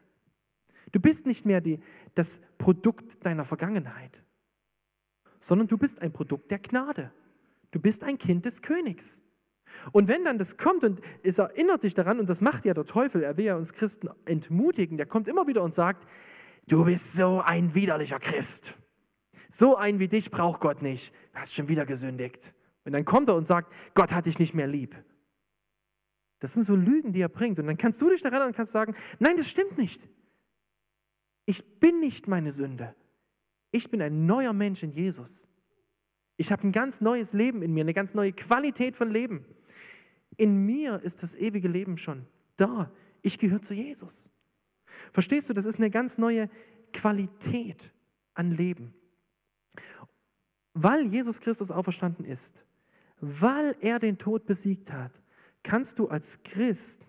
Du 0.92 1.00
bist 1.00 1.26
nicht 1.26 1.46
mehr 1.46 1.62
die, 1.62 1.80
das 2.14 2.42
Produkt 2.58 3.26
deiner 3.26 3.46
Vergangenheit, 3.46 4.24
sondern 5.40 5.68
du 5.68 5.78
bist 5.78 6.02
ein 6.02 6.12
Produkt 6.12 6.52
der 6.52 6.60
Gnade. 6.60 7.12
Du 7.72 7.80
bist 7.80 8.04
ein 8.04 8.18
Kind 8.18 8.46
des 8.46 8.62
Königs. 8.62 9.22
Und 9.92 10.08
wenn 10.08 10.24
dann 10.24 10.38
das 10.38 10.58
kommt 10.58 10.84
und 10.84 11.02
es 11.24 11.38
erinnert 11.38 11.84
dich 11.84 11.94
daran, 11.94 12.20
und 12.20 12.30
das 12.30 12.42
macht 12.42 12.66
ja 12.66 12.74
der 12.74 12.86
Teufel, 12.86 13.24
er 13.24 13.38
will 13.38 13.46
ja 13.46 13.56
uns 13.56 13.74
Christen 13.74 14.10
entmutigen, 14.26 14.98
der 14.98 15.06
kommt 15.06 15.28
immer 15.28 15.48
wieder 15.48 15.62
und 15.64 15.74
sagt, 15.74 16.08
du 16.68 16.86
bist 16.86 17.14
so 17.14 17.42
ein 17.42 17.76
widerlicher 17.76 18.20
Christ. 18.20 18.78
So 19.50 19.76
ein 19.76 20.00
wie 20.00 20.08
dich 20.08 20.32
braucht 20.32 20.62
Gott 20.62 20.82
nicht. 20.82 21.14
Du 21.34 21.40
hast 21.40 21.54
schon 21.54 21.68
wieder 21.68 21.86
gesündigt. 21.86 22.56
Und 22.84 22.94
dann 22.94 23.06
kommt 23.06 23.28
er 23.30 23.36
und 23.36 23.46
sagt, 23.46 23.74
Gott 23.94 24.14
hat 24.14 24.26
dich 24.26 24.40
nicht 24.40 24.54
mehr 24.54 24.68
lieb. 24.68 24.96
Das 26.40 26.54
sind 26.54 26.64
so 26.64 26.76
Lügen, 26.76 27.12
die 27.12 27.22
er 27.22 27.30
bringt. 27.30 27.60
Und 27.60 27.68
dann 27.68 27.78
kannst 27.78 28.02
du 28.02 28.10
dich 28.10 28.22
daran 28.22 28.44
und 28.48 28.56
kannst 28.56 28.72
sagen, 28.72 28.96
nein, 29.20 29.38
das 29.38 29.50
stimmt 29.50 29.78
nicht. 29.78 30.08
Ich 31.46 31.80
bin 31.80 32.00
nicht 32.00 32.28
meine 32.28 32.52
Sünde. 32.52 32.96
Ich 33.72 33.92
bin 33.92 34.02
ein 34.02 34.26
neuer 34.26 34.54
Mensch 34.54 34.84
in 34.84 34.92
Jesus. 34.92 35.50
Ich 36.38 36.52
habe 36.52 36.68
ein 36.68 36.72
ganz 36.72 37.02
neues 37.02 37.34
Leben 37.34 37.62
in 37.62 37.74
mir, 37.74 37.82
eine 37.82 37.94
ganz 37.94 38.14
neue 38.14 38.34
Qualität 38.34 38.98
von 38.98 39.10
Leben. 39.10 39.46
In 40.38 40.66
mir 40.66 41.02
ist 41.02 41.24
das 41.24 41.36
ewige 41.36 41.68
Leben 41.68 41.98
schon 41.98 42.26
da. 42.58 42.92
Ich 43.22 43.38
gehöre 43.38 43.62
zu 43.62 43.74
Jesus. 43.74 44.30
Verstehst 45.12 45.50
du, 45.50 45.54
das 45.54 45.66
ist 45.66 45.78
eine 45.78 45.90
ganz 45.90 46.18
neue 46.18 46.50
Qualität 46.94 47.94
an 48.34 48.52
Leben. 48.52 48.94
Weil 50.74 51.08
Jesus 51.08 51.40
Christus 51.40 51.72
auferstanden 51.72 52.26
ist, 52.26 52.66
weil 53.22 53.76
er 53.80 54.00
den 54.00 54.18
Tod 54.18 54.46
besiegt 54.46 54.92
hat, 54.92 55.22
kannst 55.64 56.00
du 56.00 56.08
als 56.08 56.44
Christ 56.44 57.08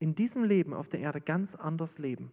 in 0.00 0.14
diesem 0.14 0.44
Leben 0.44 0.74
auf 0.74 0.88
der 0.88 1.00
Erde 1.00 1.20
ganz 1.20 1.54
anders 1.54 1.98
leben. 1.98 2.32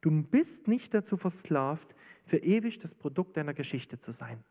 Du 0.00 0.10
bist 0.22 0.68
nicht 0.68 0.94
dazu 0.94 1.16
versklavt, 1.16 1.94
für 2.24 2.38
ewig 2.38 2.78
das 2.78 2.94
Produkt 2.94 3.36
deiner 3.36 3.54
Geschichte 3.54 3.98
zu 3.98 4.12
sein. 4.12 4.44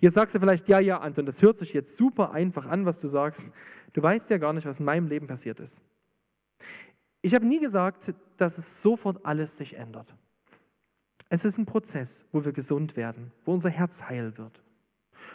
Jetzt 0.00 0.14
sagst 0.14 0.34
du 0.34 0.40
vielleicht, 0.40 0.68
ja, 0.68 0.78
ja, 0.78 1.00
Anton, 1.00 1.26
das 1.26 1.42
hört 1.42 1.58
sich 1.58 1.72
jetzt 1.72 1.96
super 1.96 2.32
einfach 2.32 2.66
an, 2.66 2.86
was 2.86 3.00
du 3.00 3.08
sagst. 3.08 3.48
Du 3.92 4.02
weißt 4.02 4.30
ja 4.30 4.38
gar 4.38 4.52
nicht, 4.52 4.66
was 4.66 4.78
in 4.78 4.86
meinem 4.86 5.06
Leben 5.06 5.26
passiert 5.26 5.60
ist. 5.60 5.82
Ich 7.20 7.34
habe 7.34 7.46
nie 7.46 7.60
gesagt, 7.60 8.14
dass 8.36 8.58
es 8.58 8.82
sofort 8.82 9.24
alles 9.24 9.56
sich 9.56 9.76
ändert. 9.76 10.14
Es 11.28 11.44
ist 11.44 11.58
ein 11.58 11.66
Prozess, 11.66 12.26
wo 12.32 12.44
wir 12.44 12.52
gesund 12.52 12.96
werden, 12.96 13.32
wo 13.44 13.52
unser 13.52 13.70
Herz 13.70 14.04
heil 14.04 14.36
wird. 14.38 14.62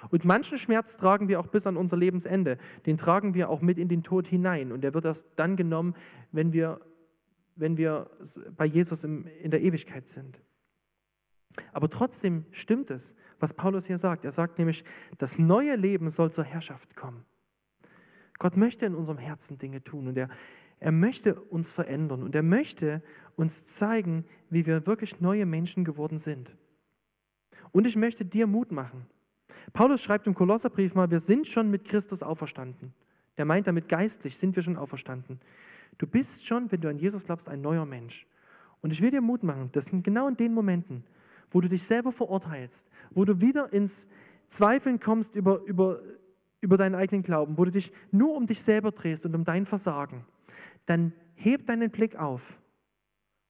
Und 0.10 0.26
manchen 0.26 0.58
Schmerz 0.58 0.98
tragen 0.98 1.28
wir 1.28 1.40
auch 1.40 1.48
bis 1.48 1.66
an 1.66 1.78
unser 1.78 1.98
Lebensende. 1.98 2.58
Den 2.86 2.98
tragen 2.98 3.34
wir 3.34 3.50
auch 3.50 3.62
mit 3.62 3.78
in 3.78 3.88
den 3.88 4.04
Tod 4.04 4.28
hinein. 4.28 4.72
Und 4.72 4.82
der 4.82 4.94
wird 4.94 5.06
erst 5.06 5.28
dann 5.38 5.56
genommen, 5.56 5.96
wenn 6.32 6.54
wir, 6.54 6.82
wenn 7.58 7.78
wir 7.78 8.10
bei 8.56 8.66
Jesus 8.66 9.04
in 9.04 9.52
der 9.52 9.62
Ewigkeit 9.62 10.08
sind. 10.08 10.42
Aber 11.74 11.90
trotzdem 11.90 12.46
stimmt 12.52 12.92
es, 12.92 13.16
was 13.40 13.54
Paulus 13.54 13.86
hier 13.86 13.98
sagt. 13.98 14.26
Er 14.26 14.32
sagt 14.32 14.58
nämlich, 14.58 14.84
das 15.18 15.40
neue 15.40 15.76
Leben 15.76 16.10
soll 16.10 16.32
zur 16.32 16.44
Herrschaft 16.44 16.96
kommen. 16.96 17.26
Gott 18.40 18.58
möchte 18.58 18.86
in 18.86 18.96
unserem 18.96 19.18
Herzen 19.18 19.58
Dinge 19.58 19.84
tun 19.84 20.08
und 20.08 20.18
er, 20.18 20.30
er 20.80 20.92
möchte 20.92 21.36
uns 21.36 21.70
verändern 21.70 22.22
und 22.22 22.36
er 22.36 22.44
möchte 22.44 23.02
uns 23.36 23.66
zeigen, 23.66 24.26
wie 24.50 24.66
wir 24.66 24.86
wirklich 24.86 25.20
neue 25.22 25.46
Menschen 25.46 25.84
geworden 25.84 26.18
sind. 26.18 26.56
Und 27.72 27.88
ich 27.88 27.96
möchte 27.96 28.26
dir 28.26 28.48
Mut 28.48 28.72
machen. 28.72 29.08
Paulus 29.74 30.02
schreibt 30.02 30.28
im 30.28 30.36
Kolosserbrief 30.36 30.94
mal, 30.94 31.10
wir 31.10 31.20
sind 31.20 31.48
schon 31.48 31.70
mit 31.70 31.86
Christus 31.86 32.24
auferstanden. 32.24 32.94
Der 33.38 33.46
meint 33.46 33.68
damit 33.68 33.90
geistlich 33.90 34.38
sind 34.38 34.56
wir 34.56 34.64
schon 34.64 34.78
auferstanden. 34.78 35.40
Du 35.98 36.08
bist 36.08 36.46
schon, 36.46 36.72
wenn 36.72 36.82
du 36.82 36.90
an 36.90 36.98
Jesus 36.98 37.26
glaubst, 37.26 37.50
ein 37.50 37.62
neuer 37.62 37.86
Mensch. 37.86 38.28
Und 38.82 38.92
ich 38.92 39.02
will 39.02 39.12
dir 39.12 39.22
Mut 39.22 39.44
machen, 39.44 39.70
das 39.72 39.86
sind 39.86 40.04
genau 40.04 40.28
in 40.28 40.38
den 40.38 40.54
Momenten, 40.54 41.04
wo 41.50 41.62
du 41.62 41.68
dich 41.68 41.84
selber 41.84 42.12
verurteilst, 42.12 42.88
wo 43.12 43.26
du 43.26 43.42
wieder 43.42 43.74
ins 43.74 44.08
Zweifeln 44.48 45.00
kommst 45.00 45.36
über, 45.36 45.62
über, 45.64 46.02
über 46.62 46.78
deinen 46.78 46.96
eigenen 46.96 47.24
Glauben, 47.24 47.58
wo 47.58 47.66
du 47.66 47.72
dich 47.72 47.92
nur 48.12 48.36
um 48.36 48.46
dich 48.46 48.62
selber 48.62 48.92
drehst 48.92 49.26
und 49.26 49.36
um 49.36 49.44
dein 49.44 49.66
Versagen, 49.66 50.26
dann 50.86 51.14
heb 51.36 51.66
deinen 51.66 51.90
Blick 51.90 52.16
auf 52.16 52.60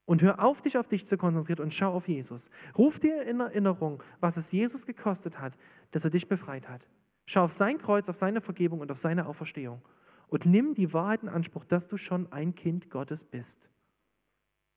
und 0.06 0.22
hör 0.22 0.43
auf, 0.43 0.62
dich 0.62 0.78
auf 0.78 0.88
dich 0.88 1.06
zu 1.06 1.18
konzentrieren 1.18 1.62
und 1.62 1.74
schau 1.74 1.93
auf 1.93 2.08
Jesus. 2.08 2.50
Ruf 2.78 3.00
dir 3.00 3.24
in 3.24 3.41
Erinnerung, 3.41 4.02
was 4.20 4.38
es 4.38 4.52
Jesus 4.52 4.86
gekostet 4.86 5.39
hat, 5.39 5.58
dass 5.91 6.06
er 6.06 6.10
dich 6.10 6.28
befreit 6.28 6.70
hat. 6.70 6.88
Schau 7.26 7.43
auf 7.43 7.52
sein 7.52 7.78
Kreuz, 7.78 8.08
auf 8.08 8.16
seine 8.16 8.39
Vergebung 8.39 8.80
und 8.80 8.89
auf 8.89 8.98
seine 8.98 9.28
Auferstehung. 9.28 9.82
Und 10.28 10.45
nimm 10.45 10.73
die 10.73 10.93
Wahrheit 10.93 11.23
in 11.23 11.30
Anspruch, 11.30 11.65
dass 11.65 11.88
du 11.88 11.97
schon 11.97 12.32
ein 12.32 12.53
Kind 12.55 12.89
Gottes 12.89 13.23
bist. 13.23 13.69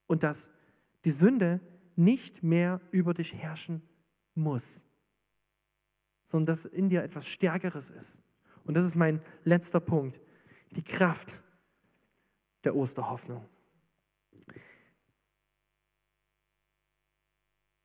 Und 0.07 0.23
dass 0.23 0.53
die 1.05 1.11
Sünde 1.11 1.61
nicht 1.97 2.43
mehr 2.43 2.81
über 2.91 3.15
dich 3.15 3.35
herrschen 3.35 3.83
muss, 4.35 4.85
sondern 6.23 6.47
dass 6.47 6.65
in 6.65 6.89
dir 6.89 7.03
etwas 7.03 7.27
Stärkeres 7.27 7.91
ist. 7.91 8.23
Und 8.65 8.75
das 8.75 8.85
ist 8.85 8.95
mein 8.95 9.21
letzter 9.45 9.81
Punkt, 9.81 10.21
die 10.71 10.83
Kraft 10.83 11.43
der 12.65 12.77
Osterhoffnung. 12.77 13.45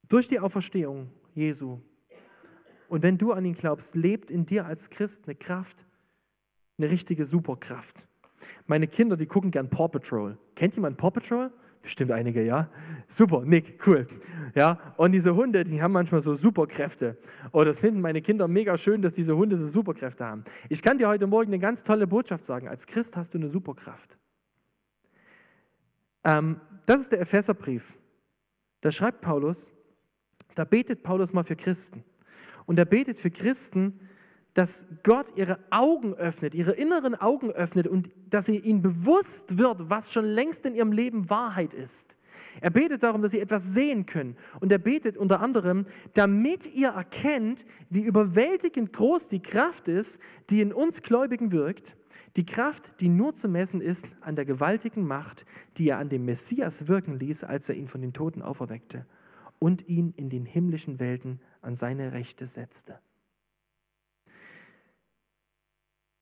Durch 0.08 0.28
die 0.28 0.40
Auferstehung 0.40 1.12
Jesu 1.34 1.82
und 2.88 3.04
wenn 3.04 3.18
du 3.18 3.32
an 3.32 3.46
ihn 3.46 3.56
glaubst, 3.56 3.96
lebt 3.96 4.32
in 4.32 4.46
dir 4.46 4.66
als 4.66 4.90
Christ 4.90 5.26
eine 5.26 5.36
Kraft, 5.36 5.86
eine 6.78 6.90
richtige 6.90 7.26
Superkraft. 7.26 8.08
Meine 8.68 8.88
Kinder, 8.88 9.18
die 9.18 9.26
gucken 9.26 9.52
gern 9.52 9.70
Paw 9.70 9.88
Patrol. 9.88 10.38
Kennt 10.56 10.76
jemand 10.76 10.98
Paw 10.98 11.12
Patrol? 11.12 11.52
Bestimmt 11.82 12.12
einige, 12.12 12.44
ja? 12.44 12.70
Super, 13.08 13.44
Nick, 13.46 13.86
cool. 13.86 14.08
Ja, 14.56 14.80
und 14.98 15.12
diese 15.12 15.36
Hunde, 15.36 15.64
die 15.64 15.84
haben 15.84 15.92
manchmal 15.92 16.22
so 16.22 16.34
Superkräfte. 16.34 17.16
Oh, 17.52 17.64
das 17.64 17.78
finden 17.78 18.02
meine 18.02 18.24
Kinder 18.24 18.48
mega 18.48 18.76
schön, 18.76 19.04
dass 19.04 19.14
diese 19.14 19.36
Hunde 19.36 19.56
so 19.56 19.68
Superkräfte 19.68 20.26
haben. 20.26 20.44
Ich 20.70 20.82
kann 20.82 20.98
dir 20.98 21.08
heute 21.08 21.28
Morgen 21.28 21.50
eine 21.50 21.60
ganz 21.60 21.84
tolle 21.84 22.08
Botschaft 22.08 22.44
sagen. 22.44 22.68
Als 22.68 22.88
Christ 22.88 23.16
hast 23.16 23.36
du 23.36 23.38
eine 23.38 23.50
Superkraft. 23.50 24.18
Ähm, 26.24 26.60
das 26.88 27.02
ist 27.02 27.12
der 27.12 27.22
Epheserbrief. 27.22 27.96
Da 28.82 28.90
schreibt 28.90 29.22
Paulus, 29.22 29.72
da 30.56 30.66
betet 30.66 31.04
Paulus 31.04 31.34
mal 31.34 31.44
für 31.44 31.56
Christen. 31.56 32.04
Und 32.66 32.80
er 32.80 32.86
betet 32.86 33.20
für 33.20 33.30
Christen, 33.30 34.00
dass 34.56 34.86
Gott 35.04 35.34
ihre 35.36 35.60
Augen 35.70 36.16
öffnet, 36.16 36.56
ihre 36.56 36.72
inneren 36.72 37.14
Augen 37.14 37.52
öffnet 37.52 37.88
und 37.88 38.10
dass 38.30 38.46
sie 38.48 38.58
ihnen 38.58 38.82
bewusst 38.82 39.58
wird, 39.58 39.90
was 39.90 40.12
schon 40.12 40.26
längst 40.26 40.66
in 40.66 40.74
ihrem 40.74 40.94
Leben 40.94 41.30
Wahrheit 41.30 41.74
ist. 41.74 42.18
Er 42.62 42.70
betet 42.70 43.04
darum, 43.04 43.22
dass 43.22 43.32
sie 43.32 43.40
etwas 43.40 43.74
sehen 43.74 44.06
können. 44.06 44.38
Und 44.60 44.72
er 44.72 44.78
betet 44.78 45.18
unter 45.18 45.42
anderem, 45.42 45.86
damit 46.14 46.74
ihr 46.74 46.90
erkennt, 46.90 47.66
wie 47.90 48.02
überwältigend 48.02 48.94
groß 48.94 49.28
die 49.28 49.42
Kraft 49.42 49.88
ist, 49.88 50.20
die 50.50 50.62
in 50.62 50.74
uns 50.74 51.02
Gläubigen 51.02 51.52
wirkt. 51.52 51.96
Die 52.38 52.46
Kraft, 52.46 53.00
die 53.02 53.10
nur 53.10 53.34
zu 53.34 53.48
messen 53.48 53.82
ist 53.82 54.08
an 54.22 54.36
der 54.36 54.46
gewaltigen 54.46 55.06
Macht, 55.06 55.46
die 55.78 55.90
er 55.90 56.00
an 56.00 56.10
dem 56.10 56.26
Messias 56.26 56.88
wirken 56.88 57.20
ließ, 57.20 57.44
als 57.44 57.70
er 57.70 57.76
ihn 57.76 57.88
von 57.88 58.02
den 58.02 58.14
Toten 58.14 58.42
auferweckte 58.42 59.06
und 59.60 59.88
ihn 59.88 60.14
in 60.16 60.30
den 60.30 60.46
himmlischen 60.46 61.00
Welten 61.00 61.40
an 61.62 61.76
seine 61.76 62.12
Rechte 62.12 62.48
setzte. 62.48 63.00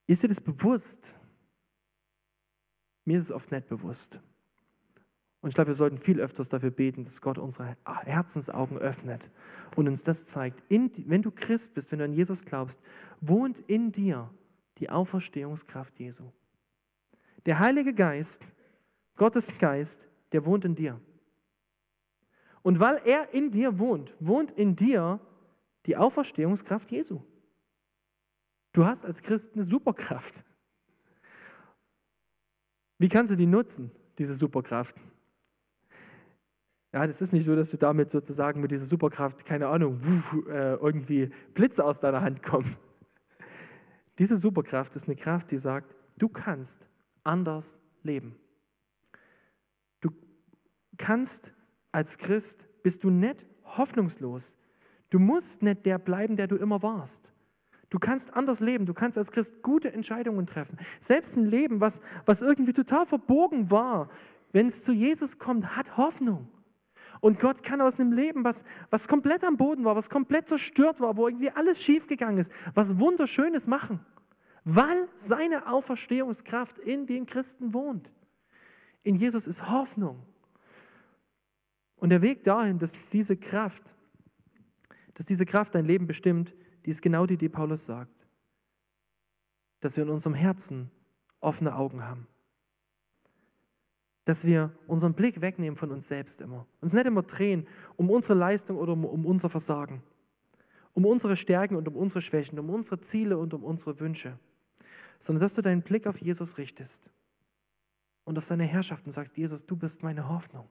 Ist 0.08 0.24
dir 0.24 0.28
das 0.28 0.41
bewusst? 0.41 1.16
Mir 3.06 3.18
ist 3.18 3.26
es 3.26 3.32
oft 3.32 3.51
nicht 3.51 3.68
bewusst. 3.68 4.22
Und 5.41 5.49
ich 5.49 5.56
glaube, 5.56 5.68
wir 5.68 5.74
sollten 5.74 5.97
viel 5.97 6.22
öfters 6.22 6.47
dafür 6.47 6.72
beten, 6.72 7.04
dass 7.04 7.22
Gott 7.22 7.38
unsere 7.38 7.76
Herzensaugen 7.86 8.78
öffnet 8.78 9.30
und 9.76 9.89
uns 9.89 10.04
das 10.04 10.26
zeigt. 10.26 10.64
In, 10.70 10.89
wenn 11.10 11.22
du 11.22 11.32
Christ 11.32 11.74
bist, 11.74 11.91
wenn 11.91 11.99
du 11.99 12.06
an 12.06 12.14
Jesus 12.14 12.45
glaubst, 12.45 12.82
wohnt 13.20 13.60
in 13.60 13.91
dir 13.91 14.34
die 14.78 14.89
Auferstehungskraft 14.89 15.99
Jesu. 15.99 16.32
Der 17.45 17.60
Heilige 17.60 17.93
Geist, 17.93 18.54
Gottes 19.18 19.58
Geist, 19.58 20.08
der 20.32 20.45
wohnt 20.45 20.64
in 20.64 20.76
dir. 20.76 21.01
Und 22.62 22.80
weil 22.80 23.01
er 23.06 23.34
in 23.34 23.51
dir 23.51 23.78
wohnt, 23.80 24.16
wohnt 24.22 24.51
in 24.51 24.78
dir 24.78 25.20
die 25.86 25.97
Auferstehungskraft 25.97 26.89
Jesu. 26.89 27.22
Du 28.74 28.86
hast 28.86 29.05
als 29.05 29.21
Christ 29.21 29.53
eine 29.53 29.63
Superkraft. 29.63 30.43
Wie 32.97 33.07
kannst 33.07 33.32
du 33.32 33.36
die 33.36 33.45
nutzen, 33.45 33.91
diese 34.17 34.34
Superkraft? 34.34 34.95
Ja, 36.91 37.07
das 37.07 37.21
ist 37.21 37.34
nicht 37.34 37.45
so, 37.45 37.55
dass 37.55 37.71
du 37.71 37.78
damit 37.78 38.11
sozusagen 38.11 38.61
mit 38.61 38.71
dieser 38.71 38.86
Superkraft, 38.86 39.45
keine 39.45 39.67
Ahnung, 39.67 39.99
äh, 40.47 40.76
irgendwie 40.76 41.32
Blitze 41.53 41.84
aus 41.84 41.99
deiner 41.99 42.21
Hand 42.21 42.43
kommen. 42.43 42.78
Diese 44.19 44.38
Superkraft 44.38 44.95
ist 44.95 45.07
eine 45.07 45.15
Kraft, 45.15 45.51
die 45.51 45.57
sagt, 45.57 45.95
du 46.17 46.30
kannst 46.30 46.88
anders 47.24 47.80
leben. 48.03 48.36
Du 50.01 50.11
kannst 50.97 51.53
als 51.91 52.17
Christ, 52.17 52.67
bist 52.84 53.03
du 53.03 53.09
nicht 53.09 53.47
hoffnungslos. 53.63 54.55
Du 55.09 55.17
musst 55.17 55.63
nicht 55.63 55.86
der 55.86 55.97
bleiben, 55.97 56.36
der 56.36 56.47
du 56.47 56.55
immer 56.55 56.84
warst. 56.84 57.34
Du 57.93 57.99
kannst 57.99 58.33
anders 58.33 58.59
leben. 58.59 58.87
Du 58.87 58.95
kannst 58.95 59.19
als 59.19 59.29
Christ 59.29 59.61
gute 59.61 59.93
Entscheidungen 59.93 60.47
treffen. 60.47 60.79
Selbst 60.99 61.37
ein 61.37 61.45
Leben, 61.45 61.79
was, 61.79 62.01
was 62.25 62.41
irgendwie 62.41 62.73
total 62.73 63.05
verborgen 63.05 63.69
war, 63.69 64.09
wenn 64.51 64.65
es 64.65 64.83
zu 64.83 64.93
Jesus 64.93 65.37
kommt, 65.37 65.77
hat 65.77 65.95
Hoffnung. 65.95 66.49
Und 67.21 67.39
Gott 67.39 67.61
kann 67.61 67.81
aus 67.81 67.99
einem 67.99 68.11
Leben, 68.11 68.43
was, 68.43 68.63
was 68.89 69.07
komplett 69.07 69.43
am 69.43 69.57
Boden 69.57 69.85
war, 69.85 69.95
was 69.95 70.09
komplett 70.09 70.49
zerstört 70.49 71.01
war, 71.01 71.17
wo 71.17 71.27
irgendwie 71.27 71.51
alles 71.51 71.79
schiefgegangen 71.79 72.39
ist, 72.39 72.51
was 72.73 72.97
Wunderschönes 72.97 73.67
machen, 73.67 73.99
weil 74.63 75.07
seine 75.13 75.67
Auferstehungskraft 75.67 76.79
in 76.79 77.05
den 77.05 77.27
Christen 77.27 77.75
wohnt. 77.75 78.11
In 79.03 79.17
Jesus 79.17 79.45
ist 79.45 79.69
Hoffnung. 79.69 80.25
Und 81.97 82.09
der 82.09 82.23
Weg 82.23 82.43
dahin, 82.43 82.79
dass 82.79 82.97
diese 83.11 83.37
Kraft 83.37 83.95
dass 85.13 85.25
diese 85.25 85.45
Kraft 85.45 85.75
dein 85.75 85.85
Lem 85.85 86.07
bestimmt, 86.07 86.53
die 86.86 86.89
ist 86.89 87.01
genau 87.01 87.25
die, 87.25 87.38
die 87.38 87.49
Paulus 87.49 87.86
sagt. 87.86 88.27
Dass 89.79 89.97
wir 89.97 90.03
in 90.03 90.09
unserem 90.09 90.34
Herzen 90.34 90.91
offene 91.39 91.75
Augen 91.75 92.03
haben. 92.03 92.27
Dass 94.25 94.45
wir 94.45 94.71
unseren 94.88 95.13
Blick 95.13 95.41
wegnehmen 95.41 95.75
von 95.75 95.91
uns 95.91 96.07
selbst 96.07 96.41
immer. 96.41 96.65
Uns 96.81 96.93
nicht 96.93 97.05
immer 97.05 97.23
drehen 97.23 97.67
um 97.97 98.09
unsere 98.09 98.34
Leistung 98.34 98.77
oder 98.77 98.93
um, 98.93 99.25
unser 99.25 99.49
Versagen. 99.49 100.01
Um 100.93 101.05
unsere 101.05 101.36
Stärken 101.36 101.75
und 101.75 101.88
um 101.88 101.95
unsere 101.95 102.21
Schwächen, 102.21 102.59
um 102.59 102.69
unsere 102.69 103.01
Ziele 103.01 103.38
und 103.38 103.53
um 103.53 103.63
unsere 103.63 103.99
Wünsche. 103.99 104.39
Sondern 105.19 105.41
dass 105.41 105.55
du 105.55 105.61
deinen 105.61 105.81
Blick 105.81 106.07
auf 106.07 106.19
Jesus 106.19 106.57
richtest 106.57 107.11
und 108.25 108.38
auf 108.38 108.45
seine 108.45 108.63
Herrschaft 108.63 109.05
und 109.05 109.11
sagst, 109.11 109.38
Jesus, 109.38 109.65
du 109.65 109.75
bist 109.75 110.03
meine 110.03 110.29
Hoffnung. 110.29 110.69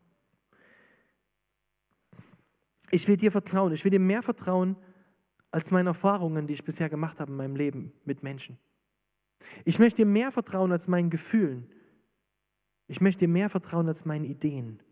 Ich 2.91 3.09
will 3.09 3.17
dir 3.17 3.33
vertrauen. 3.33 3.73
Ich 3.73 3.85
will 3.85 3.91
dir 3.91 4.01
mehr 4.01 4.23
vertrauen 4.23 4.77
als 5.53 5.71
meine 5.71 5.91
Erfahrungen, 5.91 6.47
die 6.47 6.55
ich 6.55 6.65
bisher 6.65 6.89
gemacht 6.89 7.21
habe 7.21 7.31
in 7.31 7.37
meinem 7.37 7.55
Leben 7.55 7.93
mit 8.05 8.23
Menschen. 8.23 8.59
Ich 9.65 9.79
möchte 9.79 10.03
dir 10.03 10.07
mehr 10.07 10.33
vertrauen 10.33 10.73
als 10.73 10.89
meinen 10.89 11.11
Gefühlen. 11.11 11.71
Ich 12.89 13.01
möchte 13.01 13.27
dir 13.27 13.29
mehr 13.29 13.51
vertrauen 13.51 13.87
als 13.87 14.05
meinen 14.05 14.25
Ideen. 14.25 14.83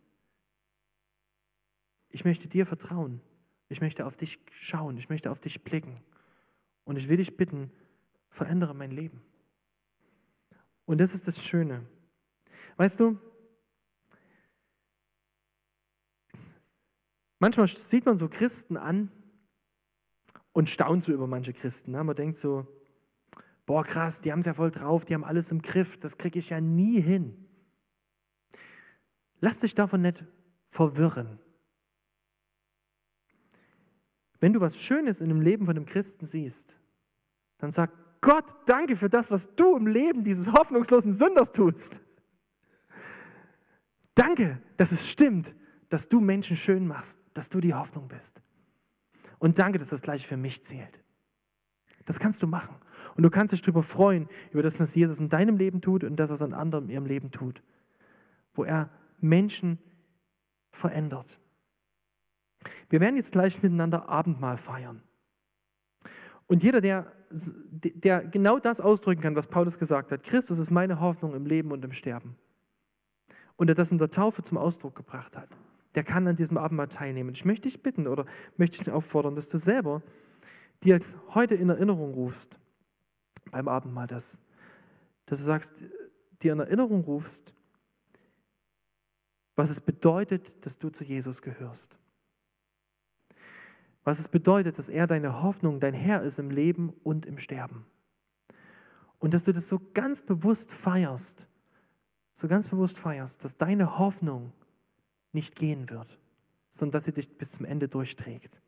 Ich 2.09 2.25
möchte 2.25 2.49
dir 2.49 2.67
vertrauen. 2.67 3.21
Ich 3.69 3.81
möchte 3.81 4.07
auf 4.07 4.17
dich 4.17 4.39
schauen. 4.53 4.97
Ich 4.97 5.09
möchte 5.09 5.31
auf 5.31 5.41
dich 5.41 5.65
blicken. 5.65 5.95
Und 6.85 6.97
ich 6.97 7.09
will 7.09 7.17
dich 7.17 7.37
bitten, 7.37 7.73
verändere 8.29 8.75
mein 8.75 8.91
Leben. 8.91 9.23
Und 10.87 10.99
das 10.99 11.15
ist 11.15 11.27
das 11.27 11.43
Schöne. 11.43 11.87
Weißt 12.77 13.01
du, 13.01 13.19
Manchmal 17.41 17.67
sieht 17.69 18.05
man 18.05 18.19
so 18.19 18.29
Christen 18.29 18.77
an 18.77 19.11
und 20.53 20.69
staunt 20.69 21.05
so 21.05 21.13
über 21.13 21.27
manche 21.27 21.53
Christen. 21.53 21.93
Ne? 21.93 22.03
Man 22.03 22.17
denkt 22.17 22.37
so, 22.37 22.67
boah 23.67 23.85
krass, 23.85 24.21
die 24.21 24.33
haben 24.33 24.41
es 24.41 24.47
ja 24.47 24.55
voll 24.55 24.71
drauf, 24.71 25.05
die 25.05 25.15
haben 25.15 25.25
alles 25.25 25.51
im 25.51 25.63
Griff, 25.63 25.99
das 25.99 26.19
kriege 26.19 26.39
ich 26.39 26.51
ja 26.51 26.61
nie 26.61 27.01
hin. 27.01 27.49
Lass 29.41 29.61
dich 29.61 29.75
davon 29.75 30.03
nicht 30.03 30.25
verwirren. 30.69 31.39
Wenn 34.39 34.53
du 34.53 34.61
was 34.61 34.81
Schönes 34.81 35.21
in 35.21 35.29
dem 35.29 35.41
Leben 35.41 35.67
von 35.67 35.77
einem 35.77 35.87
Christen 35.87 36.27
siehst, 36.27 36.79
dann 37.59 37.73
sag 37.73 37.91
Gott, 38.23 38.55
danke 38.67 38.97
für 38.97 39.09
das, 39.09 39.31
was 39.31 39.55
du 39.55 39.77
im 39.77 39.87
Leben 39.87 40.25
dieses 40.25 40.53
hoffnungslosen 40.53 41.13
Sünders 41.13 41.53
tust. 41.53 42.03
Danke, 44.15 44.61
dass 44.77 44.93
es 44.93 45.09
stimmt, 45.09 45.55
dass 45.89 46.09
du 46.09 46.21
Menschen 46.21 46.57
schön 46.57 46.87
machst 46.87 47.21
dass 47.35 47.49
du 47.49 47.61
die 47.61 47.75
Hoffnung 47.75 48.09
bist. 48.09 48.43
Und 49.41 49.59
danke, 49.59 49.79
dass 49.79 49.89
das 49.89 50.03
gleich 50.03 50.27
für 50.27 50.37
mich 50.37 50.63
zählt. 50.63 51.03
Das 52.05 52.21
kannst 52.21 52.43
du 52.43 52.47
machen. 52.47 52.77
Und 53.17 53.25
du 53.25 53.31
kannst 53.31 53.53
dich 53.53 53.63
darüber 53.63 53.83
freuen, 53.83 54.29
über 54.53 54.63
das, 54.63 54.79
was 54.79 54.95
Jesus 54.95 55.19
in 55.19 55.29
deinem 55.29 55.57
Leben 55.57 55.81
tut 55.81 56.05
und 56.05 56.17
das, 56.17 56.31
was 56.31 56.43
an 56.43 56.53
anderen 56.53 56.85
in 56.85 56.91
ihrem 56.91 57.07
Leben 57.07 57.31
tut. 57.33 57.63
Wo 58.55 58.65
er 58.65 58.91
Menschen 59.19 59.79
verändert. 60.71 61.41
Wir 62.91 63.01
werden 63.01 63.17
jetzt 63.17 63.33
gleich 63.33 63.63
miteinander 63.63 64.09
Abendmahl 64.09 64.59
feiern. 64.59 65.03
Und 66.47 66.63
jeder, 66.63 66.81
der, 66.81 67.11
der 67.31 68.25
genau 68.25 68.59
das 68.59 68.81
ausdrücken 68.81 69.23
kann, 69.23 69.37
was 69.37 69.47
Paulus 69.47 69.79
gesagt 69.79 70.13
hat, 70.13 70.23
Christus 70.23 70.59
ist 70.59 70.71
meine 70.71 71.01
Hoffnung 71.01 71.35
im 71.35 71.47
Leben 71.47 71.73
und 71.73 71.85
im 71.85 71.93
Sterben. 71.93 72.37
Und 73.57 73.69
er 73.69 73.75
das 73.75 73.91
in 73.91 73.99
der 73.99 74.11
Taufe 74.11 74.43
zum 74.43 74.59
Ausdruck 74.59 74.95
gebracht 74.97 75.37
hat, 75.37 75.49
der 75.95 76.05
kann 76.05 76.27
an 76.27 76.37
diesem 76.37 76.57
Abendmahl 76.57 76.89
teilnehmen. 76.89 77.31
Ich 77.35 77.45
möchte 77.45 77.69
dich 77.69 77.83
bitten 77.83 78.07
oder 78.07 78.27
möchte 78.57 78.79
dich 78.79 78.91
auffordern, 78.91 79.35
dass 79.35 79.49
du 79.49 79.59
selber 79.59 80.03
dir 80.83 81.01
heute 81.35 81.55
in 81.55 81.69
Erinnerung 81.69 82.15
rufst 82.15 82.59
beim 83.51 83.69
Abendmahl, 83.69 84.07
dass, 84.07 84.41
dass 85.27 85.41
du 85.41 85.45
sagst, 85.45 85.83
dir 86.43 86.53
in 86.53 86.61
Erinnerung 86.61 87.03
rufst, 87.03 87.53
was 89.57 89.71
es 89.71 89.81
bedeutet, 89.81 90.65
dass 90.65 90.79
du 90.79 90.89
zu 90.91 91.05
Jesus 91.05 91.43
gehörst. 91.43 91.99
Was 94.05 94.19
es 94.19 94.29
bedeutet, 94.29 94.79
dass 94.79 94.89
er 94.89 95.07
deine 95.07 95.43
Hoffnung, 95.43 95.81
dein 95.81 95.93
Herr 95.93 96.23
ist 96.23 96.39
im 96.39 96.51
Leben 96.51 96.91
und 97.03 97.27
im 97.27 97.37
Sterben. 97.37 97.85
Und 99.19 99.35
dass 99.35 99.45
du 99.45 99.53
das 99.53 99.69
so 99.69 99.81
ganz 99.93 100.23
bewusst 100.23 100.73
feierst, 100.73 101.47
so 102.33 102.49
ganz 102.49 102.69
bewusst 102.69 102.99
feierst, 102.99 103.45
dass 103.45 103.59
deine 103.59 103.99
Hoffnung 103.99 104.55
nicht 105.33 105.55
gehen 105.55 105.91
wird, 105.91 106.19
sondern 106.69 106.93
dass 106.93 107.05
sie 107.05 107.13
dich 107.13 107.37
bis 107.37 107.53
zum 107.53 107.67
Ende 107.67 107.89
durchträgt. 107.89 108.61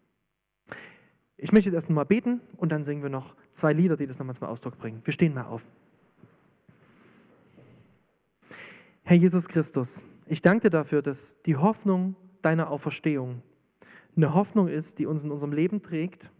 Ich 1.36 1.52
möchte 1.52 1.70
jetzt 1.70 1.74
erst 1.74 1.90
mal 1.90 2.04
beten 2.04 2.40
und 2.56 2.70
dann 2.70 2.84
singen 2.84 3.02
wir 3.02 3.10
noch 3.10 3.34
zwei 3.50 3.72
Lieder, 3.72 3.96
die 3.96 4.06
das 4.06 4.18
nochmal 4.18 4.34
zum 4.34 4.46
Ausdruck 4.46 4.78
bringen. 4.78 5.00
Wir 5.04 5.12
stehen 5.12 5.34
mal 5.34 5.46
auf. 5.46 5.68
Herr 9.02 9.16
Jesus 9.16 9.48
Christus, 9.48 10.04
ich 10.26 10.40
danke 10.40 10.68
dir 10.68 10.70
dafür, 10.70 11.02
dass 11.02 11.42
die 11.42 11.56
Hoffnung 11.56 12.14
deiner 12.42 12.70
Auferstehung 12.70 13.42
eine 14.16 14.34
Hoffnung 14.34 14.68
ist, 14.68 14.98
die 14.98 15.06
uns 15.06 15.24
in 15.24 15.30
unserem 15.30 15.52
Leben 15.52 15.82
trägt 15.82 16.30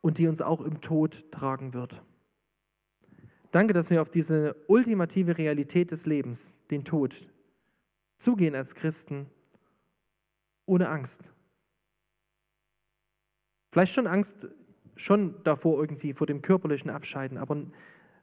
und 0.00 0.18
die 0.18 0.28
uns 0.28 0.42
auch 0.42 0.60
im 0.60 0.80
Tod 0.80 1.30
tragen 1.32 1.74
wird. 1.74 2.02
Danke, 3.50 3.72
dass 3.74 3.90
wir 3.90 4.00
auf 4.00 4.10
diese 4.10 4.56
ultimative 4.66 5.36
Realität 5.38 5.90
des 5.90 6.06
Lebens, 6.06 6.54
den 6.70 6.84
Tod, 6.84 7.28
zugehen 8.22 8.54
als 8.54 8.74
Christen 8.74 9.26
ohne 10.64 10.88
Angst. 10.88 11.24
Vielleicht 13.72 13.92
schon 13.92 14.06
Angst, 14.06 14.46
schon 14.96 15.42
davor 15.42 15.80
irgendwie 15.80 16.14
vor 16.14 16.26
dem 16.26 16.40
körperlichen 16.40 16.90
Abscheiden, 16.90 17.36
aber 17.36 17.66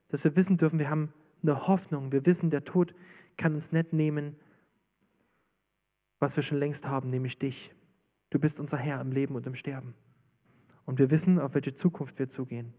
dass 0.08 0.24
wir 0.24 0.36
wissen 0.36 0.58
dürfen, 0.58 0.80
wir 0.80 0.90
haben 0.90 1.14
eine 1.42 1.68
Hoffnung. 1.68 2.12
Wir 2.12 2.26
wissen, 2.26 2.50
der 2.50 2.64
Tod 2.64 2.96
kann 3.38 3.56
uns 3.56 3.72
nicht 3.72 3.94
nehmen, 3.94 4.36
was 6.20 6.36
wir 6.36 6.44
schon 6.44 6.60
längst 6.60 6.88
haben, 6.88 7.10
nämlich 7.10 7.38
dich. 7.38 7.74
Du 8.30 8.40
bist 8.40 8.60
unser 8.60 8.78
Herr 8.78 9.02
im 9.02 9.12
Leben 9.12 9.36
und 9.36 9.48
im 9.48 9.56
Sterben. 9.56 9.96
Und 10.86 11.00
wir 11.00 11.12
wissen, 11.12 11.40
auf 11.40 11.54
welche 11.54 11.74
Zukunft 11.74 12.20
wir 12.20 12.28
zugehen. 12.28 12.74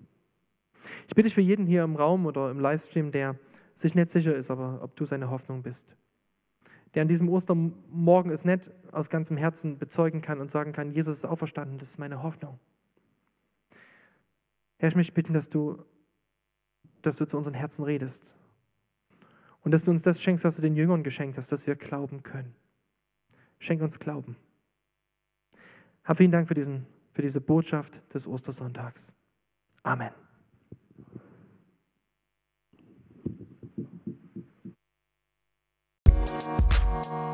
Ich 1.06 1.14
bitte 1.14 1.24
dich 1.24 1.34
für 1.34 1.40
jeden 1.40 1.66
hier 1.66 1.84
im 1.84 1.96
Raum 1.96 2.26
oder 2.26 2.50
im 2.50 2.60
Livestream, 2.60 3.10
der 3.10 3.38
sich 3.74 3.94
nicht 3.94 4.10
sicher 4.10 4.34
ist, 4.34 4.50
aber 4.50 4.82
ob 4.82 4.96
du 4.96 5.04
seine 5.04 5.30
Hoffnung 5.30 5.62
bist 5.62 5.96
der 6.94 7.02
an 7.02 7.08
diesem 7.08 7.28
Ostermorgen 7.28 8.32
es 8.32 8.44
nicht 8.44 8.70
aus 8.92 9.10
ganzem 9.10 9.36
Herzen 9.36 9.78
bezeugen 9.78 10.20
kann 10.20 10.40
und 10.40 10.48
sagen 10.48 10.72
kann, 10.72 10.90
Jesus 10.90 11.18
ist 11.18 11.24
auferstanden, 11.24 11.78
das 11.78 11.90
ist 11.90 11.98
meine 11.98 12.22
Hoffnung. 12.22 12.58
Herr, 14.78 14.88
ich 14.88 14.96
möchte 14.96 15.12
bitten, 15.12 15.32
dass 15.32 15.48
du, 15.48 15.84
dass 17.02 17.18
du 17.18 17.26
zu 17.26 17.36
unseren 17.36 17.54
Herzen 17.54 17.84
redest 17.84 18.34
und 19.62 19.72
dass 19.72 19.84
du 19.84 19.90
uns 19.90 20.02
das 20.02 20.20
schenkst, 20.20 20.44
was 20.44 20.56
du 20.56 20.62
den 20.62 20.74
Jüngern 20.74 21.02
geschenkt 21.02 21.36
hast, 21.36 21.52
dass 21.52 21.66
wir 21.66 21.76
glauben 21.76 22.22
können. 22.22 22.54
Schenk 23.58 23.82
uns 23.82 23.98
Glauben. 23.98 24.36
Hab 26.02 26.16
vielen 26.16 26.30
Dank 26.30 26.48
für, 26.48 26.54
diesen, 26.54 26.86
für 27.12 27.22
diese 27.22 27.42
Botschaft 27.42 28.02
des 28.14 28.26
Ostersonntags. 28.26 29.14
Amen. 29.82 30.29
Thank 37.02 37.30